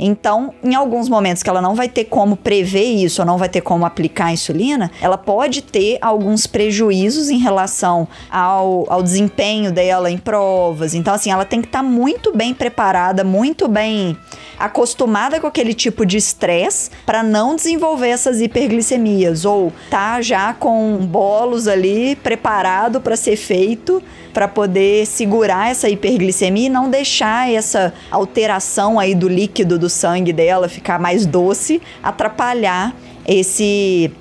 Então, 0.06 0.54
em 0.62 0.76
alguns 0.76 1.08
momentos 1.08 1.42
que 1.42 1.50
ela 1.50 1.62
não 1.62 1.76
vai 1.76 1.88
ter 1.88 2.04
como 2.04 2.36
prever 2.36 2.84
isso, 2.84 3.22
ou 3.22 3.26
não 3.26 3.38
vai 3.38 3.48
ter 3.48 3.62
como 3.62 3.86
aplicar 3.86 4.26
a 4.26 4.34
insulina, 4.34 4.92
ela 5.02 5.18
pode 5.18 5.62
ter 5.62 5.98
alguns 6.02 6.46
prejuízos 6.46 7.30
em 7.30 7.38
relação 7.38 8.06
ao, 8.30 8.86
ao 8.92 9.02
desempenho 9.02 9.72
dela 9.72 10.12
em 10.12 10.18
provas. 10.18 10.94
Então, 10.94 11.14
assim, 11.14 11.32
ela 11.32 11.46
tem 11.46 11.62
que 11.62 11.68
estar 11.68 11.80
tá 11.80 11.84
muito 11.84 12.36
bem 12.36 12.54
preparada, 12.54 13.24
muito 13.24 13.70
bem 13.70 14.18
acostumada 14.60 15.40
com 15.40 15.48
aquele 15.48 15.74
tipo 15.74 16.06
de 16.06 16.18
estresse 16.18 16.90
para 17.06 17.24
não 17.24 17.56
desenvolver 17.56 18.10
essas 18.10 18.42
hiperglicemias 18.42 19.46
ou 19.46 19.72
tá 19.90 20.22
já 20.22 20.54
com 20.54 20.98
bolos 20.98 21.68
ali 21.68 22.16
preparado 22.18 23.02
para 23.02 23.16
ser 23.16 23.36
feito 23.36 24.02
para 24.34 24.48
poder 24.48 25.06
segurar 25.06 25.70
essa 25.70 25.88
hiperglicemia 25.88 26.66
e 26.66 26.70
não 26.70 26.90
deixar 26.90 27.52
essa 27.52 27.94
alteração 28.10 29.00
aí 29.00 29.14
do 29.14 29.30
líquido 29.30 29.78
do 29.78 29.90
sangue 29.94 30.34
dela 30.34 30.68
ficar 30.68 31.00
mais 31.00 31.26
doce, 31.26 31.82
atrapalhar 32.02 32.94
esse 33.26 34.12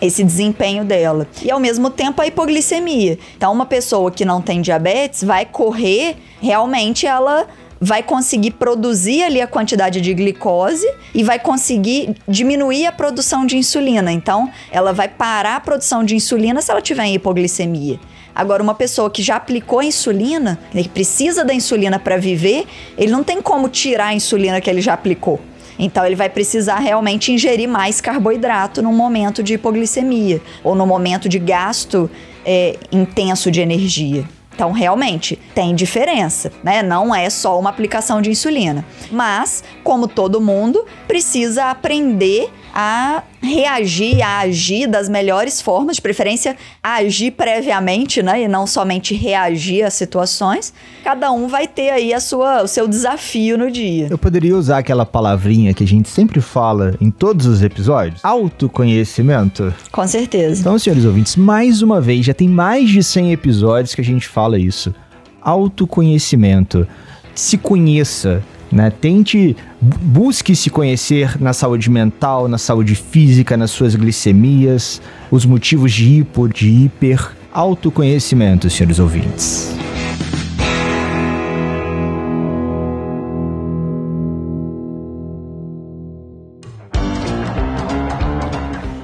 esse 0.00 0.24
desempenho 0.24 0.82
dela. 0.82 1.26
E 1.42 1.50
ao 1.50 1.60
mesmo 1.60 1.90
tempo 1.90 2.22
a 2.22 2.26
hipoglicemia. 2.26 3.18
Então 3.36 3.52
uma 3.52 3.66
pessoa 3.66 4.10
que 4.10 4.24
não 4.24 4.40
tem 4.40 4.62
diabetes 4.62 5.22
vai 5.22 5.44
correr, 5.44 6.16
realmente 6.40 7.06
ela 7.06 7.46
vai 7.80 8.02
conseguir 8.02 8.52
produzir 8.52 9.22
ali 9.22 9.40
a 9.40 9.46
quantidade 9.46 10.00
de 10.00 10.12
glicose 10.12 10.86
e 11.14 11.22
vai 11.24 11.38
conseguir 11.38 12.14
diminuir 12.28 12.84
a 12.84 12.92
produção 12.92 13.46
de 13.46 13.56
insulina. 13.56 14.12
Então, 14.12 14.50
ela 14.70 14.92
vai 14.92 15.08
parar 15.08 15.56
a 15.56 15.60
produção 15.60 16.04
de 16.04 16.14
insulina 16.14 16.60
se 16.60 16.70
ela 16.70 16.82
tiver 16.82 17.06
em 17.06 17.14
hipoglicemia. 17.14 17.98
Agora, 18.34 18.62
uma 18.62 18.74
pessoa 18.74 19.10
que 19.10 19.22
já 19.22 19.36
aplicou 19.36 19.80
a 19.80 19.84
insulina, 19.84 20.58
que 20.72 20.88
precisa 20.88 21.44
da 21.44 21.52
insulina 21.52 21.98
para 21.98 22.16
viver, 22.16 22.66
ele 22.96 23.10
não 23.10 23.24
tem 23.24 23.42
como 23.42 23.68
tirar 23.68 24.06
a 24.06 24.14
insulina 24.14 24.60
que 24.60 24.70
ele 24.70 24.80
já 24.80 24.94
aplicou. 24.94 25.40
Então 25.78 26.04
ele 26.04 26.14
vai 26.14 26.28
precisar 26.28 26.78
realmente 26.78 27.32
ingerir 27.32 27.68
mais 27.68 28.00
carboidrato 28.00 28.82
no 28.82 28.92
momento 28.92 29.42
de 29.42 29.54
hipoglicemia 29.54 30.40
ou 30.62 30.74
no 30.74 30.86
momento 30.86 31.26
de 31.28 31.38
gasto 31.38 32.10
é, 32.44 32.76
intenso 32.92 33.50
de 33.50 33.60
energia. 33.60 34.24
Então, 34.54 34.72
realmente, 34.72 35.38
tem 35.54 35.74
diferença, 35.74 36.52
né? 36.62 36.82
Não 36.82 37.14
é 37.14 37.30
só 37.30 37.58
uma 37.58 37.70
aplicação 37.70 38.20
de 38.20 38.30
insulina. 38.30 38.84
Mas, 39.10 39.64
como 39.82 40.06
todo 40.06 40.38
mundo, 40.38 40.84
precisa 41.08 41.70
aprender 41.70 42.50
a 42.74 43.22
reagir, 43.42 44.22
a 44.22 44.40
agir 44.40 44.86
das 44.86 45.08
melhores 45.08 45.60
formas, 45.60 45.96
de 45.96 46.02
preferência 46.02 46.56
agir 46.82 47.32
previamente, 47.32 48.22
né, 48.22 48.42
e 48.42 48.48
não 48.48 48.66
somente 48.66 49.14
reagir 49.14 49.82
a 49.82 49.90
situações. 49.90 50.72
Cada 51.02 51.32
um 51.32 51.48
vai 51.48 51.66
ter 51.66 51.90
aí 51.90 52.12
a 52.12 52.20
sua, 52.20 52.62
o 52.62 52.68
seu 52.68 52.86
desafio 52.86 53.56
no 53.56 53.70
dia. 53.70 54.08
Eu 54.10 54.18
poderia 54.18 54.56
usar 54.56 54.78
aquela 54.78 55.06
palavrinha 55.06 55.74
que 55.74 55.84
a 55.84 55.86
gente 55.86 56.08
sempre 56.08 56.40
fala 56.40 56.94
em 57.00 57.10
todos 57.10 57.46
os 57.46 57.62
episódios, 57.62 58.24
autoconhecimento. 58.24 59.74
Com 59.90 60.06
certeza. 60.06 60.60
Então, 60.60 60.78
senhores 60.78 61.04
ouvintes, 61.04 61.36
mais 61.36 61.82
uma 61.82 62.00
vez, 62.00 62.26
já 62.26 62.34
tem 62.34 62.48
mais 62.48 62.88
de 62.88 63.02
100 63.02 63.32
episódios 63.32 63.94
que 63.94 64.00
a 64.00 64.04
gente 64.04 64.28
fala 64.28 64.58
isso. 64.58 64.94
Autoconhecimento. 65.40 66.86
Se 67.34 67.56
conheça 67.56 68.42
né? 68.70 68.90
Tente, 68.90 69.56
busque 69.80 70.54
se 70.54 70.70
conhecer 70.70 71.40
na 71.40 71.52
saúde 71.52 71.90
mental, 71.90 72.48
na 72.48 72.58
saúde 72.58 72.94
física, 72.94 73.56
nas 73.56 73.70
suas 73.70 73.94
glicemias, 73.94 75.00
os 75.30 75.44
motivos 75.44 75.92
de 75.92 76.18
hipo, 76.18 76.48
de 76.48 76.68
hiper. 76.68 77.32
Autoconhecimento, 77.52 78.70
senhores 78.70 79.00
ouvintes. 79.00 79.74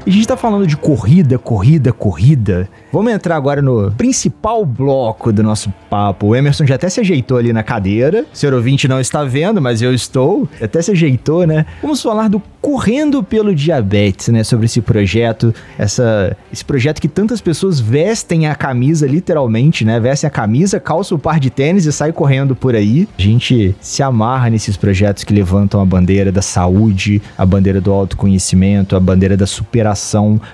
E 0.07 0.11
a 0.11 0.13
gente 0.13 0.29
tá 0.29 0.37
falando 0.37 0.69
de 0.69 0.77
corrida, 0.77 1.37
corrida, 1.37 1.93
corrida. 1.93 2.69
Vamos 2.93 3.13
entrar 3.13 3.35
agora 3.35 3.61
no 3.61 3.91
principal 3.91 4.65
bloco 4.65 5.33
do 5.33 5.43
nosso 5.43 5.69
papo. 5.91 6.29
O 6.29 6.37
Emerson 6.37 6.65
já 6.65 6.77
até 6.77 6.89
se 6.89 7.01
ajeitou 7.01 7.37
ali 7.37 7.53
na 7.53 7.65
cadeira. 7.65 8.25
O 8.33 8.37
senhor 8.37 8.55
ouvinte 8.55 8.87
não 8.87 9.01
está 9.01 9.25
vendo, 9.25 9.61
mas 9.61 9.83
eu 9.83 9.93
estou. 9.93 10.49
Até 10.63 10.81
se 10.81 10.93
ajeitou, 10.93 11.45
né? 11.45 11.67
Vamos 11.83 12.01
falar 12.01 12.29
do 12.29 12.41
Correndo 12.63 13.23
pelo 13.23 13.53
Diabetes, 13.53 14.29
né? 14.29 14.45
Sobre 14.45 14.67
esse 14.67 14.81
projeto, 14.81 15.53
essa, 15.77 16.37
esse 16.53 16.65
projeto 16.65 17.01
que 17.01 17.09
tantas 17.09 17.41
pessoas 17.41 17.81
vestem 17.81 18.47
a 18.47 18.55
camisa, 18.55 19.09
literalmente, 19.09 19.85
né? 19.85 19.99
Vestem 19.99 20.29
a 20.29 20.31
camisa, 20.31 20.79
calçam 20.79 21.17
o 21.17 21.21
par 21.21 21.41
de 21.41 21.51
tênis 21.51 21.85
e 21.85 21.93
saem 21.93 22.13
correndo 22.13 22.55
por 22.55 22.77
aí. 22.77 23.09
A 23.19 23.23
gente 23.23 23.75
se 23.81 24.05
amarra 24.05 24.51
nesses 24.51 24.77
projetos 24.77 25.25
que 25.25 25.35
levantam 25.35 25.81
a 25.81 25.85
bandeira 25.85 26.31
da 26.31 26.43
saúde, 26.43 27.21
a 27.37 27.45
bandeira 27.45 27.81
do 27.81 27.93
autoconhecimento, 27.93 28.95
a 28.95 29.01
bandeira 29.01 29.37
da 29.37 29.47
superação 29.47 29.96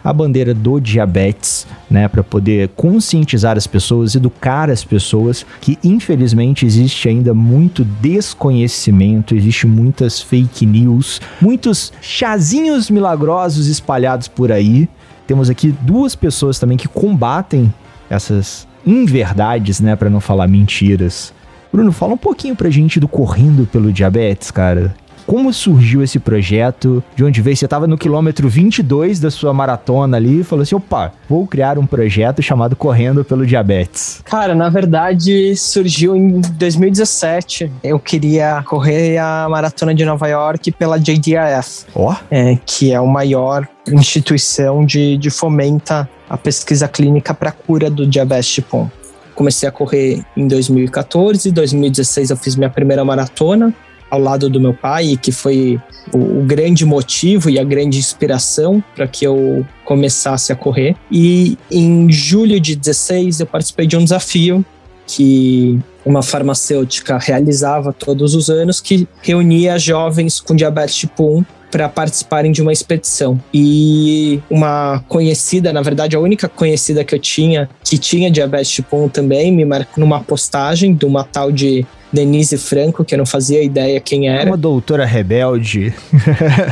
a 0.03 0.13
bandeira 0.13 0.55
do 0.55 0.81
diabetes, 0.81 1.67
né, 1.91 2.09
para 2.09 2.23
poder 2.23 2.69
conscientizar 2.77 3.57
as 3.57 3.67
pessoas, 3.67 4.15
educar 4.15 4.71
as 4.71 4.85
pessoas 4.85 5.45
que 5.61 5.79
infelizmente 5.85 6.65
existe 6.65 7.09
ainda 7.09 7.35
muito 7.35 7.85
desconhecimento, 7.85 9.35
existe 9.35 9.67
muitas 9.67 10.21
fake 10.21 10.65
news, 10.65 11.21
muitos 11.41 11.93
chazinhos 12.01 12.89
milagrosos 12.89 13.67
espalhados 13.67 14.29
por 14.29 14.51
aí. 14.51 14.89
Temos 15.27 15.51
aqui 15.51 15.75
duas 15.83 16.15
pessoas 16.15 16.59
também 16.59 16.77
que 16.77 16.89
combatem 16.89 17.73
essas 18.09 18.67
inverdades, 18.87 19.81
né, 19.81 19.97
para 19.97 20.11
não 20.11 20.21
falar 20.21 20.49
mentiras. 20.49 21.33
Bruno, 21.73 21.91
fala 21.91 22.13
um 22.13 22.19
pouquinho 22.19 22.55
pra 22.55 22.69
gente 22.69 23.01
do 23.01 23.09
Correndo 23.09 23.67
pelo 23.67 23.91
Diabetes, 23.91 24.51
cara. 24.51 24.95
Como 25.27 25.53
surgiu 25.53 26.03
esse 26.03 26.19
projeto? 26.19 27.03
De 27.15 27.25
onde 27.25 27.41
veio? 27.41 27.57
Você 27.57 27.65
estava 27.65 27.87
no 27.87 27.97
quilômetro 27.97 28.49
22 28.49 29.21
da 29.21 29.31
sua 29.31 29.53
maratona 29.53 30.17
ali 30.17 30.41
e 30.41 30.45
falou 30.45 30.63
assim: 30.63 30.75
opa, 30.75 31.13
vou 31.29 31.47
criar 31.47 31.79
um 31.79 31.87
projeto 31.87 32.43
chamado 32.43 32.77
Correndo 32.77 33.25
pelo 33.25 33.47
Diabetes. 33.47 34.21
Cara, 34.25 34.55
na 34.55 34.69
verdade 34.69 35.55
surgiu 35.57 36.17
em 36.17 36.41
2017. 36.41 37.71
Eu 37.83 37.99
queria 37.99 38.63
correr 38.67 39.19
a 39.19 39.47
maratona 39.49 39.95
de 39.95 40.05
Nova 40.05 40.27
York 40.29 40.73
pela 40.73 40.99
JDRF, 40.99 41.87
oh. 41.95 42.15
é, 42.31 42.59
que 42.65 42.93
é 42.93 43.01
o 43.01 43.07
maior 43.07 43.67
instituição 43.91 44.85
de, 44.85 45.17
de 45.17 45.31
fomenta 45.31 46.09
a 46.29 46.37
pesquisa 46.37 46.89
clínica 46.89 47.35
para 47.35 47.53
cura 47.53 47.91
do 47.91 48.07
diabetes 48.07 48.49
tipo 48.49 48.79
1. 48.79 48.91
Comecei 49.35 49.69
a 49.69 49.73
correr 49.73 50.25
em 50.37 50.47
2014, 50.47 51.51
2016 51.51 52.31
eu 52.31 52.37
fiz 52.37 52.55
minha 52.57 52.71
primeira 52.71 53.05
maratona 53.05 53.75
ao 54.13 54.21
lado 54.21 54.51
do 54.51 54.61
meu 54.61 54.75
pai, 54.75 55.19
que 55.21 55.33
foi 55.33 55.81
o, 56.13 56.41
o 56.41 56.45
grande 56.45 56.85
motivo 56.85 57.49
e 57.49 57.59
a 57.59 57.65
grande 57.65 57.97
inspiração 57.97 58.85
para 58.95 59.09
que 59.09 59.27
eu 59.27 59.67
começasse 59.87 60.53
a 60.53 60.55
correr. 60.55 60.95
E 61.11 61.57
em 61.71 62.13
julho 62.13 62.61
de 62.61 62.77
16 62.77 63.41
eu 63.41 63.47
participei 63.47 63.87
de 63.87 63.97
um 63.97 64.05
desafio 64.05 64.63
que 65.07 65.81
uma 66.05 66.23
farmacêutica 66.23 67.17
realizava 67.17 67.91
todos 67.91 68.35
os 68.35 68.51
anos 68.51 68.83
que 68.83 69.09
reunia 69.23 69.79
jovens 69.79 70.41
com 70.41 70.55
diabetes 70.55 70.97
tipo 70.97 71.39
1 71.39 71.45
para 71.71 71.89
participarem 71.89 72.53
de 72.53 72.61
uma 72.61 72.71
expedição. 72.71 73.41
E 73.53 74.43
uma 74.51 75.03
conhecida, 75.09 75.73
na 75.73 75.81
verdade, 75.81 76.15
a 76.15 76.21
única 76.21 76.51
conhecida 76.51 77.03
que 77.03 77.15
eu 77.15 77.19
tinha, 77.19 77.71
que 77.83 77.97
tinha 77.97 78.31
diabetes 78.31 78.71
tipo 78.73 78.95
1 78.95 79.09
também, 79.09 79.51
me 79.51 79.65
marcou 79.65 80.05
numa 80.05 80.21
postagem 80.21 80.93
de 80.93 81.07
uma 81.07 81.25
tal 81.25 81.51
de 81.51 81.87
Denise 82.13 82.59
Franco, 82.59 83.05
que 83.05 83.15
eu 83.15 83.19
não 83.19 83.27
fazia 83.27 83.63
ideia 83.63 84.01
quem 84.01 84.29
era. 84.29 84.51
Uma 84.51 84.57
doutora 84.57 85.05
rebelde. 85.05 85.95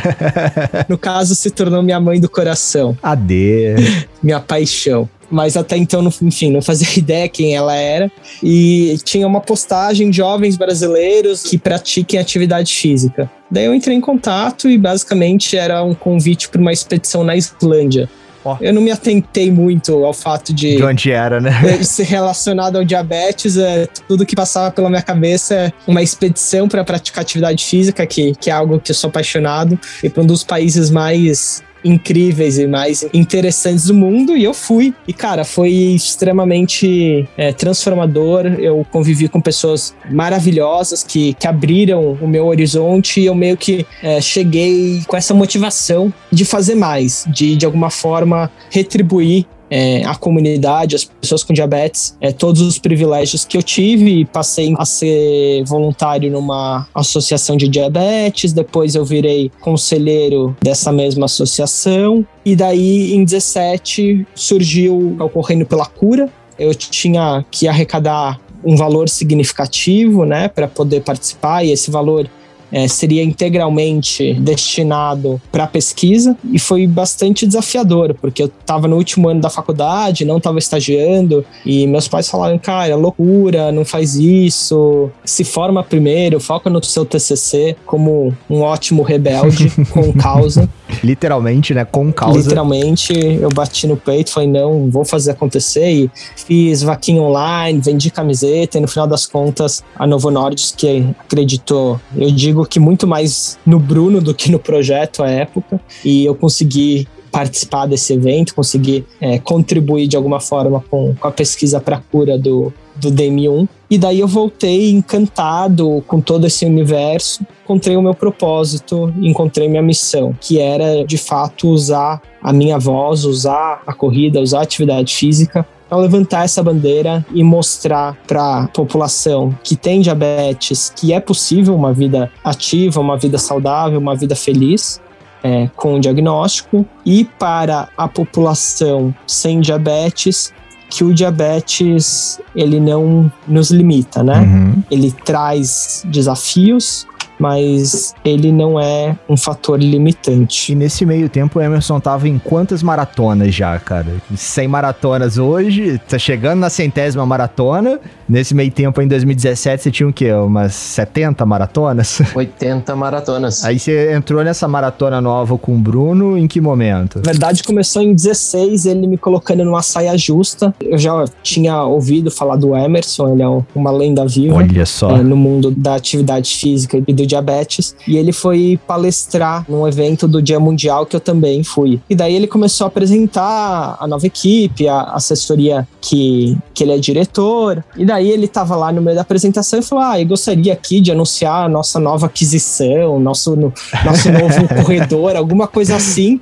no 0.88 0.98
caso, 0.98 1.34
se 1.34 1.50
tornou 1.50 1.82
minha 1.82 2.00
mãe 2.00 2.20
do 2.20 2.28
coração. 2.28 2.96
Ade. 3.02 3.74
minha 4.22 4.40
paixão 4.40 5.08
mas 5.30 5.56
até 5.56 5.76
então, 5.76 6.06
enfim, 6.22 6.50
não 6.50 6.60
fazia 6.60 6.88
ideia 6.98 7.28
quem 7.28 7.54
ela 7.54 7.74
era. 7.74 8.10
E 8.42 8.98
tinha 9.04 9.26
uma 9.26 9.40
postagem 9.40 10.10
de 10.10 10.16
jovens 10.16 10.56
brasileiros 10.56 11.44
que 11.44 11.56
pratiquem 11.56 12.18
atividade 12.18 12.74
física. 12.74 13.30
Daí 13.50 13.66
eu 13.66 13.74
entrei 13.74 13.96
em 13.96 14.00
contato 14.00 14.68
e 14.68 14.76
basicamente 14.76 15.56
era 15.56 15.82
um 15.82 15.94
convite 15.94 16.48
para 16.48 16.60
uma 16.60 16.72
expedição 16.72 17.22
na 17.22 17.36
Islândia. 17.36 18.10
Oh. 18.44 18.56
Eu 18.60 18.72
não 18.72 18.80
me 18.80 18.90
atentei 18.90 19.50
muito 19.50 20.04
ao 20.04 20.12
fato 20.12 20.52
de. 20.52 20.76
De 20.76 20.82
onde 20.82 21.10
era, 21.10 21.40
né? 21.40 21.52
ser 21.84 22.04
relacionado 22.04 22.76
ao 22.76 22.84
diabetes. 22.84 23.56
É, 23.56 23.86
tudo 24.08 24.24
que 24.24 24.34
passava 24.34 24.70
pela 24.70 24.88
minha 24.88 25.02
cabeça 25.02 25.54
é 25.54 25.72
uma 25.86 26.02
expedição 26.02 26.68
para 26.68 26.82
praticar 26.84 27.22
atividade 27.22 27.64
física, 27.64 28.06
que, 28.06 28.34
que 28.34 28.50
é 28.50 28.52
algo 28.52 28.80
que 28.80 28.90
eu 28.90 28.94
sou 28.94 29.08
apaixonado, 29.08 29.78
e 30.02 30.08
para 30.08 30.22
um 30.22 30.26
dos 30.26 30.42
países 30.42 30.90
mais 30.90 31.62
incríveis 31.84 32.58
e 32.58 32.66
mais 32.66 33.06
interessantes 33.12 33.86
do 33.86 33.94
mundo 33.94 34.36
e 34.36 34.44
eu 34.44 34.54
fui. 34.54 34.94
E, 35.06 35.12
cara, 35.12 35.44
foi 35.44 35.70
extremamente 35.70 37.28
é, 37.36 37.52
transformador. 37.52 38.46
Eu 38.58 38.86
convivi 38.90 39.28
com 39.28 39.40
pessoas 39.40 39.94
maravilhosas 40.10 41.02
que, 41.02 41.34
que 41.34 41.46
abriram 41.46 42.18
o 42.20 42.26
meu 42.26 42.46
horizonte 42.46 43.20
e 43.20 43.26
eu 43.26 43.34
meio 43.34 43.56
que 43.56 43.86
é, 44.02 44.20
cheguei 44.20 45.02
com 45.06 45.16
essa 45.16 45.34
motivação 45.34 46.12
de 46.30 46.44
fazer 46.44 46.74
mais, 46.74 47.24
de 47.28 47.56
de 47.56 47.66
alguma 47.66 47.90
forma 47.90 48.50
retribuir 48.70 49.46
é, 49.70 50.04
a 50.04 50.14
comunidade, 50.16 50.96
as 50.96 51.04
pessoas 51.04 51.44
com 51.44 51.52
diabetes, 51.52 52.16
é, 52.20 52.32
todos 52.32 52.60
os 52.60 52.78
privilégios 52.78 53.44
que 53.44 53.56
eu 53.56 53.62
tive. 53.62 54.24
Passei 54.24 54.74
a 54.76 54.84
ser 54.84 55.62
voluntário 55.64 56.30
numa 56.30 56.86
associação 56.94 57.56
de 57.56 57.68
diabetes, 57.68 58.52
depois 58.52 58.94
eu 58.94 59.04
virei 59.04 59.50
conselheiro 59.60 60.56
dessa 60.60 60.90
mesma 60.90 61.26
associação. 61.26 62.26
E 62.44 62.56
daí, 62.56 63.14
em 63.14 63.24
17, 63.24 64.26
surgiu 64.34 65.16
o 65.20 65.28
Correndo 65.28 65.64
pela 65.64 65.86
Cura. 65.86 66.28
Eu 66.58 66.74
tinha 66.74 67.44
que 67.50 67.68
arrecadar 67.68 68.40
um 68.64 68.76
valor 68.76 69.08
significativo, 69.08 70.24
né, 70.24 70.48
para 70.48 70.68
poder 70.68 71.02
participar, 71.02 71.64
e 71.64 71.72
esse 71.72 71.90
valor 71.90 72.28
é, 72.72 72.86
seria 72.88 73.22
integralmente 73.22 74.34
destinado 74.34 75.40
para 75.50 75.66
pesquisa 75.66 76.36
e 76.52 76.58
foi 76.58 76.86
bastante 76.86 77.46
desafiador, 77.46 78.14
porque 78.20 78.42
eu 78.42 78.46
estava 78.46 78.86
no 78.86 78.96
último 78.96 79.28
ano 79.28 79.40
da 79.40 79.50
faculdade, 79.50 80.24
não 80.24 80.38
estava 80.38 80.58
estagiando 80.58 81.44
e 81.64 81.86
meus 81.86 82.08
pais 82.08 82.28
falaram: 82.28 82.58
cara, 82.58 82.96
loucura, 82.96 83.72
não 83.72 83.84
faz 83.84 84.16
isso, 84.16 85.10
se 85.24 85.44
forma 85.44 85.82
primeiro, 85.82 86.40
foca 86.40 86.70
no 86.70 86.82
seu 86.82 87.04
TCC 87.04 87.76
como 87.86 88.34
um 88.48 88.60
ótimo 88.60 89.02
rebelde 89.02 89.70
com 89.90 90.12
causa. 90.12 90.68
Literalmente, 91.04 91.72
né? 91.72 91.84
Com 91.84 92.12
causa. 92.12 92.40
Literalmente, 92.40 93.12
eu 93.14 93.48
bati 93.50 93.86
no 93.86 93.96
peito, 93.96 94.30
falei: 94.30 94.48
não, 94.48 94.90
vou 94.90 95.04
fazer 95.04 95.32
acontecer 95.32 95.88
e 95.90 96.10
fiz 96.36 96.82
vaquinha 96.82 97.22
online, 97.22 97.80
vendi 97.80 98.10
camiseta 98.10 98.78
e 98.78 98.80
no 98.80 98.88
final 98.88 99.06
das 99.06 99.26
contas 99.26 99.82
a 99.96 100.06
Novo 100.06 100.30
Nordisk 100.30 100.76
que 100.76 101.06
acreditou, 101.18 102.00
eu 102.16 102.30
digo 102.30 102.59
digo 102.60 102.66
que 102.66 102.78
muito 102.78 103.06
mais 103.06 103.58
no 103.64 103.78
Bruno 103.78 104.20
do 104.20 104.34
que 104.34 104.50
no 104.50 104.58
projeto 104.58 105.22
à 105.22 105.30
época, 105.30 105.80
e 106.04 106.24
eu 106.24 106.34
consegui 106.34 107.08
participar 107.30 107.86
desse 107.86 108.12
evento, 108.12 108.54
consegui 108.54 109.04
é, 109.20 109.38
contribuir 109.38 110.08
de 110.08 110.16
alguma 110.16 110.40
forma 110.40 110.82
com, 110.90 111.14
com 111.14 111.28
a 111.28 111.30
pesquisa 111.30 111.80
para 111.80 112.02
cura 112.10 112.36
do, 112.36 112.72
do 112.96 113.10
DM1. 113.10 113.68
E 113.88 113.96
daí 113.96 114.20
eu 114.20 114.26
voltei 114.26 114.90
encantado 114.90 116.02
com 116.08 116.20
todo 116.20 116.46
esse 116.46 116.64
universo, 116.64 117.44
encontrei 117.64 117.96
o 117.96 118.02
meu 118.02 118.14
propósito, 118.14 119.12
encontrei 119.20 119.68
minha 119.68 119.82
missão, 119.82 120.34
que 120.40 120.58
era 120.58 121.04
de 121.04 121.16
fato 121.16 121.68
usar 121.68 122.20
a 122.42 122.52
minha 122.52 122.78
voz, 122.78 123.24
usar 123.24 123.82
a 123.86 123.92
corrida, 123.92 124.40
usar 124.40 124.60
a 124.60 124.62
atividade 124.62 125.14
física 125.14 125.66
para 125.90 125.98
levantar 125.98 126.44
essa 126.44 126.62
bandeira 126.62 127.26
e 127.34 127.42
mostrar 127.42 128.16
para 128.26 128.62
a 128.62 128.68
população 128.68 129.52
que 129.64 129.74
tem 129.74 130.00
diabetes 130.00 130.92
que 130.94 131.12
é 131.12 131.18
possível 131.18 131.74
uma 131.74 131.92
vida 131.92 132.30
ativa, 132.44 133.00
uma 133.00 133.18
vida 133.18 133.36
saudável, 133.36 133.98
uma 133.98 134.14
vida 134.14 134.36
feliz. 134.36 135.00
É, 135.42 135.70
com 135.74 135.94
o 135.94 136.00
diagnóstico 136.00 136.84
e 137.02 137.24
para 137.24 137.88
a 137.96 138.06
população 138.06 139.14
sem 139.26 139.58
diabetes 139.58 140.52
que 140.90 141.02
o 141.02 141.14
diabetes 141.14 142.38
ele 142.54 142.78
não 142.78 143.32
nos 143.48 143.70
limita, 143.70 144.22
né? 144.22 144.40
Uhum. 144.40 144.82
Ele 144.90 145.10
traz 145.24 146.04
desafios, 146.04 147.06
mas 147.40 148.14
ele 148.24 148.52
não 148.52 148.78
é 148.78 149.16
um 149.28 149.36
fator 149.36 149.80
limitante. 149.80 150.72
E 150.72 150.74
nesse 150.74 151.06
meio 151.06 151.28
tempo 151.28 151.58
o 151.58 151.62
Emerson 151.62 151.98
tava 151.98 152.28
em 152.28 152.38
quantas 152.38 152.82
maratonas 152.82 153.54
já, 153.54 153.78
cara? 153.78 154.06
100 154.34 154.68
maratonas 154.68 155.38
hoje, 155.38 155.98
tá 156.08 156.18
chegando 156.18 156.60
na 156.60 156.70
centésima 156.70 157.24
maratona. 157.24 157.98
Nesse 158.28 158.54
meio 158.54 158.70
tempo, 158.70 159.00
em 159.02 159.08
2017, 159.08 159.82
você 159.82 159.90
tinha 159.90 160.08
o 160.08 160.12
quê? 160.12 160.32
Umas 160.32 160.72
70 160.74 161.44
maratonas? 161.44 162.20
80 162.32 162.94
maratonas. 162.94 163.64
Aí 163.64 163.78
você 163.78 164.12
entrou 164.12 164.44
nessa 164.44 164.68
maratona 164.68 165.20
nova 165.20 165.58
com 165.58 165.74
o 165.74 165.78
Bruno 165.78 166.38
em 166.38 166.46
que 166.46 166.60
momento? 166.60 167.16
Na 167.16 167.32
verdade, 167.32 167.64
começou 167.64 168.02
em 168.02 168.14
16, 168.14 168.86
ele 168.86 169.06
me 169.06 169.16
colocando 169.18 169.64
numa 169.64 169.82
saia 169.82 170.16
justa. 170.16 170.74
Eu 170.80 170.98
já 170.98 171.24
tinha 171.42 171.82
ouvido 171.82 172.30
falar 172.30 172.56
do 172.56 172.76
Emerson, 172.76 173.32
ele 173.32 173.42
é 173.42 173.48
uma 173.74 173.90
lenda 173.90 174.24
viva. 174.26 174.56
Olha 174.56 174.86
só. 174.86 175.16
É, 175.16 175.22
no 175.22 175.36
mundo 175.36 175.70
da 175.70 175.94
atividade 175.94 176.54
física 176.54 177.02
e 177.06 177.12
do 177.12 177.26
diabetes. 177.30 177.94
E 178.06 178.16
ele 178.16 178.32
foi 178.32 178.78
palestrar 178.86 179.64
num 179.68 179.86
evento 179.86 180.28
do 180.28 180.42
Dia 180.42 180.60
Mundial 180.60 181.06
que 181.06 181.16
eu 181.16 181.20
também 181.20 181.62
fui. 181.62 182.00
E 182.08 182.14
daí 182.14 182.34
ele 182.34 182.46
começou 182.46 182.84
a 182.84 182.88
apresentar 182.88 183.96
a 183.98 184.06
nova 184.06 184.26
equipe, 184.26 184.86
a 184.88 185.02
assessoria 185.14 185.88
que, 186.00 186.56
que 186.74 186.84
ele 186.84 186.92
é 186.92 186.98
diretor. 186.98 187.84
E 187.96 188.04
daí 188.04 188.30
ele 188.30 188.44
estava 188.44 188.76
lá 188.76 188.92
no 188.92 189.00
meio 189.00 189.16
da 189.16 189.22
apresentação 189.22 189.78
e 189.78 189.82
falou: 189.82 190.04
Ah, 190.04 190.20
eu 190.20 190.26
gostaria 190.26 190.72
aqui 190.72 191.00
de 191.00 191.10
anunciar 191.12 191.64
a 191.64 191.68
nossa 191.68 191.98
nova 191.98 192.26
aquisição, 192.26 193.18
nosso, 193.18 193.56
no, 193.56 193.72
nosso 194.04 194.30
novo 194.32 194.68
corredor, 194.84 195.36
alguma 195.36 195.66
coisa 195.66 195.96
assim. 195.96 196.40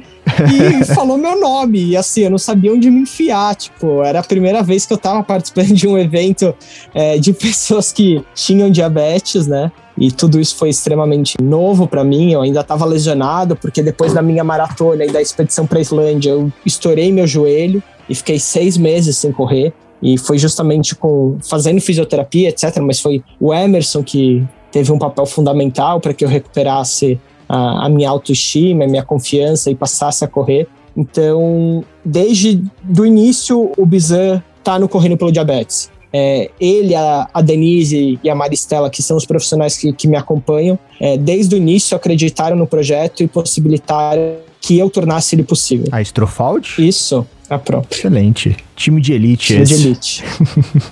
E 0.52 0.84
falou 0.94 1.16
meu 1.16 1.40
nome. 1.40 1.90
E 1.90 1.96
assim, 1.96 2.22
eu 2.22 2.30
não 2.30 2.38
sabia 2.38 2.72
onde 2.72 2.90
me 2.90 3.02
enfiar. 3.02 3.54
Tipo, 3.54 4.02
era 4.02 4.20
a 4.20 4.22
primeira 4.22 4.62
vez 4.62 4.86
que 4.86 4.92
eu 4.92 4.96
estava 4.96 5.22
participando 5.22 5.72
de 5.72 5.86
um 5.86 5.98
evento 5.98 6.54
é, 6.94 7.18
de 7.18 7.32
pessoas 7.34 7.92
que 7.92 8.22
tinham 8.34 8.70
diabetes, 8.70 9.46
né? 9.46 9.70
E 10.00 10.12
tudo 10.12 10.40
isso 10.40 10.56
foi 10.56 10.68
extremamente 10.68 11.36
novo 11.42 11.86
para 11.86 12.04
mim. 12.04 12.32
Eu 12.32 12.42
ainda 12.42 12.60
estava 12.60 12.84
lesionado, 12.84 13.56
porque 13.56 13.82
depois 13.82 14.12
da 14.12 14.22
minha 14.22 14.44
maratona 14.44 15.04
e 15.04 15.10
da 15.10 15.20
expedição 15.20 15.66
para 15.66 15.80
Islândia, 15.80 16.30
eu 16.30 16.52
estourei 16.64 17.10
meu 17.10 17.26
joelho 17.26 17.82
e 18.08 18.14
fiquei 18.14 18.38
seis 18.38 18.76
meses 18.76 19.16
sem 19.16 19.32
correr. 19.32 19.72
E 20.00 20.16
foi 20.16 20.38
justamente 20.38 20.94
com 20.94 21.36
fazendo 21.48 21.80
fisioterapia, 21.80 22.50
etc. 22.50 22.78
Mas 22.80 23.00
foi 23.00 23.22
o 23.40 23.52
Emerson 23.52 24.02
que 24.02 24.46
teve 24.70 24.92
um 24.92 24.98
papel 24.98 25.26
fundamental 25.26 26.00
para 26.00 26.14
que 26.14 26.24
eu 26.24 26.28
recuperasse 26.28 27.18
a, 27.48 27.86
a, 27.86 27.88
minha 27.88 28.08
autoestima, 28.08 28.84
a 28.84 28.86
minha 28.86 29.02
confiança 29.02 29.70
e 29.70 29.74
passasse 29.74 30.24
a 30.24 30.28
correr. 30.28 30.68
Então, 30.96 31.84
desde 32.04 32.62
do 32.82 33.04
início, 33.04 33.72
o 33.76 33.86
Bizan 33.86 34.42
tá 34.62 34.78
no 34.78 34.88
Correndo 34.88 35.16
pelo 35.16 35.32
Diabetes. 35.32 35.90
É, 36.12 36.50
ele, 36.58 36.94
a, 36.94 37.28
a, 37.32 37.42
Denise 37.42 38.18
e 38.22 38.30
a 38.30 38.34
Maristela, 38.34 38.88
que 38.88 39.02
são 39.02 39.16
os 39.16 39.26
profissionais 39.26 39.76
que, 39.76 39.92
que 39.92 40.08
me 40.08 40.16
acompanham, 40.16 40.78
é, 41.00 41.18
desde 41.18 41.54
o 41.54 41.58
início 41.58 41.96
acreditaram 41.96 42.56
no 42.56 42.66
projeto 42.66 43.22
e 43.22 43.28
possibilitaram 43.28 44.36
que 44.60 44.78
eu 44.78 44.88
tornasse 44.88 45.34
ele 45.34 45.44
possível. 45.44 45.86
A 45.92 46.00
Strofald? 46.00 46.66
Isso, 46.78 47.26
a 47.48 47.58
própria. 47.58 47.96
Excelente. 47.96 48.56
Time 48.74 49.00
de 49.00 49.12
elite 49.12 49.46
Time 49.48 49.62
esse. 49.62 49.76
de 49.76 49.86
elite. 49.86 50.24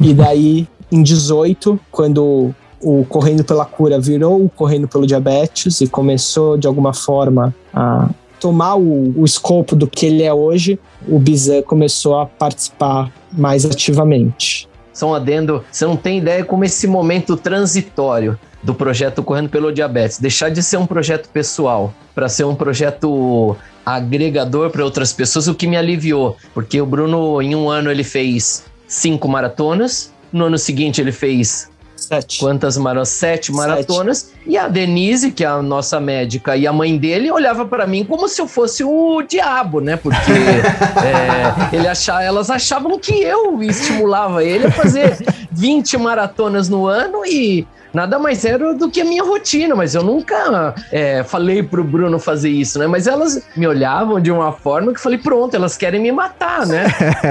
e 0.00 0.14
daí, 0.14 0.68
em 0.92 1.02
18, 1.02 1.78
quando 1.90 2.54
o 2.80 3.04
Correndo 3.06 3.42
pela 3.42 3.64
Cura 3.64 3.98
virou 3.98 4.44
o 4.44 4.48
Correndo 4.48 4.86
pelo 4.86 5.06
Diabetes 5.06 5.80
e 5.80 5.86
começou, 5.86 6.56
de 6.56 6.66
alguma 6.66 6.92
forma, 6.92 7.54
a 7.72 8.08
tomar 8.38 8.76
o, 8.76 9.14
o 9.16 9.24
escopo 9.24 9.74
do 9.74 9.86
que 9.86 10.06
ele 10.06 10.22
é 10.22 10.32
hoje, 10.32 10.78
o 11.08 11.18
Bizan 11.18 11.62
começou 11.62 12.18
a 12.18 12.26
participar 12.26 13.10
mais 13.32 13.64
ativamente. 13.64 14.68
São 14.96 15.14
adendo, 15.14 15.62
você 15.70 15.84
não 15.84 15.94
tem 15.94 16.16
ideia 16.16 16.42
como 16.42 16.64
esse 16.64 16.86
momento 16.86 17.36
transitório 17.36 18.38
do 18.62 18.74
projeto 18.74 19.22
Correndo 19.22 19.50
pelo 19.50 19.70
Diabetes, 19.70 20.18
deixar 20.18 20.48
de 20.48 20.62
ser 20.62 20.78
um 20.78 20.86
projeto 20.86 21.28
pessoal 21.28 21.92
para 22.14 22.30
ser 22.30 22.44
um 22.44 22.54
projeto 22.54 23.54
agregador 23.84 24.70
para 24.70 24.82
outras 24.82 25.12
pessoas, 25.12 25.48
o 25.48 25.54
que 25.54 25.66
me 25.66 25.76
aliviou, 25.76 26.38
porque 26.54 26.80
o 26.80 26.86
Bruno 26.86 27.42
em 27.42 27.54
um 27.54 27.68
ano 27.68 27.90
ele 27.90 28.02
fez 28.02 28.64
cinco 28.88 29.28
maratonas, 29.28 30.14
no 30.32 30.46
ano 30.46 30.56
seguinte 30.56 30.98
ele 30.98 31.12
fez 31.12 31.68
Sete. 32.06 32.38
Quantas 32.38 32.76
maratonas? 32.76 33.08
Sete 33.08 33.52
maratonas. 33.52 34.18
Sete. 34.18 34.36
E 34.46 34.56
a 34.56 34.68
Denise, 34.68 35.32
que 35.32 35.42
é 35.42 35.46
a 35.46 35.60
nossa 35.60 35.98
médica, 35.98 36.56
e 36.56 36.66
a 36.66 36.72
mãe 36.72 36.96
dele 36.96 37.30
olhava 37.30 37.66
para 37.66 37.86
mim 37.86 38.04
como 38.04 38.28
se 38.28 38.40
eu 38.40 38.46
fosse 38.46 38.84
o 38.84 39.22
diabo, 39.22 39.80
né? 39.80 39.96
Porque 39.96 40.32
é, 41.02 41.76
ele 41.76 41.88
achava, 41.88 42.22
elas 42.22 42.48
achavam 42.48 42.98
que 42.98 43.12
eu 43.12 43.60
estimulava 43.62 44.44
ele 44.44 44.66
a 44.66 44.70
fazer 44.70 45.18
20 45.50 45.98
maratonas 45.98 46.68
no 46.68 46.86
ano 46.86 47.26
e 47.26 47.66
nada 47.96 48.18
mais 48.18 48.44
era 48.44 48.74
do 48.74 48.90
que 48.90 49.00
a 49.00 49.04
minha 49.06 49.24
rotina, 49.24 49.74
mas 49.74 49.94
eu 49.94 50.02
nunca 50.02 50.74
é, 50.92 51.24
falei 51.24 51.62
pro 51.62 51.82
Bruno 51.82 52.18
fazer 52.18 52.50
isso, 52.50 52.78
né? 52.78 52.86
Mas 52.86 53.06
elas 53.06 53.42
me 53.56 53.66
olhavam 53.66 54.20
de 54.20 54.30
uma 54.30 54.52
forma 54.52 54.92
que 54.92 54.98
eu 54.98 55.02
falei, 55.02 55.16
pronto, 55.16 55.56
elas 55.56 55.78
querem 55.78 55.98
me 55.98 56.12
matar, 56.12 56.66
né? 56.66 56.84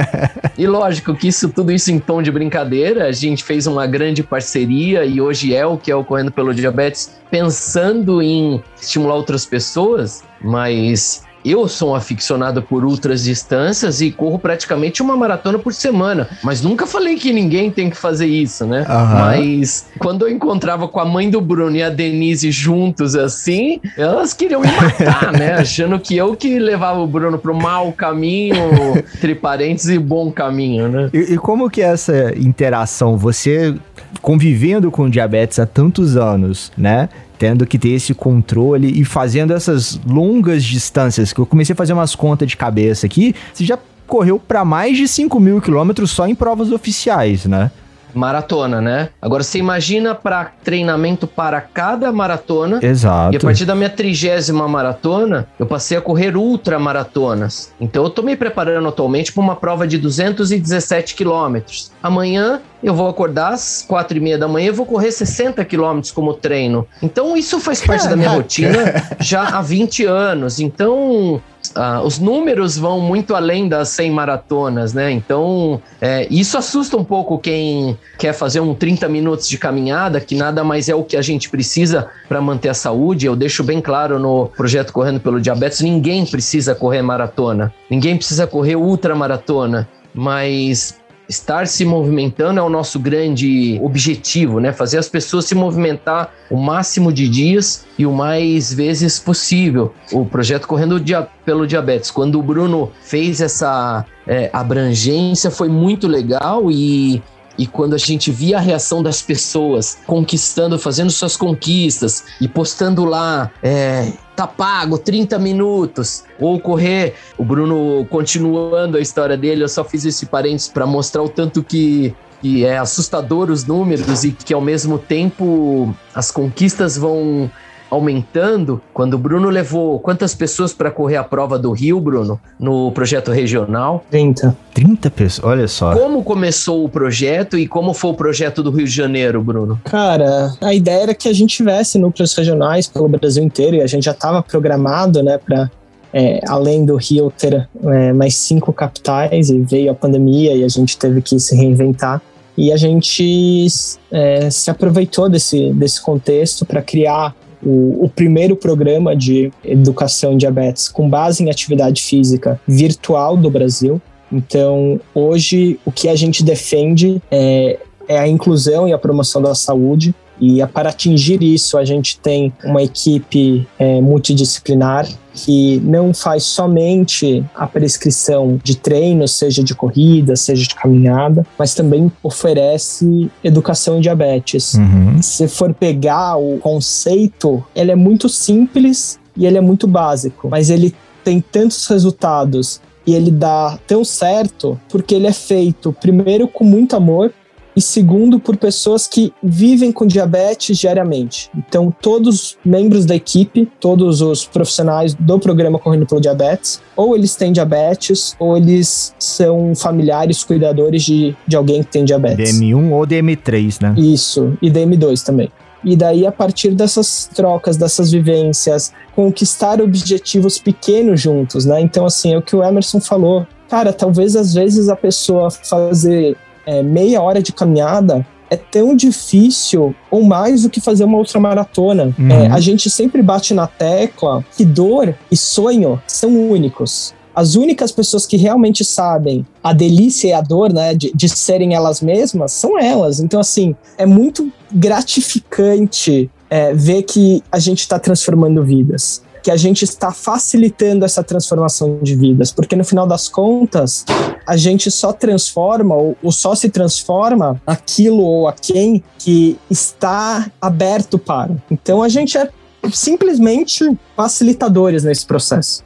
e 0.58 0.66
lógico 0.66 1.14
que 1.14 1.28
isso, 1.28 1.50
tudo 1.50 1.72
isso 1.72 1.92
em 1.92 2.00
tom 2.00 2.20
de 2.20 2.32
brincadeira, 2.32 3.06
a 3.06 3.12
gente 3.12 3.44
fez 3.44 3.68
uma 3.68 3.86
grande 3.86 4.24
parceria 4.24 5.06
e 5.06 5.22
hoje 5.22 5.54
é 5.54 5.64
o 5.68 5.78
que 5.78 5.92
é 5.92 5.96
o 5.96 6.04
Correndo 6.04 6.32
pelo 6.32 6.52
Diabetes, 6.52 7.16
pensando 7.30 8.20
em 8.20 8.64
estimular 8.76 9.14
outras 9.14 9.46
pessoas, 9.46 10.24
mas 10.42 11.25
eu 11.46 11.68
sou 11.68 11.92
um 11.92 11.96
aficionado 11.96 12.62
por 12.62 12.84
ultras 12.84 13.24
distâncias 13.24 14.02
e 14.02 14.12
corro 14.12 14.40
praticamente 14.40 15.02
uma 15.02 15.16
maratona 15.16 15.60
por 15.60 15.74
semana, 15.74 16.28
mas 16.44 16.62
nunca 16.62 16.88
falei 16.88 17.16
que 17.16 17.32
ninguém 17.32 17.70
tem 17.70 17.90
que 17.90 17.98
fazer 17.98 18.26
isso, 18.26 18.66
né? 18.66 18.86
Uhum. 18.90 19.20
Mas 19.20 19.88
quando 20.00 20.28
eu 20.28 20.32
encontrava 20.32 20.88
com 20.88 21.00
a 21.00 21.06
mãe 21.06 21.30
do 21.30 21.40
Bruno 21.40 21.76
e 21.76 21.84
a 21.84 21.90
Denise 21.90 22.52
juntos 22.52 23.16
assim, 23.16 23.80
elas 23.98 24.34
queriam 24.34 24.62
me 24.62 24.72
matar, 24.72 25.32
né? 25.32 25.54
Achando 25.60 26.00
que 26.00 26.16
eu 26.18 26.36
que 26.36 26.60
levava 26.60 27.00
o 27.00 27.08
Bruno 27.08 27.38
pro 27.38 27.54
mau 27.54 27.92
caminho, 27.92 28.56
entre 29.16 29.36
parênteses, 29.36 29.96
e 29.96 30.00
bom 30.00 30.32
caminho, 30.32 30.88
né? 30.88 31.10
E, 31.14 31.34
e 31.34 31.38
como 31.38 31.70
que 31.70 31.82
é 31.82 31.86
essa 31.86 32.34
interação? 32.38 33.18
Você 33.18 33.76
convivendo 34.22 34.90
com 34.90 35.10
diabetes 35.10 35.60
há 35.60 35.66
tantos 35.66 36.18
anos, 36.18 36.72
né? 36.78 37.10
Tendo 37.38 37.66
que 37.66 37.78
ter 37.78 37.90
esse 37.90 38.14
controle 38.14 39.00
e 39.00 39.04
fazendo 39.06 39.54
essas 39.54 40.00
longas 40.06 40.64
distâncias, 40.64 41.34
que 41.34 41.40
eu 41.40 41.46
comecei 41.46 41.74
a 41.74 41.76
fazer 41.76 41.94
umas 41.94 42.16
contas 42.16 42.50
de 42.50 42.58
cabeça 42.58 43.06
aqui, 43.06 43.36
você 43.54 43.66
já 43.66 43.78
correu 44.08 44.40
para 44.40 44.64
mais 44.64 44.98
de 44.98 45.08
5 45.08 45.40
mil 45.40 45.62
quilômetros 45.62 46.12
só 46.12 46.28
em 46.28 46.36
provas 46.36 46.72
oficiais, 46.72 47.46
né? 47.46 47.72
Maratona, 48.16 48.82
né? 48.82 49.10
Agora 49.22 49.44
você 49.44 49.60
imagina 49.60 50.16
para 50.16 50.52
treinamento 50.64 51.28
para 51.28 51.62
cada 51.62 52.12
maratona. 52.12 52.80
Exato. 52.82 53.34
E 53.34 53.38
a 53.38 53.40
partir 53.40 53.66
da 53.66 53.76
minha 53.76 53.90
trigésima 53.90 54.68
maratona, 54.68 55.48
eu 55.60 55.66
passei 55.66 55.98
a 55.98 56.02
correr 56.02 56.36
ultramaratonas. 56.36 57.74
Então 57.80 58.04
eu 58.04 58.10
tô 58.10 58.22
me 58.22 58.36
preparando 58.36 58.88
atualmente 58.88 59.32
para 59.32 59.42
uma 59.42 59.56
prova 59.56 59.88
de 59.88 59.98
217 59.98 61.16
quilômetros. 61.16 61.92
Amanhã 62.02 62.62
eu 62.84 62.94
vou 62.94 63.10
acordar 63.10 63.54
às 63.54 63.84
quatro 63.88 64.18
e 64.18 64.22
meia 64.22 64.38
da 64.38 64.48
manhã 64.48 64.68
e 64.68 64.72
vou 64.72 64.86
correr 64.86 65.12
60 65.12 65.64
quilômetros 65.66 66.12
como 66.12 66.34
treino. 66.34 66.88
Então 67.02 67.36
isso 67.36 67.60
faz 67.60 67.82
parte 67.82 68.04
Caraca. 68.04 68.10
da 68.10 68.16
minha 68.16 68.30
rotina 68.30 68.78
já 69.20 69.58
há 69.58 69.62
20 69.62 70.06
anos. 70.06 70.60
Então 70.60 71.42
Uh, 71.76 72.06
os 72.06 72.20
números 72.20 72.78
vão 72.78 73.00
muito 73.00 73.36
além 73.36 73.68
das 73.68 73.90
100 73.90 74.12
maratonas, 74.12 74.94
né? 74.94 75.12
Então, 75.12 75.82
é, 76.02 76.28
isso 76.30 76.58
assusta 76.58 76.98
um 76.98 77.04
pouco 77.04 77.38
quem 77.40 77.98
quer 78.18 78.34
fazer 78.34 78.60
um 78.60 78.74
30 78.74 79.08
minutos 79.08 79.48
de 79.48 79.58
caminhada, 79.58 80.20
que 80.20 80.36
nada 80.36 80.64
mais 80.64 80.90
é 80.90 80.96
o 80.96 81.04
que 81.04 81.16
a 81.16 81.22
gente 81.22 81.50
precisa 81.50 82.08
para 82.28 82.42
manter 82.42 82.70
a 82.70 82.74
saúde. 82.74 83.26
Eu 83.26 83.36
deixo 83.36 83.64
bem 83.64 83.82
claro 83.82 84.20
no 84.20 84.48
projeto 84.48 84.92
Correndo 84.92 85.20
pelo 85.20 85.40
Diabetes: 85.40 85.82
ninguém 85.82 86.26
precisa 86.26 86.76
correr 86.76 87.02
maratona, 87.02 87.74
ninguém 87.90 88.18
precisa 88.18 88.46
correr 88.46 88.76
ultramaratona, 88.76 89.88
mas 90.14 90.98
estar 91.28 91.68
se 91.68 91.84
movimentando 91.86 92.60
é 92.60 92.64
o 92.64 92.70
nosso 92.70 93.00
grande 93.00 93.80
objetivo, 93.82 94.60
né? 94.60 94.72
Fazer 94.72 94.98
as 94.98 95.10
pessoas 95.10 95.46
se 95.46 95.56
movimentar 95.56 96.32
o 96.50 96.58
máximo 96.58 97.12
de 97.12 97.28
dias 97.28 97.86
e 97.98 98.06
o 98.06 98.12
mais 98.12 98.74
vezes 98.74 99.20
possível. 99.20 99.94
O 100.12 100.26
projeto 100.26 100.68
Correndo 100.68 101.00
dia 101.00 101.28
pelo 101.46 101.68
Diabetes, 101.68 102.12
quando 102.12 102.40
o 102.40 102.44
Bruno 102.44 102.92
fez 103.02 103.42
essa 103.42 104.06
é, 104.28 104.50
abrangência, 104.52 105.50
foi 105.52 105.70
muito 105.70 106.08
legal 106.08 106.72
e 106.72 107.22
e 107.58 107.66
quando 107.66 107.94
a 107.94 107.98
gente 107.98 108.32
via 108.32 108.58
a 108.58 108.62
reação 108.62 109.02
das 109.02 109.22
pessoas 109.22 109.98
conquistando, 110.06 110.78
fazendo 110.78 111.10
suas 111.10 111.38
conquistas 111.38 112.26
e 112.40 112.48
postando 112.48 113.06
lá, 113.06 113.52
é, 113.64 114.12
tá 114.36 114.46
pago 114.46 114.98
30 114.98 115.40
minutos, 115.40 116.24
ou 116.40 116.60
correr, 116.60 117.16
o 117.38 117.44
Bruno 117.44 118.06
continuando 118.10 118.98
a 118.98 119.02
história 119.02 119.38
dele, 119.38 119.64
eu 119.64 119.70
só 119.70 119.84
fiz 119.84 120.06
esse 120.06 120.26
parênteses 120.26 120.68
para 120.68 120.86
mostrar 120.86 121.24
o 121.24 121.30
tanto 121.30 121.64
que 121.64 122.14
que 122.42 122.64
é 122.64 122.78
assustador 122.78 123.50
os 123.50 123.66
números 123.66 124.24
e 124.24 124.32
que 124.32 124.54
ao 124.54 124.62
mesmo 124.62 125.00
tempo 125.00 125.96
as 126.14 126.30
conquistas 126.30 126.96
vão 126.96 127.50
aumentando. 127.96 128.82
Quando 128.94 129.16
o 129.16 129.18
Bruno 129.18 129.50
levou 129.50 130.00
quantas 130.00 130.36
pessoas 130.36 130.74
para 130.74 130.92
correr 130.92 131.18
a 131.18 131.24
prova 131.24 131.58
do 131.58 131.72
Rio, 131.72 132.00
Bruno, 132.00 132.40
no 132.60 132.92
projeto 132.92 133.32
regional? 133.32 134.06
30. 134.12 134.56
30 134.74 135.10
pessoas, 135.10 135.48
olha 135.48 135.68
só. 135.68 135.94
Como 135.94 136.24
começou 136.24 136.86
o 136.86 136.90
projeto 136.90 137.58
e 137.58 137.68
como 137.68 137.94
foi 137.94 138.12
o 138.12 138.14
projeto 138.14 138.62
do 138.62 138.70
Rio 138.72 138.86
de 138.86 138.92
Janeiro, 138.92 139.42
Bruno? 139.42 139.80
Cara, 139.86 140.54
a 140.62 140.74
ideia 140.74 141.04
era 141.04 141.14
que 141.16 141.30
a 141.30 141.34
gente 141.34 141.56
tivesse 141.56 141.98
núcleos 141.98 142.34
regionais 142.36 142.88
pelo 142.88 143.08
Brasil 143.08 143.44
inteiro 143.44 143.78
e 143.78 143.82
a 143.82 143.88
gente 143.88 144.04
já 144.04 144.12
estava 144.12 144.44
programado, 144.44 145.24
né, 145.24 145.38
para 145.38 145.70
é, 146.14 146.40
além 146.48 146.86
do 146.86 146.96
Rio 146.96 147.30
ter 147.30 147.68
é, 147.84 148.14
mais 148.14 148.36
cinco 148.36 148.72
capitais 148.72 149.50
e 149.50 149.60
veio 149.60 149.92
a 149.92 149.94
pandemia 149.94 150.56
e 150.56 150.64
a 150.64 150.68
gente 150.70 150.98
teve 150.98 151.22
que 151.22 151.38
se 151.38 151.54
reinventar. 151.56 152.22
E 152.58 152.72
a 152.72 152.78
gente 152.78 153.68
é, 154.10 154.50
se 154.50 154.72
aproveitou 154.72 155.28
desse, 155.28 155.74
desse 155.74 156.02
contexto 156.02 156.66
para 156.66 156.82
criar 156.82 157.36
o, 157.66 158.06
o, 158.06 158.10
primeiro 158.10 158.56
programa 158.56 159.16
de 159.16 159.52
educação 159.64 160.34
em 160.34 160.38
diabetes 160.38 160.88
com 160.88 161.10
base 161.10 161.44
em 161.44 161.50
atividade 161.50 162.02
física 162.02 162.60
virtual 162.68 163.36
do 163.36 163.50
Brasil. 163.50 164.02
Então, 164.32 165.00
hoje, 165.14 165.80
o 165.86 165.92
que 165.92 166.08
a 166.08 166.16
gente 166.16 166.44
defende 166.44 167.22
é, 167.32 167.80
é 168.08 168.20
a 168.20 168.28
inclusão 168.28 168.88
e 168.88 168.94
a 168.94 168.98
promoção 168.98 169.42
da 169.42 169.56
saúde. 169.56 170.14
E 170.40 170.66
para 170.68 170.90
atingir 170.90 171.42
isso, 171.42 171.78
a 171.78 171.86
gente 171.86 172.20
tem 172.20 172.52
uma 172.64 172.84
equipe 172.84 173.68
é, 173.80 174.02
multidisciplinar 174.02 175.08
que 175.34 175.82
não 175.84 176.14
faz 176.14 176.44
somente 176.44 177.44
a 177.54 177.68
prescrição 177.68 178.60
de 178.64 178.78
treino, 178.78 179.28
seja 179.28 179.62
de 179.62 179.76
corrida, 179.76 180.36
seja 180.36 180.64
de 180.64 180.74
caminhada, 180.74 181.46
mas 181.60 181.76
também 181.76 182.10
oferece 182.24 183.30
educação 183.44 183.98
em 183.98 184.02
diabetes. 184.02 184.76
Uhum. 184.76 185.22
Se 185.22 185.48
for 185.48 185.74
pegar 185.74 186.38
o 186.38 186.58
conceito, 186.60 187.64
ele 187.76 187.92
é 187.92 187.96
muito 187.96 188.30
simples 188.30 189.20
e 189.36 189.46
ele 189.46 189.58
é 189.58 189.62
muito 189.62 189.88
básico, 189.88 190.48
mas 190.50 190.70
ele 190.70 190.96
tem 191.24 191.42
tantos 191.42 191.86
resultados 191.88 192.80
e 193.06 193.14
ele 193.14 193.30
dá 193.30 193.78
tão 193.86 194.04
certo 194.06 194.80
porque 194.90 195.14
ele 195.14 195.28
é 195.28 195.34
feito 195.34 195.94
primeiro 196.00 196.48
com 196.48 196.64
muito 196.64 196.96
amor 196.96 197.34
e 197.76 197.82
segundo 197.82 198.40
por 198.40 198.56
pessoas 198.56 199.08
que 199.08 199.34
vivem 199.44 199.92
com 199.92 200.06
diabetes 200.06 200.78
diariamente. 200.78 201.50
Então, 201.56 201.94
todos 202.02 202.36
os 202.36 202.58
membros 202.64 203.06
da 203.06 203.16
equipe, 203.16 203.70
todos 203.80 204.22
os 204.22 204.46
profissionais 204.46 205.14
do 205.14 205.40
programa 205.40 205.78
Correndo 205.78 206.06
pelo 206.06 206.22
Diabetes, 206.22 206.82
ou 206.96 207.16
eles 207.16 207.36
têm 207.36 207.52
diabetes, 207.52 208.36
ou 208.40 208.56
eles 208.56 209.14
são 209.20 209.76
familiares, 209.76 210.44
cuidadores 210.44 211.04
de, 211.04 211.36
de 211.46 211.56
alguém 211.56 211.84
que 211.84 211.92
tem 211.92 212.06
diabetes. 212.06 212.60
DM1 212.60 212.92
ou 212.92 213.06
DM3, 213.06 213.82
né? 213.82 213.94
Isso, 213.98 214.58
e 214.62 214.72
DM2 214.72 215.24
também. 215.24 215.52
E 215.84 215.96
daí, 215.96 216.26
a 216.26 216.32
partir 216.32 216.72
dessas 216.72 217.30
trocas, 217.34 217.78
dessas 217.78 218.12
vivências, 218.12 218.92
conquistar 219.16 219.80
objetivos 219.80 220.58
pequenos 220.58 221.22
juntos, 221.22 221.66
né? 221.66 221.80
Então, 221.80 222.06
assim, 222.08 222.34
é 222.34 222.38
o 222.38 222.42
que 222.42 222.56
o 222.56 222.64
Emerson 222.64 223.00
falou. 223.00 223.46
Cara, 223.70 223.94
talvez 223.94 224.36
às 224.36 224.54
vezes 224.54 224.90
a 224.90 224.96
pessoa 224.96 225.52
fazer 225.52 226.36
é, 226.66 226.82
meia 226.82 227.22
hora 227.22 227.42
de 227.42 227.52
caminhada 227.54 228.26
é 228.50 228.56
tão 228.56 228.96
difícil 228.96 229.96
ou 230.10 230.24
mais 230.24 230.64
do 230.64 230.70
que 230.70 230.80
fazer 230.80 231.04
uma 231.04 231.18
outra 231.18 231.40
maratona. 231.40 232.14
Uhum. 232.18 232.30
É, 232.30 232.48
a 232.48 232.60
gente 232.60 232.90
sempre 232.90 233.22
bate 233.22 233.54
na 233.54 233.68
tecla 233.68 234.46
que 234.56 234.64
dor 234.64 235.16
e 235.32 235.38
sonho 235.38 236.02
são 236.08 236.50
únicos. 236.50 237.14
As 237.36 237.56
únicas 237.56 237.92
pessoas 237.92 238.26
que 238.26 238.38
realmente 238.38 238.86
sabem 238.86 239.46
a 239.62 239.74
delícia 239.74 240.30
e 240.30 240.34
a 240.34 240.40
dor, 240.40 240.72
né, 240.72 240.96
de, 240.96 241.12
de 241.14 241.28
serem 241.28 241.74
elas 241.74 242.00
mesmas, 242.00 242.54
são 242.54 242.80
elas. 242.80 243.20
Então, 243.20 243.42
assim, 243.42 243.76
é 243.98 244.06
muito 244.06 244.50
gratificante 244.72 246.30
é, 246.50 246.74
ver 246.74 247.04
que 247.04 247.44
a 247.52 247.60
gente 247.60 247.80
está 247.80 248.00
transformando 248.00 248.64
vidas 248.64 249.25
que 249.46 249.52
a 249.52 249.56
gente 249.56 249.84
está 249.84 250.12
facilitando 250.12 251.06
essa 251.06 251.24
transformação 251.24 252.00
de 252.02 252.16
vidas, 252.16 252.52
porque 252.52 252.76
no 252.76 252.84
final 252.84 253.06
das 253.06 253.28
contas, 253.28 254.04
a 254.44 254.58
gente 254.58 254.90
só 254.90 255.14
transforma 255.14 255.94
ou, 255.94 256.18
ou 256.24 256.32
só 256.32 256.56
se 256.56 256.68
transforma 256.68 257.62
aquilo 257.64 258.24
ou 258.24 258.48
a 258.48 258.54
quem 258.54 259.04
que 259.20 259.56
está 259.70 260.50
aberto 260.60 261.20
para. 261.20 261.56
Então 261.70 262.02
a 262.02 262.10
gente 262.10 262.40
é 262.40 262.50
simplesmente 262.92 263.88
facilitadores 264.18 265.04
nesse 265.04 265.28
processo. 265.28 265.84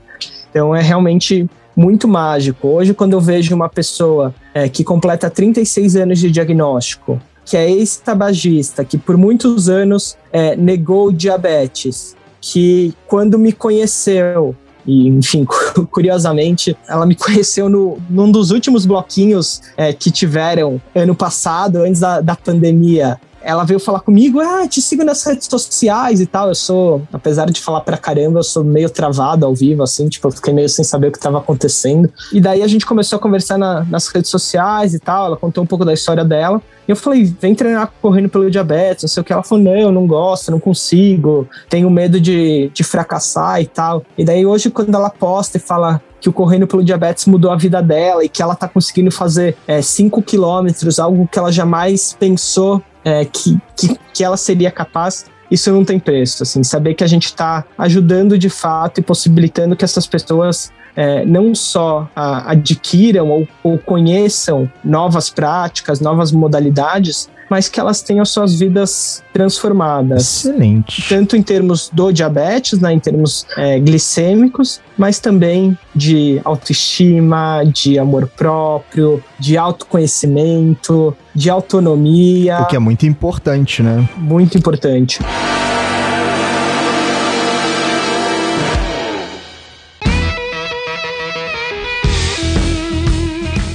Então 0.50 0.74
é 0.74 0.82
realmente 0.82 1.46
muito 1.76 2.08
mágico. 2.08 2.70
Hoje, 2.70 2.94
quando 2.94 3.12
eu 3.12 3.20
vejo 3.20 3.54
uma 3.54 3.68
pessoa 3.68 4.34
é, 4.54 4.70
que 4.70 4.86
completa 4.86 5.30
36 5.30 5.98
anos 5.98 6.20
de 6.20 6.32
diagnóstico, 6.32 7.22
que 7.44 7.58
é 7.58 7.70
ex-tabagista, 7.70 8.86
que 8.86 8.98
por 8.98 9.18
muitos 9.18 9.68
anos 9.68 10.18
é, 10.32 10.56
negou 10.56 11.12
diabetes, 11.12 12.16
que 12.42 12.94
quando 13.08 13.38
me 13.38 13.52
conheceu, 13.52 14.56
e, 14.86 15.08
enfim, 15.08 15.46
curiosamente, 15.92 16.76
ela 16.88 17.06
me 17.06 17.16
conheceu 17.16 17.70
no, 17.70 17.98
num 18.10 18.32
dos 18.32 18.52
últimos 18.52 18.86
bloquinhos 18.86 19.62
é, 19.78 19.94
que 19.94 20.10
tiveram 20.10 20.82
ano 20.96 21.16
passado, 21.16 21.78
antes 21.80 22.02
da, 22.02 22.22
da 22.22 22.36
pandemia 22.36 23.20
ela 23.42 23.64
veio 23.64 23.80
falar 23.80 24.02
comigo, 24.02 24.40
ah, 24.40 24.68
te 24.68 24.82
sigo 24.82 25.04
nas 25.04 25.24
redes 25.24 25.48
sociais 25.50 26.22
e 26.22 26.26
tal. 26.26 26.50
Eu 26.50 26.56
sou, 26.56 27.02
apesar 27.12 27.50
de 27.50 27.62
falar 27.62 27.82
pra 27.82 27.98
caramba, 27.98 28.40
eu 28.40 28.44
sou 28.44 28.64
meio 28.64 28.90
travado 28.90 29.46
ao 29.46 29.54
vivo, 29.54 29.84
assim, 29.84 30.08
tipo, 30.08 30.28
eu 30.28 30.32
fiquei 30.32 30.54
meio 30.54 30.70
sem 30.70 30.84
saber 30.84 31.08
o 31.08 31.12
que 31.12 31.18
estava 31.18 31.38
acontecendo. 31.38 32.12
E 32.34 32.42
daí 32.42 32.62
a 32.62 32.68
gente 32.68 32.86
começou 32.86 33.18
a 33.18 33.20
conversar 33.20 33.58
na, 33.58 33.84
nas 33.86 34.08
redes 34.08 34.30
sociais 34.30 34.94
e 34.94 35.00
tal. 35.00 35.28
Ela 35.28 35.38
contou 35.38 35.64
um 35.64 35.68
pouco 35.68 35.86
da 35.86 35.94
história 35.94 36.26
dela. 36.26 36.62
E 36.88 36.92
eu 36.92 36.96
falei, 36.96 37.24
vem 37.24 37.54
treinar 37.54 37.92
correndo 38.02 38.30
pelo 38.30 38.50
diabetes, 38.50 39.04
não 39.04 39.10
sei 39.10 39.22
o 39.22 39.24
que. 39.24 39.32
Ela 39.32 39.44
falou, 39.44 39.64
não, 39.64 39.76
eu 39.76 39.92
não 39.92 40.08
gosto, 40.08 40.52
não 40.52 40.60
consigo, 40.60 41.48
tenho 41.70 41.90
medo 41.90 42.20
de, 42.20 42.72
de 42.74 42.84
fracassar 42.84 43.62
e 43.62 43.68
tal. 43.68 44.04
E 44.18 44.26
daí 44.26 44.46
hoje, 44.46 44.70
quando 44.72 44.94
ela 44.96 45.10
posta 45.10 45.58
e 45.58 45.60
fala, 45.60 46.02
que 46.20 46.30
o 46.30 46.34
correndo 46.34 46.68
pelo 46.68 46.84
diabetes 46.84 47.26
mudou 47.26 47.52
a 47.52 47.56
vida 47.56 47.82
dela 47.82 48.24
e 48.24 48.30
que 48.30 48.42
ela 48.42 48.56
tá 48.56 48.68
conseguindo 48.68 49.12
fazer 49.12 49.56
5 49.82 50.20
é, 50.20 50.24
quilômetros, 50.24 51.00
algo 51.00 51.28
que 51.32 51.40
ela 51.40 51.52
jamais 51.52 52.16
pensou 52.20 52.82
é, 53.04 53.26
que, 53.26 53.58
que, 53.76 53.98
que 54.14 54.24
ela 54.24 54.38
seria 54.38 54.72
capaz 54.72 55.26
isso 55.52 55.72
não 55.72 55.84
tem 55.84 56.00
preço, 56.00 56.44
assim, 56.44 56.64
saber 56.64 56.94
que 56.94 57.04
a 57.04 57.08
gente 57.08 57.26
está 57.26 57.66
ajudando 57.78 58.38
de 58.38 58.50
fato 58.50 59.00
e 59.00 59.04
possibilitando 59.04 59.76
que 59.76 59.84
essas 59.84 60.06
pessoas 60.06 60.72
é, 60.96 61.26
não 61.26 61.56
só 61.56 62.08
a, 62.16 62.52
adquiram 62.52 63.30
ou, 63.30 63.48
ou, 63.64 63.78
conheçam 63.78 64.72
novas 64.84 65.30
práticas, 65.30 66.00
novas 66.00 66.32
modalidades, 66.32 67.30
mas 67.50 67.68
que 67.68 67.80
elas 67.80 68.02
tenham 68.02 68.24
suas 68.26 68.60
vidas 68.60 69.24
transformadas. 69.34 70.22
Excelente. 70.22 71.08
Tanto 71.10 71.36
em 71.36 71.42
termos 71.42 71.90
do 71.92 72.12
diabetes, 72.12 72.80
né, 72.80 72.94
em 72.94 73.00
termos 73.00 73.46
é, 73.58 73.80
glicêmicos, 73.80 74.80
mas 74.98 75.20
também 75.20 75.78
de 75.96 76.40
autoestima, 76.44 77.64
de 77.66 77.98
amor 77.98 78.28
próprio, 78.28 79.24
de 79.40 79.58
autoconhecimento, 79.58 81.16
de 81.34 81.50
autonomia. 81.50 82.60
O 82.62 82.66
que 82.66 82.76
é 82.76 82.80
muito 82.80 83.06
importante, 83.06 83.82
né? 83.82 84.08
Muito 84.18 84.58
importante. 84.58 85.20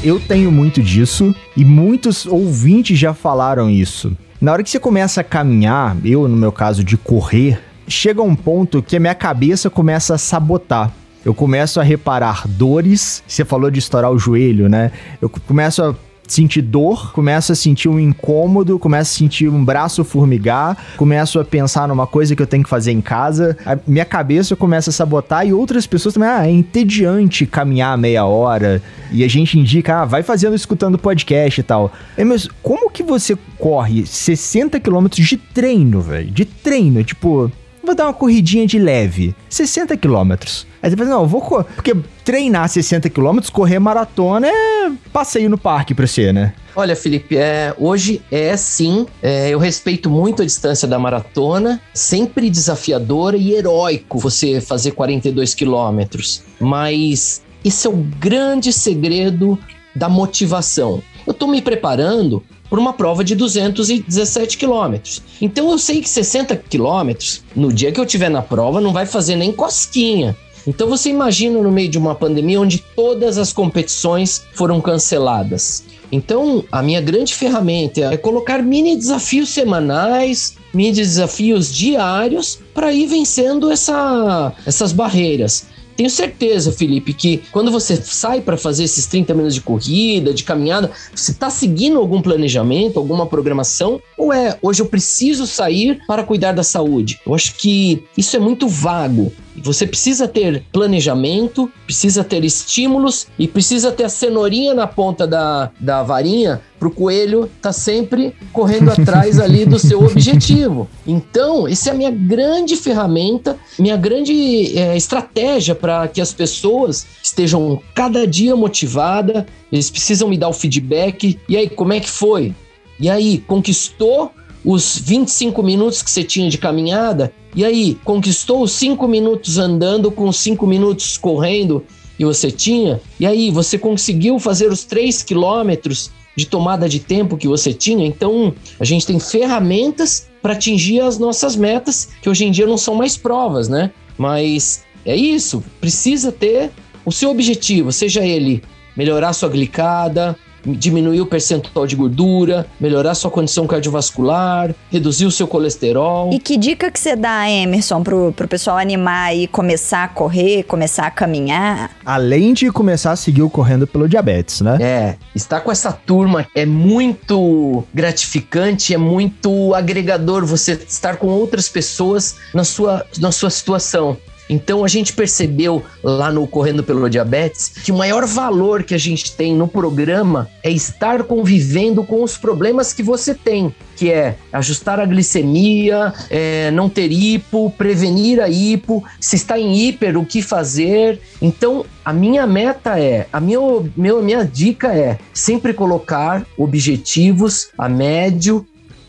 Eu 0.05 0.21
tenho 0.21 0.53
muito 0.53 0.83
disso 0.83 1.35
e 1.57 1.65
muitos 1.65 2.27
ouvintes 2.27 2.99
já 2.99 3.15
falaram 3.15 3.71
isso. 3.71 4.15
Na 4.39 4.53
hora 4.53 4.63
que 4.63 4.69
você 4.69 4.79
começa 4.79 5.23
a 5.23 5.25
caminhar, 5.25 5.97
eu 6.05 6.29
no 6.29 6.37
meu 6.37 6.53
caso 6.53 6.85
de 6.85 6.99
correr, 6.99 7.59
chega 7.89 8.21
um 8.21 8.37
ponto 8.37 8.83
que 8.83 8.97
a 8.97 9.01
minha 9.01 9.15
cabeça 9.15 9.71
começa 9.71 10.15
a 10.15 10.19
sabotar. 10.19 10.93
Eu 11.25 11.33
começo 11.33 11.81
a 11.81 11.83
reparar 11.83 12.47
dores. 12.47 13.23
Você 13.27 13.47
falou 13.47 13.71
de 13.71 13.79
estourar 13.79 14.11
o 14.13 14.19
joelho, 14.19 14.69
né? 14.69 14.93
Eu 15.23 15.31
começo 15.31 15.83
a 15.83 15.95
sentir 16.27 16.63
dor, 16.63 17.13
começo 17.13 17.53
a 17.53 17.55
sentir 17.55 17.89
um 17.89 17.99
incômodo, 17.99 18.79
começo 18.79 19.15
a 19.15 19.19
sentir 19.19 19.49
um 19.49 19.65
braço 19.65 20.05
formigar, 20.05 20.77
começo 20.97 21.39
a 21.39 21.45
pensar 21.45 21.89
numa 21.89 22.07
coisa 22.07 22.35
que 22.35 22.43
eu 22.43 22.47
tenho 22.47 22.63
que 22.63 22.69
fazer 22.69 22.93
em 22.93 23.01
casa, 23.01 23.57
a 23.65 23.79
minha 23.87 24.05
cabeça 24.05 24.57
começa 24.57 24.91
a 24.91 24.93
sabotar 24.93 25.47
e 25.47 25.53
outras 25.53 25.87
pessoas 25.87 26.15
também, 26.15 26.29
ah, 26.29 26.47
é 26.47 26.51
entediante 26.51 27.47
caminhar 27.47 27.97
meia 27.99 28.25
hora 28.25 28.83
e 29.13 29.23
a 29.23 29.29
gente 29.29 29.59
indica, 29.59 30.03
ah, 30.03 30.05
vai 30.05 30.23
fazendo 30.23 30.55
escutando 30.55 30.99
podcast 30.99 31.61
e 31.61 31.65
tal. 31.65 31.93
É, 32.17 32.25
mas 32.25 32.49
como 32.63 32.91
que 32.91 33.03
você 33.03 33.37
corre 33.59 34.07
60 34.07 34.81
quilômetros 34.81 35.27
de 35.27 35.37
treino, 35.37 36.01
velho? 36.01 36.31
De 36.31 36.45
treino, 36.45 37.03
tipo, 37.05 37.51
vou 37.85 37.95
dar 37.95 38.07
uma 38.07 38.13
corridinha 38.13 38.67
de 38.67 38.79
leve, 38.79 39.35
60 39.49 39.97
quilômetros. 39.97 40.67
Aí 40.83 40.91
você 40.91 40.97
fala, 40.97 41.11
não, 41.11 41.23
eu 41.23 41.27
vou 41.27 41.41
correr. 41.41 41.65
Porque 41.75 41.97
treinar 42.25 42.69
60 42.69 43.09
quilômetros, 43.11 43.51
correr 43.51 43.79
maratona 43.79 44.49
é 44.49 44.91
passeio 45.13 45.49
no 45.49 45.57
parque 45.57 45.95
pra 45.95 46.07
você, 46.07 46.33
né? 46.33 46.55
Olha, 46.77 46.97
Felipe, 46.97 47.37
é, 47.37 47.75
hoje 47.79 48.21
é 48.31 48.57
sim. 48.57 49.07
É, 49.23 49.49
eu 49.49 49.59
respeito 49.59 50.11
muito 50.11 50.43
a 50.43 50.45
distância 50.45 50.89
da 50.89 50.99
maratona, 50.99 51.81
sempre 51.93 52.51
desafiadora 52.51 53.37
e 53.37 53.55
heróico 53.55 54.19
você 54.19 54.61
fazer 54.61 54.91
42 54.91 55.55
quilômetros. 55.55 56.43
Mas 56.61 57.43
esse 57.65 57.87
é 57.87 57.91
o 57.91 57.95
grande 57.95 58.73
segredo 58.73 59.59
da 59.95 60.09
motivação. 60.09 61.03
Eu 61.27 61.33
tô 61.33 61.47
me 61.47 61.63
preparando 61.63 62.43
por 62.75 62.81
uma 62.81 62.93
prova 62.93 63.23
de 63.23 63.37
217 63.37 64.59
quilômetros. 64.59 65.23
Então 65.41 65.71
eu 65.71 65.79
sei 65.79 66.01
que 66.01 66.09
60 66.09 66.57
quilômetros, 66.57 67.45
no 67.55 67.73
dia 67.73 67.93
que 67.93 68.01
eu 68.01 68.05
tiver 68.05 68.29
na 68.29 68.43
prova, 68.43 68.81
não 68.81 68.93
vai 68.93 69.07
fazer 69.07 69.37
nem 69.37 69.53
cosquinha. 69.53 70.37
Então 70.67 70.89
você 70.89 71.09
imagina 71.09 71.63
no 71.63 71.71
meio 71.71 71.89
de 71.89 71.97
uma 71.97 72.17
pandemia 72.17 72.61
onde 72.61 72.79
todas 72.79 73.39
as 73.39 73.53
competições 73.53 74.43
foram 74.55 74.81
canceladas. 74.81 75.85
Então, 76.11 76.65
a 76.73 76.83
minha 76.83 77.01
grande 77.01 77.33
ferramenta 77.33 78.13
é 78.13 78.17
colocar 78.17 78.61
mini 78.61 78.97
desafios 78.97 79.51
semanais, 79.51 80.57
mini 80.73 80.91
desafios 80.91 81.73
diários 81.73 82.59
para 82.75 82.93
ir 82.93 83.07
vencendo 83.07 83.71
essa, 83.71 84.53
essas 84.67 84.91
barreiras. 84.91 85.67
Tenho 85.97 86.11
certeza, 86.11 86.73
Felipe, 86.73 87.13
que 87.13 87.43
quando 87.53 87.71
você 87.71 87.97
sai 87.97 88.41
para 88.41 88.57
fazer 88.57 88.85
esses 88.85 89.07
30 89.07 89.33
minutos 89.35 89.55
de 89.55 89.61
corrida, 89.61 90.35
de 90.35 90.43
caminhada, 90.43 90.91
você 91.15 91.31
está 91.31 91.49
seguindo 91.51 91.99
algum 91.99 92.21
planejamento, 92.21 92.99
alguma 92.99 93.27
programação? 93.27 94.01
Ou 94.19 94.33
é 94.33 94.59
hoje 94.61 94.83
eu 94.83 94.87
preciso 94.87 95.47
sair 95.47 96.01
para 96.07 96.25
cuidar 96.25 96.53
da 96.53 96.63
saúde? 96.63 97.21
Eu 97.25 97.35
acho 97.35 97.55
que 97.55 98.05
isso 98.17 98.37
é 98.37 98.41
muito 98.41 98.69
vago. 98.69 99.33
Você 99.65 99.87
precisa 99.87 100.29
ter 100.29 100.63
planejamento, 100.71 101.73
precisa 101.87 102.23
ter 102.23 102.45
estímulos 102.45 103.29
e 103.39 103.49
precisa 103.49 103.91
ter 103.91 104.05
a 104.05 104.11
cenourinha 104.11 104.75
na 104.75 104.87
ponta 104.87 105.27
da, 105.27 105.71
da 105.81 106.03
varinha 106.03 106.61
para 106.79 106.87
o 106.87 106.91
coelho 106.91 107.45
estar 107.45 107.71
tá 107.71 107.73
sempre 107.73 108.37
correndo 108.53 108.91
atrás 108.91 109.41
ali 109.41 109.65
do 109.65 109.79
seu 109.79 110.01
objetivo. 110.05 110.87
Então, 111.07 111.67
essa 111.67 111.89
é 111.89 111.93
a 111.93 111.97
minha 111.97 112.11
grande 112.11 112.77
ferramenta, 112.77 113.57
minha 113.79 113.97
grande 113.97 114.79
é, 114.79 114.95
estratégia 114.99 115.75
para 115.75 116.07
que 116.09 116.21
as 116.21 116.31
pessoas 116.31 117.07
estejam 117.23 117.81
cada 117.95 118.27
dia 118.27 118.55
motivadas, 118.55 119.47
eles 119.73 119.89
precisam 119.89 120.29
me 120.29 120.37
dar 120.37 120.51
o 120.51 120.53
feedback. 120.53 121.41
E 121.49 121.57
aí, 121.57 121.71
como 121.71 121.95
é 121.95 122.01
que 122.01 122.11
foi? 122.11 122.55
E 123.01 123.09
aí, 123.09 123.39
conquistou 123.39 124.31
os 124.65 124.99
25 124.99 125.63
minutos 125.63 126.03
que 126.03 126.11
você 126.11 126.25
tinha 126.25 126.49
de 126.49 126.59
caminhada? 126.59 127.33
E 127.55 127.65
aí, 127.65 127.97
conquistou 128.05 128.63
os 128.63 128.73
5 128.73 129.07
minutos 129.07 129.59
andando 129.59 130.11
com 130.11 130.33
5 130.33 130.67
minutos 130.67 131.19
correndo 131.19 131.85
e 132.19 132.25
você 132.25 132.51
tinha? 132.51 133.01
E 133.21 133.27
aí, 133.27 133.51
você 133.51 133.79
conseguiu 133.79 134.39
fazer 134.39 134.73
os 134.73 134.85
3 134.85 135.23
quilômetros 135.23 136.11
de 136.37 136.47
tomada 136.47 136.89
de 136.89 136.99
tempo 136.99 137.37
que 137.37 137.47
você 137.47 137.73
tinha? 137.73 138.07
Então, 138.07 138.55
a 138.81 138.85
gente 138.85 139.07
tem 139.07 139.21
ferramentas 139.21 140.29
para 140.43 140.55
atingir 140.55 141.01
as 141.01 141.19
nossas 141.19 141.55
metas, 141.57 142.09
que 142.21 142.29
hoje 142.29 142.45
em 142.45 142.51
dia 142.51 142.67
não 142.67 142.77
são 142.77 142.95
mais 142.95 143.17
provas, 143.17 143.69
né? 143.69 143.91
Mas 144.19 144.83
é 145.05 145.15
isso, 145.15 145.63
precisa 145.81 146.33
ter 146.33 146.71
o 147.05 147.13
seu 147.13 147.31
objetivo, 147.31 147.93
seja 147.93 148.25
ele 148.25 148.63
melhorar 148.97 149.33
sua 149.33 149.49
glicada, 149.49 150.37
diminuir 150.65 151.21
o 151.21 151.27
percentual 151.27 151.87
de 151.87 151.97
gordura, 151.97 152.67
melhorar 152.81 153.15
sua 153.15 153.31
condição 153.31 153.67
cardiovascular, 153.67 154.75
reduzir 154.91 155.27
o 155.27 155.31
seu 155.31 155.47
colesterol. 155.47 156.33
E 156.33 156.39
que 156.39 156.57
dica 156.57 156.91
que 156.91 156.99
você 156.99 157.17
dá, 157.17 157.49
Emerson, 157.49 158.03
pro, 158.03 158.33
pro 158.33 158.49
pessoal 158.49 158.79
animar 158.79 159.37
e 159.37 159.47
começar 159.47 160.05
a 160.05 160.09
correr, 160.09 160.65
começar 160.65 161.07
a 161.07 161.11
caminhar? 161.11 161.91
Além 162.05 162.53
de 162.53 162.71
começar 162.71 163.13
a 163.13 163.17
seguir 163.17 163.43
o 163.43 163.51
Correndo 163.51 163.87
pelo 163.87 164.09
Diabetes, 164.09 164.61
né? 164.61 164.79
É, 164.81 165.17
estar 165.35 165.61
com 165.61 165.71
essa 165.71 165.93
turma 165.93 166.47
é 166.55 166.67
muito 166.67 167.85
gratificante, 167.93 168.95
é 168.95 168.99
muito 168.99 169.75
agregador 169.75 170.45
você 170.45 170.73
estar 170.73 171.17
com 171.17 171.29
outras 171.29 171.69
pessoas 171.69 172.37
na 172.53 172.65
sua, 172.65 173.07
na 173.19 173.31
sua 173.31 173.51
situação. 173.51 174.17
Então 174.49 174.85
a 174.85 174.89
gente 174.89 175.13
percebeu 175.13 175.83
lá 176.03 176.31
no 176.31 176.47
Correndo 176.47 176.83
pelo 176.83 177.09
Diabetes 177.09 177.73
que 177.83 177.93
o 177.93 177.97
maior 177.97 178.27
valor 178.27 178.83
que 178.83 178.95
a 178.95 178.99
gente 178.99 179.33
tem 179.33 179.55
no 179.55 179.67
programa 179.67 180.49
é 180.63 180.71
estar 180.71 181.23
convivendo 181.25 182.05
com 182.05 182.23
os 182.23 182.37
problemas 182.37 182.93
que 182.93 183.03
você 183.03 183.35
tem, 183.35 183.75
que 183.97 184.11
é 184.11 184.37
ajustar 184.53 185.01
a 185.01 185.07
glicemia, 185.07 186.13
é, 186.31 186.71
não 186.71 186.89
ter 186.89 187.11
hipo, 187.11 187.71
prevenir 187.71 188.41
a 188.41 188.49
hipo, 188.49 189.03
se 189.21 189.37
está 189.37 189.59
em 189.59 189.77
hiper, 189.77 190.19
o 190.19 190.27
que 190.27 190.43
fazer. 190.43 191.21
Então 191.41 191.85
a 192.05 192.13
minha 192.13 192.47
meta 192.47 192.99
é, 192.99 193.27
a 193.33 193.41
minha, 193.41 193.59
meu, 193.97 194.23
minha 194.23 194.45
dica 194.45 194.95
é 194.95 195.19
sempre 195.33 195.73
colocar 195.73 196.47
objetivos 196.57 197.69
a 197.79 197.89
médio 197.89 198.67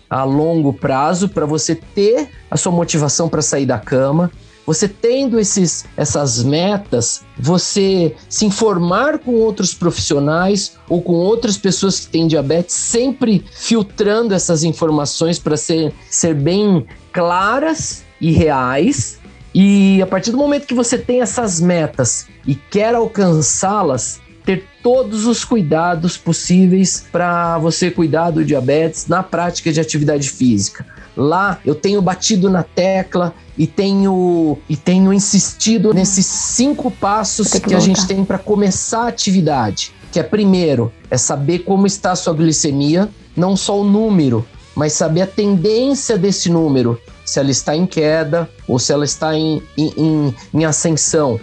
a 0.09 0.23
longo 0.23 0.71
prazo 0.71 1.27
para 1.27 1.45
você 1.45 1.75
ter 1.75 2.29
a 2.49 2.55
sua 2.55 2.71
motivação 2.71 3.27
para 3.27 3.41
sair 3.41 3.65
da 3.65 3.77
cama, 3.77 4.31
você 4.65 4.87
tendo 4.87 5.39
esses, 5.39 5.85
essas 5.95 6.43
metas, 6.43 7.23
você 7.37 8.15
se 8.27 8.45
informar 8.45 9.19
com 9.19 9.33
outros 9.33 9.73
profissionais 9.73 10.77
ou 10.89 11.01
com 11.01 11.13
outras 11.13 11.57
pessoas 11.57 11.99
que 11.99 12.07
têm 12.07 12.27
diabetes, 12.27 12.75
sempre 12.75 13.45
filtrando 13.51 14.33
essas 14.33 14.63
informações 14.63 15.37
para 15.37 15.55
ser, 15.55 15.93
ser 16.09 16.33
bem 16.33 16.85
claras 17.11 18.03
e 18.19 18.31
reais. 18.31 19.19
E 19.53 20.01
a 20.01 20.07
partir 20.07 20.31
do 20.31 20.37
momento 20.37 20.67
que 20.67 20.73
você 20.73 20.97
tem 20.97 21.21
essas 21.21 21.61
metas 21.61 22.27
e 22.45 22.55
quer 22.55 22.95
alcançá-las, 22.95 24.19
ter 24.43 24.65
todos 24.83 25.25
os 25.25 25.43
cuidados 25.43 26.17
possíveis 26.17 27.05
para 27.11 27.57
você 27.57 27.89
cuidar 27.89 28.31
do 28.31 28.45
diabetes 28.45 29.07
na 29.07 29.23
prática 29.23 29.71
de 29.71 29.79
atividade 29.79 30.29
física. 30.29 30.85
Lá 31.15 31.59
eu 31.65 31.73
tenho 31.73 32.01
batido 32.01 32.49
na 32.49 32.63
tecla 32.63 33.33
e 33.57 33.65
tenho 33.65 34.57
e 34.67 34.75
tenho 34.75 35.13
insistido 35.13 35.93
nesses 35.93 36.25
cinco 36.25 36.91
passos 36.91 37.51
que, 37.51 37.59
que 37.59 37.75
a 37.75 37.79
gente 37.79 38.05
tem 38.05 38.25
para 38.25 38.37
começar 38.37 39.03
a 39.03 39.07
atividade. 39.07 39.93
Que 40.11 40.19
é 40.19 40.23
primeiro 40.23 40.91
é 41.09 41.17
saber 41.17 41.59
como 41.59 41.87
está 41.87 42.11
a 42.11 42.15
sua 42.15 42.33
glicemia, 42.33 43.09
não 43.35 43.55
só 43.55 43.79
o 43.79 43.83
número, 43.83 44.45
mas 44.75 44.93
saber 44.93 45.21
a 45.21 45.27
tendência 45.27 46.17
desse 46.17 46.49
número, 46.49 46.99
se 47.25 47.39
ela 47.39 47.51
está 47.51 47.75
em 47.75 47.85
queda 47.85 48.49
ou 48.67 48.77
se 48.77 48.91
ela 48.91 49.05
está 49.05 49.35
em, 49.35 49.61
em, 49.77 49.93
em, 49.97 50.35
em 50.53 50.65
ascensão 50.65 51.39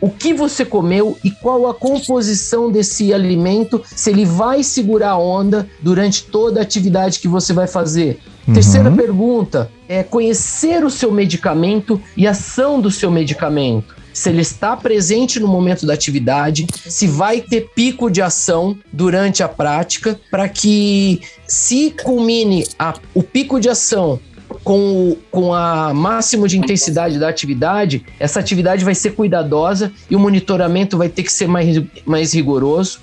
o 0.00 0.10
que 0.10 0.34
você 0.34 0.64
comeu 0.64 1.16
e 1.24 1.30
qual 1.30 1.68
a 1.68 1.74
composição 1.74 2.70
desse 2.70 3.12
alimento, 3.12 3.82
se 3.84 4.10
ele 4.10 4.24
vai 4.24 4.62
segurar 4.62 5.10
a 5.10 5.18
onda 5.18 5.68
durante 5.80 6.24
toda 6.24 6.60
a 6.60 6.62
atividade 6.62 7.18
que 7.18 7.28
você 7.28 7.52
vai 7.52 7.66
fazer. 7.66 8.18
Uhum. 8.46 8.54
Terceira 8.54 8.90
pergunta 8.90 9.70
é 9.88 10.02
conhecer 10.02 10.84
o 10.84 10.90
seu 10.90 11.10
medicamento 11.10 12.00
e 12.16 12.26
a 12.26 12.30
ação 12.30 12.80
do 12.80 12.90
seu 12.90 13.10
medicamento. 13.10 13.96
se 14.12 14.30
ele 14.30 14.40
está 14.40 14.74
presente 14.74 15.38
no 15.38 15.46
momento 15.46 15.84
da 15.84 15.92
atividade, 15.92 16.66
se 16.86 17.06
vai 17.06 17.38
ter 17.38 17.68
pico 17.74 18.10
de 18.10 18.22
ação 18.22 18.74
durante 18.90 19.42
a 19.42 19.48
prática, 19.48 20.18
para 20.30 20.48
que 20.48 21.20
se 21.46 21.90
culmine 22.02 22.66
a, 22.78 22.94
o 23.12 23.22
pico 23.22 23.60
de 23.60 23.68
ação 23.68 24.18
com, 24.66 25.16
com 25.30 25.54
a 25.54 25.94
máximo 25.94 26.48
de 26.48 26.58
intensidade 26.58 27.20
da 27.20 27.28
atividade, 27.28 28.04
essa 28.18 28.40
atividade 28.40 28.84
vai 28.84 28.96
ser 28.96 29.10
cuidadosa 29.14 29.92
e 30.10 30.16
o 30.16 30.18
monitoramento 30.18 30.98
vai 30.98 31.08
ter 31.08 31.22
que 31.22 31.32
ser 31.32 31.46
mais, 31.46 31.80
mais 32.04 32.34
rigoroso. 32.34 32.98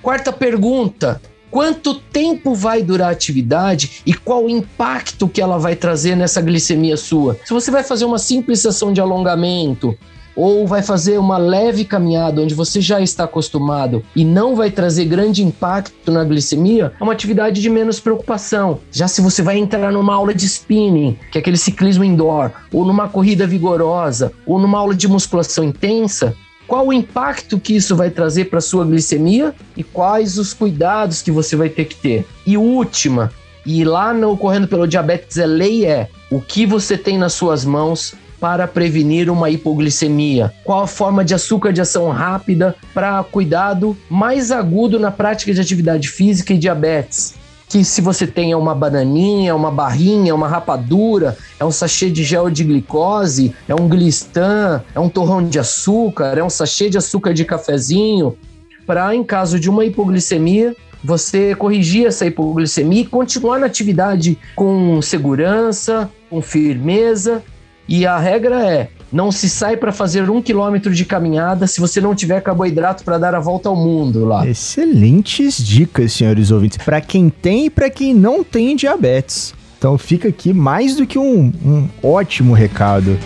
Quarta 0.00 0.32
pergunta: 0.32 1.20
quanto 1.50 1.96
tempo 1.96 2.54
vai 2.54 2.84
durar 2.84 3.08
a 3.08 3.10
atividade 3.10 4.00
e 4.06 4.14
qual 4.14 4.44
o 4.44 4.48
impacto 4.48 5.28
que 5.28 5.40
ela 5.40 5.58
vai 5.58 5.74
trazer 5.74 6.14
nessa 6.14 6.40
glicemia 6.40 6.96
sua? 6.96 7.36
Se 7.44 7.52
você 7.52 7.68
vai 7.68 7.82
fazer 7.82 8.04
uma 8.04 8.20
simples 8.20 8.60
sessão 8.60 8.92
de 8.92 9.00
alongamento, 9.00 9.98
ou 10.38 10.68
vai 10.68 10.82
fazer 10.82 11.18
uma 11.18 11.36
leve 11.36 11.84
caminhada 11.84 12.40
onde 12.40 12.54
você 12.54 12.80
já 12.80 13.00
está 13.00 13.24
acostumado 13.24 14.04
e 14.14 14.24
não 14.24 14.54
vai 14.54 14.70
trazer 14.70 15.04
grande 15.04 15.42
impacto 15.42 16.12
na 16.12 16.22
glicemia, 16.22 16.92
é 16.98 17.02
uma 17.02 17.12
atividade 17.12 17.60
de 17.60 17.68
menos 17.68 17.98
preocupação. 17.98 18.78
Já 18.92 19.08
se 19.08 19.20
você 19.20 19.42
vai 19.42 19.58
entrar 19.58 19.90
numa 19.90 20.14
aula 20.14 20.32
de 20.32 20.46
spinning, 20.46 21.18
que 21.32 21.38
é 21.38 21.40
aquele 21.40 21.56
ciclismo 21.56 22.04
indoor, 22.04 22.52
ou 22.72 22.84
numa 22.84 23.08
corrida 23.08 23.48
vigorosa, 23.48 24.30
ou 24.46 24.60
numa 24.60 24.78
aula 24.78 24.94
de 24.94 25.08
musculação 25.08 25.64
intensa, 25.64 26.36
qual 26.68 26.86
o 26.86 26.92
impacto 26.92 27.58
que 27.58 27.74
isso 27.74 27.96
vai 27.96 28.08
trazer 28.08 28.44
para 28.44 28.60
sua 28.60 28.84
glicemia 28.84 29.52
e 29.76 29.82
quais 29.82 30.38
os 30.38 30.54
cuidados 30.54 31.20
que 31.20 31.32
você 31.32 31.56
vai 31.56 31.68
ter 31.68 31.86
que 31.86 31.96
ter. 31.96 32.24
E 32.46 32.56
última, 32.56 33.32
e 33.66 33.84
lá 33.84 34.14
no 34.14 34.36
Correndo 34.36 34.68
pelo 34.68 34.86
Diabetes 34.86 35.36
é 35.36 35.46
lei 35.46 35.84
é 35.84 36.08
o 36.30 36.40
que 36.40 36.64
você 36.64 36.96
tem 36.96 37.18
nas 37.18 37.32
suas 37.32 37.64
mãos 37.64 38.14
para 38.40 38.66
prevenir 38.66 39.30
uma 39.30 39.50
hipoglicemia? 39.50 40.52
Qual 40.64 40.82
a 40.82 40.86
forma 40.86 41.24
de 41.24 41.34
açúcar 41.34 41.72
de 41.72 41.80
ação 41.80 42.08
rápida 42.10 42.74
para 42.94 43.22
cuidado 43.24 43.96
mais 44.08 44.50
agudo 44.50 44.98
na 44.98 45.10
prática 45.10 45.52
de 45.52 45.60
atividade 45.60 46.08
física 46.08 46.52
e 46.52 46.58
diabetes? 46.58 47.34
Que 47.68 47.84
se 47.84 48.00
você 48.00 48.26
tem 48.26 48.54
uma 48.54 48.74
bananinha, 48.74 49.54
uma 49.54 49.70
barrinha, 49.70 50.34
uma 50.34 50.48
rapadura, 50.48 51.36
é 51.60 51.64
um 51.64 51.70
sachê 51.70 52.10
de 52.10 52.24
gel 52.24 52.48
de 52.48 52.64
glicose, 52.64 53.54
é 53.68 53.74
um 53.74 53.86
glistan, 53.88 54.82
é 54.94 55.00
um 55.00 55.08
torrão 55.08 55.44
de 55.44 55.58
açúcar, 55.58 56.38
é 56.38 56.42
um 56.42 56.48
sachê 56.48 56.88
de 56.88 56.96
açúcar 56.96 57.34
de 57.34 57.44
cafezinho, 57.44 58.38
para 58.86 59.14
em 59.14 59.22
caso 59.22 59.60
de 59.60 59.68
uma 59.68 59.84
hipoglicemia, 59.84 60.74
você 61.04 61.54
corrigir 61.54 62.06
essa 62.06 62.24
hipoglicemia 62.24 63.02
e 63.02 63.06
continuar 63.06 63.58
na 63.58 63.66
atividade 63.66 64.38
com 64.56 65.00
segurança, 65.02 66.10
com 66.30 66.40
firmeza 66.40 67.42
e 67.88 68.06
a 68.06 68.18
regra 68.18 68.62
é: 68.64 68.88
não 69.10 69.32
se 69.32 69.48
sai 69.48 69.76
para 69.76 69.90
fazer 69.90 70.28
um 70.28 70.42
quilômetro 70.42 70.94
de 70.94 71.04
caminhada 71.04 71.66
se 71.66 71.80
você 71.80 72.00
não 72.00 72.14
tiver 72.14 72.42
carboidrato 72.42 73.02
para 73.02 73.16
dar 73.16 73.34
a 73.34 73.40
volta 73.40 73.68
ao 73.68 73.76
mundo 73.76 74.24
lá. 74.24 74.46
Excelentes 74.46 75.56
dicas, 75.56 76.12
senhores 76.12 76.50
ouvintes, 76.50 76.78
para 76.78 77.00
quem 77.00 77.30
tem 77.30 77.66
e 77.66 77.70
para 77.70 77.88
quem 77.88 78.12
não 78.12 78.44
tem 78.44 78.76
diabetes. 78.76 79.54
Então 79.78 79.96
fica 79.96 80.28
aqui 80.28 80.52
mais 80.52 80.96
do 80.96 81.06
que 81.06 81.18
um, 81.18 81.52
um 81.64 81.88
ótimo 82.02 82.52
recado. 82.52 83.16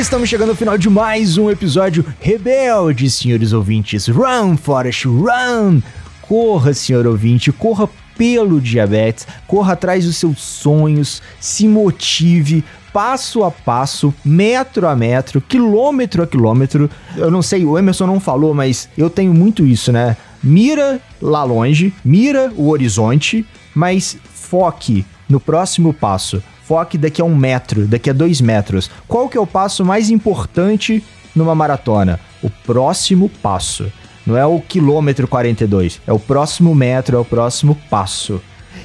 Estamos 0.00 0.28
chegando 0.28 0.50
ao 0.50 0.54
final 0.54 0.78
de 0.78 0.88
mais 0.88 1.36
um 1.38 1.50
episódio 1.50 2.06
rebelde, 2.20 3.10
senhores 3.10 3.52
ouvintes. 3.52 4.06
Run, 4.06 4.56
Forest, 4.56 5.08
run! 5.08 5.82
Corra, 6.22 6.72
senhor 6.72 7.04
ouvinte, 7.04 7.50
corra 7.50 7.88
pelo 8.16 8.60
diabetes, 8.60 9.26
corra 9.44 9.72
atrás 9.72 10.04
dos 10.04 10.16
seus 10.16 10.40
sonhos, 10.40 11.20
se 11.40 11.66
motive 11.66 12.62
passo 12.92 13.42
a 13.42 13.50
passo, 13.50 14.14
metro 14.24 14.86
a 14.86 14.94
metro, 14.94 15.40
quilômetro 15.40 16.22
a 16.22 16.26
quilômetro. 16.28 16.88
Eu 17.16 17.30
não 17.30 17.42
sei, 17.42 17.64
o 17.64 17.76
Emerson 17.76 18.06
não 18.06 18.20
falou, 18.20 18.54
mas 18.54 18.88
eu 18.96 19.10
tenho 19.10 19.34
muito 19.34 19.66
isso, 19.66 19.90
né? 19.90 20.16
Mira 20.40 21.00
lá 21.20 21.42
longe, 21.42 21.92
mira 22.04 22.52
o 22.56 22.68
horizonte, 22.68 23.44
mas 23.74 24.16
foque 24.32 25.04
no 25.28 25.40
próximo 25.40 25.92
passo 25.92 26.40
foque 26.68 26.98
daqui 26.98 27.22
a 27.22 27.24
um 27.24 27.34
metro, 27.34 27.86
daqui 27.86 28.10
a 28.10 28.12
dois 28.12 28.42
metros. 28.42 28.90
Qual 29.08 29.26
que 29.26 29.38
é 29.38 29.40
o 29.40 29.46
passo 29.46 29.82
mais 29.86 30.10
importante 30.10 31.02
numa 31.34 31.54
maratona? 31.54 32.20
O 32.42 32.50
próximo 32.50 33.30
passo. 33.42 33.90
Não 34.26 34.36
é 34.36 34.44
o 34.44 34.60
quilômetro 34.60 35.26
42, 35.26 36.02
é 36.06 36.12
o 36.12 36.18
próximo 36.18 36.74
metro, 36.74 37.16
é 37.16 37.20
o 37.20 37.24
próximo 37.24 37.74
passo. 37.88 38.38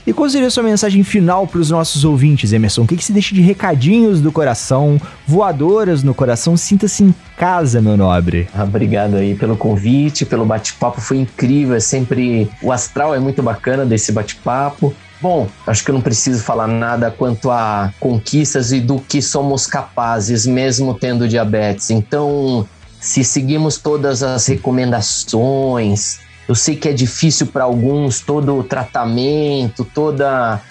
E 0.08 0.14
qual 0.14 0.30
seria 0.30 0.48
a 0.48 0.52
sua 0.52 0.64
mensagem 0.64 1.04
final 1.04 1.46
para 1.46 1.60
os 1.60 1.70
nossos 1.70 2.06
ouvintes, 2.06 2.54
Emerson? 2.54 2.84
O 2.84 2.88
que, 2.88 2.96
que 2.96 3.04
se 3.04 3.12
deixa 3.12 3.36
de 3.36 3.42
recadinhos 3.42 4.22
do 4.22 4.32
coração, 4.32 5.00
voadoras 5.28 6.04
no 6.04 6.14
coração? 6.14 6.56
Sinta-se 6.56 7.04
em 7.04 7.14
casa, 7.38 7.82
meu 7.82 7.98
nobre. 7.98 8.48
Ah, 8.54 8.64
obrigado 8.64 9.16
aí 9.16 9.36
pelo 9.36 9.58
convite, 9.58 10.26
pelo 10.26 10.46
bate-papo, 10.46 11.02
foi 11.02 11.18
incrível. 11.18 11.76
É 11.76 11.82
sempre. 11.82 12.50
O 12.62 12.72
astral 12.72 13.14
é 13.14 13.20
muito 13.20 13.44
bacana 13.44 13.86
desse 13.86 14.14
bate-papo. 14.14 14.94
Bom, 15.24 15.48
acho 15.66 15.86
que 15.86 15.90
eu 15.90 15.94
não 15.94 16.02
preciso 16.02 16.44
falar 16.44 16.68
nada 16.68 17.10
quanto 17.10 17.50
a 17.50 17.94
conquistas 17.98 18.74
e 18.74 18.82
do 18.82 19.00
que 19.00 19.22
somos 19.22 19.66
capazes, 19.66 20.46
mesmo 20.46 20.94
tendo 20.94 21.30
diabetes. 21.30 21.92
Então, 21.92 22.68
se 23.00 23.24
seguimos 23.24 23.78
todas 23.78 24.22
as 24.22 24.46
recomendações, 24.48 26.20
eu 26.46 26.54
sei 26.54 26.76
que 26.76 26.90
é 26.90 26.92
difícil 26.92 27.48
para 27.48 27.64
alguns 27.64 28.20
todo 28.20 28.54
o 28.58 28.66
tratamento, 28.66 29.86
toda 29.86 30.62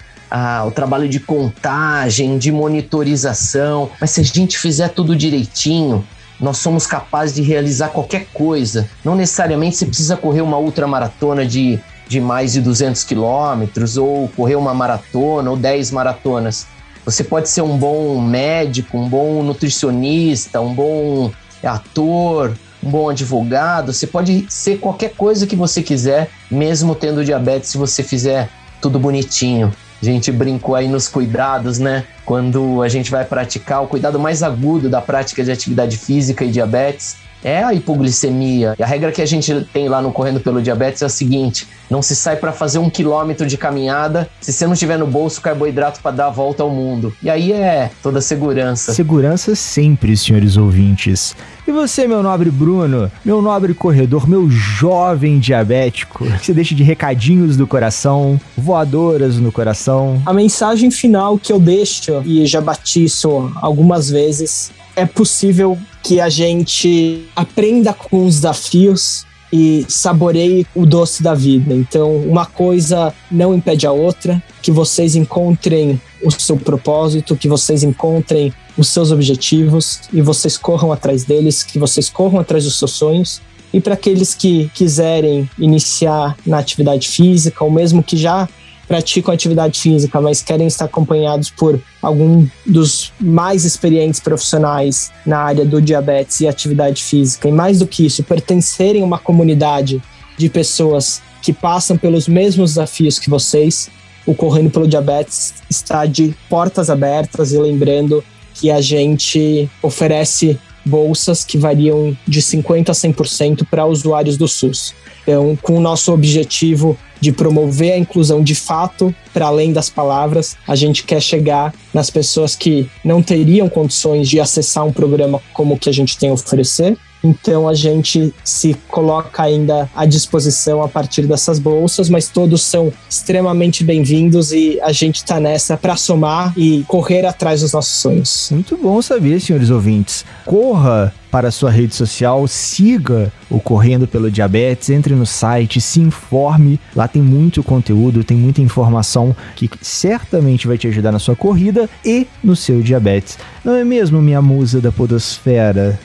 o 0.67 0.69
trabalho 0.69 1.09
de 1.09 1.19
contagem, 1.19 2.37
de 2.37 2.51
monitorização, 2.51 3.89
mas 3.99 4.11
se 4.11 4.21
a 4.21 4.23
gente 4.23 4.59
fizer 4.59 4.89
tudo 4.89 5.15
direitinho, 5.15 6.07
nós 6.39 6.57
somos 6.59 6.85
capazes 6.85 7.33
de 7.33 7.41
realizar 7.41 7.89
qualquer 7.89 8.27
coisa. 8.31 8.87
Não 9.03 9.15
necessariamente 9.15 9.77
você 9.77 9.87
precisa 9.87 10.15
correr 10.15 10.41
uma 10.41 10.59
ultramaratona 10.59 11.43
de 11.43 11.79
de 12.07 12.19
mais 12.19 12.53
de 12.53 12.61
200 12.61 13.03
quilômetros, 13.03 13.97
ou 13.97 14.27
correr 14.29 14.55
uma 14.55 14.73
maratona, 14.73 15.49
ou 15.49 15.57
10 15.57 15.91
maratonas. 15.91 16.67
Você 17.05 17.23
pode 17.23 17.49
ser 17.49 17.61
um 17.61 17.77
bom 17.77 18.19
médico, 18.21 18.97
um 18.97 19.09
bom 19.09 19.43
nutricionista, 19.43 20.61
um 20.61 20.73
bom 20.73 21.31
ator, 21.63 22.53
um 22.81 22.89
bom 22.89 23.09
advogado. 23.09 23.91
Você 23.91 24.07
pode 24.07 24.45
ser 24.49 24.77
qualquer 24.77 25.13
coisa 25.13 25.45
que 25.45 25.55
você 25.55 25.81
quiser, 25.81 26.29
mesmo 26.49 26.95
tendo 26.95 27.25
diabetes, 27.25 27.69
se 27.69 27.77
você 27.77 28.03
fizer 28.03 28.49
tudo 28.81 28.99
bonitinho. 28.99 29.73
A 30.01 30.05
gente 30.05 30.31
brincou 30.31 30.75
aí 30.75 30.87
nos 30.87 31.07
cuidados, 31.07 31.79
né? 31.79 32.03
Quando 32.25 32.81
a 32.81 32.89
gente 32.89 33.09
vai 33.09 33.23
praticar 33.23 33.81
o 33.83 33.87
cuidado 33.87 34.19
mais 34.19 34.43
agudo 34.43 34.89
da 34.89 35.01
prática 35.01 35.43
de 35.43 35.51
atividade 35.51 35.97
física 35.97 36.43
e 36.43 36.51
diabetes 36.51 37.22
é 37.43 37.63
a 37.63 37.73
hipoglicemia. 37.73 38.75
E 38.77 38.83
a 38.83 38.85
regra 38.85 39.11
que 39.11 39.21
a 39.21 39.25
gente 39.25 39.67
tem 39.73 39.89
lá 39.89 40.01
no 40.01 40.11
Correndo 40.11 40.39
pelo 40.39 40.61
Diabetes 40.61 41.01
é 41.01 41.05
a 41.05 41.09
seguinte: 41.09 41.67
não 41.89 42.01
se 42.01 42.15
sai 42.15 42.37
para 42.37 42.51
fazer 42.51 42.79
um 42.79 42.89
quilômetro 42.89 43.45
de 43.45 43.57
caminhada 43.57 44.29
se 44.39 44.53
você 44.53 44.65
não 44.65 44.75
tiver 44.75 44.97
no 44.97 45.07
bolso 45.07 45.41
carboidrato 45.41 46.01
para 46.01 46.15
dar 46.15 46.27
a 46.27 46.29
volta 46.29 46.63
ao 46.63 46.69
mundo. 46.69 47.13
E 47.21 47.29
aí 47.29 47.51
é 47.51 47.91
toda 48.01 48.21
segurança. 48.21 48.93
Segurança 48.93 49.55
sempre, 49.55 50.15
senhores 50.15 50.57
ouvintes. 50.57 51.35
E 51.65 51.71
você, 51.71 52.05
meu 52.05 52.21
nobre 52.21 52.51
Bruno, 52.51 53.09
meu 53.23 53.41
nobre 53.41 53.73
corredor, 53.73 54.27
meu 54.27 54.49
jovem 54.49 55.39
diabético, 55.39 56.25
que 56.25 56.45
você 56.45 56.53
deixa 56.53 56.75
de 56.75 56.83
recadinhos 56.83 57.55
do 57.55 57.65
coração, 57.65 58.39
voadoras 58.57 59.37
no 59.37 59.49
coração. 59.49 60.21
A 60.25 60.33
mensagem 60.33 60.91
final 60.91 61.37
que 61.37 61.53
eu 61.53 61.59
deixo, 61.61 62.21
e 62.25 62.45
já 62.45 62.59
bati 62.59 63.05
isso 63.05 63.49
algumas 63.55 64.09
vezes, 64.09 64.71
é 64.93 65.05
possível 65.05 65.77
que 66.03 66.19
a 66.19 66.27
gente 66.27 67.25
aprenda 67.33 67.93
com 67.93 68.25
os 68.25 68.35
desafios 68.35 69.25
e 69.53 69.85
saboreie 69.87 70.65
o 70.75 70.85
doce 70.85 71.23
da 71.23 71.33
vida. 71.33 71.73
Então, 71.73 72.17
uma 72.17 72.45
coisa 72.45 73.13
não 73.31 73.53
impede 73.53 73.87
a 73.87 73.91
outra, 73.91 74.41
que 74.61 74.71
vocês 74.71 75.15
encontrem 75.15 76.01
o 76.23 76.31
seu 76.31 76.57
propósito, 76.57 77.35
que 77.35 77.47
vocês 77.47 77.83
encontrem 77.83 78.51
os 78.77 78.89
seus 78.89 79.11
objetivos 79.11 80.01
e 80.11 80.21
vocês 80.21 80.57
corram 80.57 80.91
atrás 80.91 81.23
deles, 81.23 81.63
que 81.63 81.77
vocês 81.77 82.09
corram 82.09 82.39
atrás 82.39 82.63
dos 82.63 82.77
seus 82.77 82.91
sonhos. 82.91 83.41
E 83.73 83.81
para 83.81 83.95
aqueles 83.95 84.35
que 84.35 84.69
quiserem 84.73 85.49
iniciar 85.57 86.37
na 86.45 86.59
atividade 86.59 87.07
física, 87.07 87.63
ou 87.63 87.71
mesmo 87.71 88.03
que 88.03 88.15
já 88.15 88.47
praticam 88.87 89.33
atividade 89.33 89.79
física, 89.79 90.21
mas 90.21 90.41
querem 90.41 90.67
estar 90.67 90.85
acompanhados 90.85 91.49
por 91.49 91.81
algum 92.01 92.45
dos 92.65 93.11
mais 93.19 93.65
experientes 93.65 94.19
profissionais 94.19 95.11
na 95.25 95.39
área 95.39 95.65
do 95.65 95.81
diabetes 95.81 96.41
e 96.41 96.47
atividade 96.47 97.01
física, 97.01 97.47
e 97.47 97.51
mais 97.51 97.79
do 97.79 97.87
que 97.87 98.05
isso, 98.05 98.23
pertencerem 98.23 99.01
a 99.01 99.05
uma 99.05 99.17
comunidade 99.17 100.01
de 100.37 100.49
pessoas 100.49 101.21
que 101.41 101.53
passam 101.53 101.97
pelos 101.97 102.27
mesmos 102.27 102.71
desafios 102.71 103.17
que 103.17 103.29
vocês, 103.29 103.89
o 104.25 104.33
Correndo 104.33 104.69
pelo 104.69 104.87
Diabetes 104.87 105.53
está 105.69 106.05
de 106.05 106.33
portas 106.49 106.89
abertas 106.89 107.51
e 107.51 107.57
lembrando 107.57 108.23
que 108.53 108.71
a 108.71 108.81
gente 108.81 109.69
oferece 109.81 110.59
bolsas 110.85 111.43
que 111.43 111.57
variam 111.57 112.15
de 112.27 112.41
50% 112.41 112.89
a 112.89 112.93
100% 112.93 113.65
para 113.69 113.85
usuários 113.85 114.37
do 114.37 114.47
SUS. 114.47 114.93
Então, 115.21 115.57
com 115.61 115.77
o 115.77 115.81
nosso 115.81 116.11
objetivo 116.11 116.97
de 117.21 117.31
promover 117.31 117.93
a 117.93 117.97
inclusão 117.97 118.43
de 118.43 118.53
fato, 118.53 119.15
para 119.33 119.45
além 119.45 119.71
das 119.71 119.89
palavras, 119.89 120.57
a 120.67 120.75
gente 120.75 121.03
quer 121.03 121.21
chegar 121.21 121.73
nas 121.93 122.09
pessoas 122.09 122.55
que 122.55 122.89
não 123.03 123.23
teriam 123.23 123.69
condições 123.69 124.27
de 124.27 124.41
acessar 124.41 124.85
um 124.85 124.91
programa 124.91 125.41
como 125.53 125.75
o 125.75 125.79
que 125.79 125.89
a 125.89 125.93
gente 125.93 126.17
tem 126.17 126.29
a 126.29 126.33
oferecer 126.33 126.97
então 127.23 127.67
a 127.67 127.73
gente 127.73 128.33
se 128.43 128.73
coloca 128.87 129.43
ainda 129.43 129.89
à 129.95 130.05
disposição 130.05 130.83
a 130.83 130.87
partir 130.87 131.23
dessas 131.23 131.57
bolsas, 131.57 132.09
mas 132.09 132.27
todos 132.27 132.61
são 132.61 132.91
extremamente 133.09 133.83
bem-vindos 133.83 134.51
e 134.51 134.79
a 134.81 134.91
gente 134.91 135.17
está 135.17 135.39
nessa 135.39 135.77
para 135.77 135.95
somar 135.95 136.53
e 136.57 136.83
correr 136.87 137.25
atrás 137.25 137.61
dos 137.61 137.71
nossos 137.71 137.93
sonhos. 137.93 138.49
Muito 138.51 138.77
bom 138.77 139.01
saber, 139.01 139.39
senhores 139.39 139.69
ouvintes. 139.69 140.25
Corra 140.45 141.13
para 141.31 141.47
a 141.47 141.51
sua 141.51 141.71
rede 141.71 141.95
social, 141.95 142.47
siga 142.47 143.33
o 143.49 143.59
Correndo 143.59 144.07
pelo 144.07 144.29
Diabetes, 144.29 144.91
entre 144.91 145.15
no 145.15 145.25
site, 145.25 145.81
se 145.81 145.99
informe. 145.99 146.79
Lá 146.95 147.07
tem 147.07 147.23
muito 147.23 147.63
conteúdo, 147.63 148.23
tem 148.23 148.37
muita 148.37 148.61
informação 148.61 149.35
que 149.55 149.67
certamente 149.81 150.67
vai 150.67 150.77
te 150.77 150.87
ajudar 150.87 151.11
na 151.11 151.17
sua 151.17 151.35
corrida 151.35 151.89
e 152.05 152.27
no 152.43 152.55
seu 152.55 152.81
diabetes. 152.81 153.39
Não 153.65 153.73
é 153.73 153.83
mesmo, 153.83 154.21
minha 154.21 154.43
musa 154.43 154.79
da 154.79 154.91
podosfera? 154.91 155.99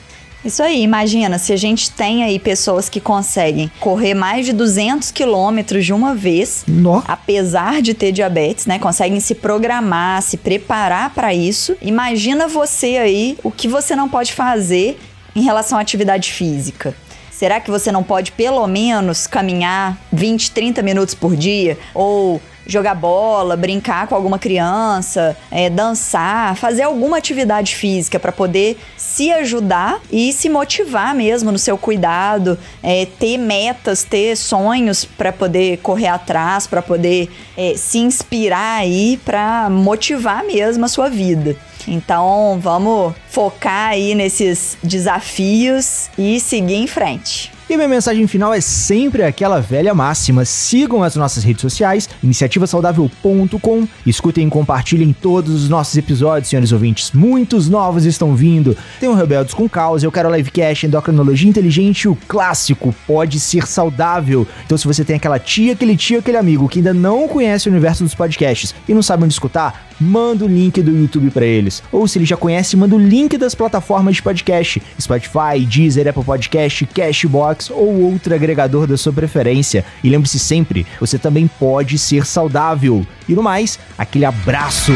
Isso 0.48 0.62
aí, 0.62 0.80
imagina 0.82 1.36
se 1.36 1.52
a 1.52 1.58
gente 1.58 1.90
tem 1.90 2.24
aí 2.24 2.38
pessoas 2.38 2.88
que 2.88 3.00
conseguem 3.00 3.70
correr 3.78 4.14
mais 4.14 4.46
de 4.46 4.54
200 4.54 5.10
quilômetros 5.10 5.84
de 5.84 5.92
uma 5.92 6.14
vez, 6.14 6.64
Nó. 6.66 7.02
apesar 7.06 7.82
de 7.82 7.92
ter 7.92 8.12
diabetes, 8.12 8.64
né? 8.64 8.78
Conseguem 8.78 9.20
se 9.20 9.34
programar, 9.34 10.22
se 10.22 10.38
preparar 10.38 11.10
para 11.10 11.34
isso. 11.34 11.76
Imagina 11.82 12.48
você 12.48 12.96
aí 12.96 13.36
o 13.44 13.50
que 13.50 13.68
você 13.68 13.94
não 13.94 14.08
pode 14.08 14.32
fazer 14.32 14.98
em 15.36 15.42
relação 15.42 15.76
à 15.76 15.82
atividade 15.82 16.32
física. 16.32 16.96
Será 17.30 17.60
que 17.60 17.70
você 17.70 17.92
não 17.92 18.02
pode 18.02 18.32
pelo 18.32 18.66
menos 18.66 19.26
caminhar 19.26 19.98
20, 20.10 20.50
30 20.52 20.82
minutos 20.82 21.14
por 21.14 21.36
dia? 21.36 21.78
Ou 21.94 22.40
jogar 22.68 22.94
bola, 22.94 23.56
brincar 23.56 24.06
com 24.06 24.14
alguma 24.14 24.38
criança, 24.38 25.34
é, 25.50 25.70
dançar, 25.70 26.54
fazer 26.54 26.82
alguma 26.82 27.16
atividade 27.16 27.74
física 27.74 28.20
para 28.20 28.30
poder 28.30 28.78
se 28.94 29.32
ajudar 29.32 30.00
e 30.12 30.32
se 30.34 30.50
motivar 30.50 31.14
mesmo 31.14 31.50
no 31.50 31.58
seu 31.58 31.78
cuidado, 31.78 32.58
é, 32.82 33.06
ter 33.06 33.38
metas, 33.38 34.04
ter 34.04 34.36
sonhos 34.36 35.06
para 35.06 35.32
poder 35.32 35.78
correr 35.78 36.08
atrás, 36.08 36.66
para 36.66 36.82
poder 36.82 37.30
é, 37.56 37.74
se 37.74 37.98
inspirar 37.98 38.80
aí, 38.80 39.18
para 39.24 39.70
motivar 39.70 40.44
mesmo 40.44 40.84
a 40.84 40.88
sua 40.88 41.08
vida. 41.08 41.56
Então 41.86 42.58
vamos 42.60 43.14
focar 43.30 43.90
aí 43.90 44.14
nesses 44.14 44.76
desafios 44.82 46.10
e 46.18 46.38
seguir 46.38 46.74
em 46.74 46.86
frente. 46.86 47.57
E 47.70 47.76
minha 47.76 47.86
mensagem 47.86 48.26
final 48.26 48.54
é 48.54 48.62
sempre 48.62 49.22
aquela 49.22 49.60
velha 49.60 49.92
máxima: 49.92 50.42
sigam 50.46 51.02
as 51.02 51.16
nossas 51.16 51.44
redes 51.44 51.60
sociais, 51.60 52.08
iniciativasaudável.com, 52.22 53.86
escutem 54.06 54.46
e 54.46 54.50
compartilhem 54.50 55.12
todos 55.12 55.64
os 55.64 55.68
nossos 55.68 55.94
episódios, 55.94 56.48
senhores 56.48 56.72
ouvintes. 56.72 57.12
Muitos 57.12 57.68
novos 57.68 58.06
estão 58.06 58.34
vindo. 58.34 58.74
Tem 58.98 59.06
o 59.06 59.14
Rebeldes 59.14 59.52
com 59.52 59.68
Causa, 59.68 60.06
eu 60.06 60.12
quero 60.12 60.34
Livecast, 60.34 60.86
Endocrinologia 60.86 61.50
Inteligente 61.50 62.08
o 62.08 62.16
clássico 62.26 62.94
Pode 63.06 63.38
Ser 63.38 63.66
Saudável. 63.66 64.46
Então, 64.64 64.78
se 64.78 64.86
você 64.86 65.04
tem 65.04 65.16
aquela 65.16 65.38
tia, 65.38 65.74
aquele 65.74 65.94
tio, 65.94 66.20
aquele 66.20 66.38
amigo 66.38 66.68
que 66.70 66.78
ainda 66.78 66.94
não 66.94 67.28
conhece 67.28 67.68
o 67.68 67.70
universo 67.70 68.02
dos 68.02 68.14
podcasts 68.14 68.74
e 68.88 68.94
não 68.94 69.02
sabe 69.02 69.24
onde 69.24 69.34
escutar, 69.34 69.87
manda 70.00 70.44
o 70.44 70.48
link 70.48 70.82
do 70.82 70.90
YouTube 70.90 71.30
para 71.30 71.44
eles. 71.44 71.82
Ou 71.92 72.06
se 72.06 72.18
ele 72.18 72.24
já 72.24 72.36
conhece, 72.36 72.76
manda 72.76 72.94
o 72.94 72.98
link 72.98 73.36
das 73.36 73.54
plataformas 73.54 74.16
de 74.16 74.22
podcast: 74.22 74.82
Spotify, 75.00 75.64
Deezer, 75.66 76.08
Apple 76.08 76.24
Podcast, 76.24 76.86
Cashbox 76.86 77.70
ou 77.70 78.02
outro 78.02 78.34
agregador 78.34 78.86
da 78.86 78.96
sua 78.96 79.12
preferência. 79.12 79.84
E 80.02 80.08
lembre-se 80.08 80.38
sempre, 80.38 80.86
você 81.00 81.18
também 81.18 81.46
pode 81.46 81.98
ser 81.98 82.24
saudável. 82.24 83.06
E 83.28 83.34
no 83.34 83.42
mais, 83.42 83.78
aquele 83.96 84.24
abraço! 84.24 84.92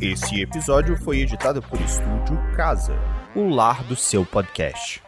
Esse 0.00 0.42
episódio 0.42 0.96
foi 1.02 1.20
editado 1.20 1.62
por 1.62 1.80
Estúdio 1.80 2.38
Casa, 2.54 2.94
o 3.34 3.48
lar 3.48 3.82
do 3.82 3.96
seu 3.96 4.26
podcast. 4.26 5.05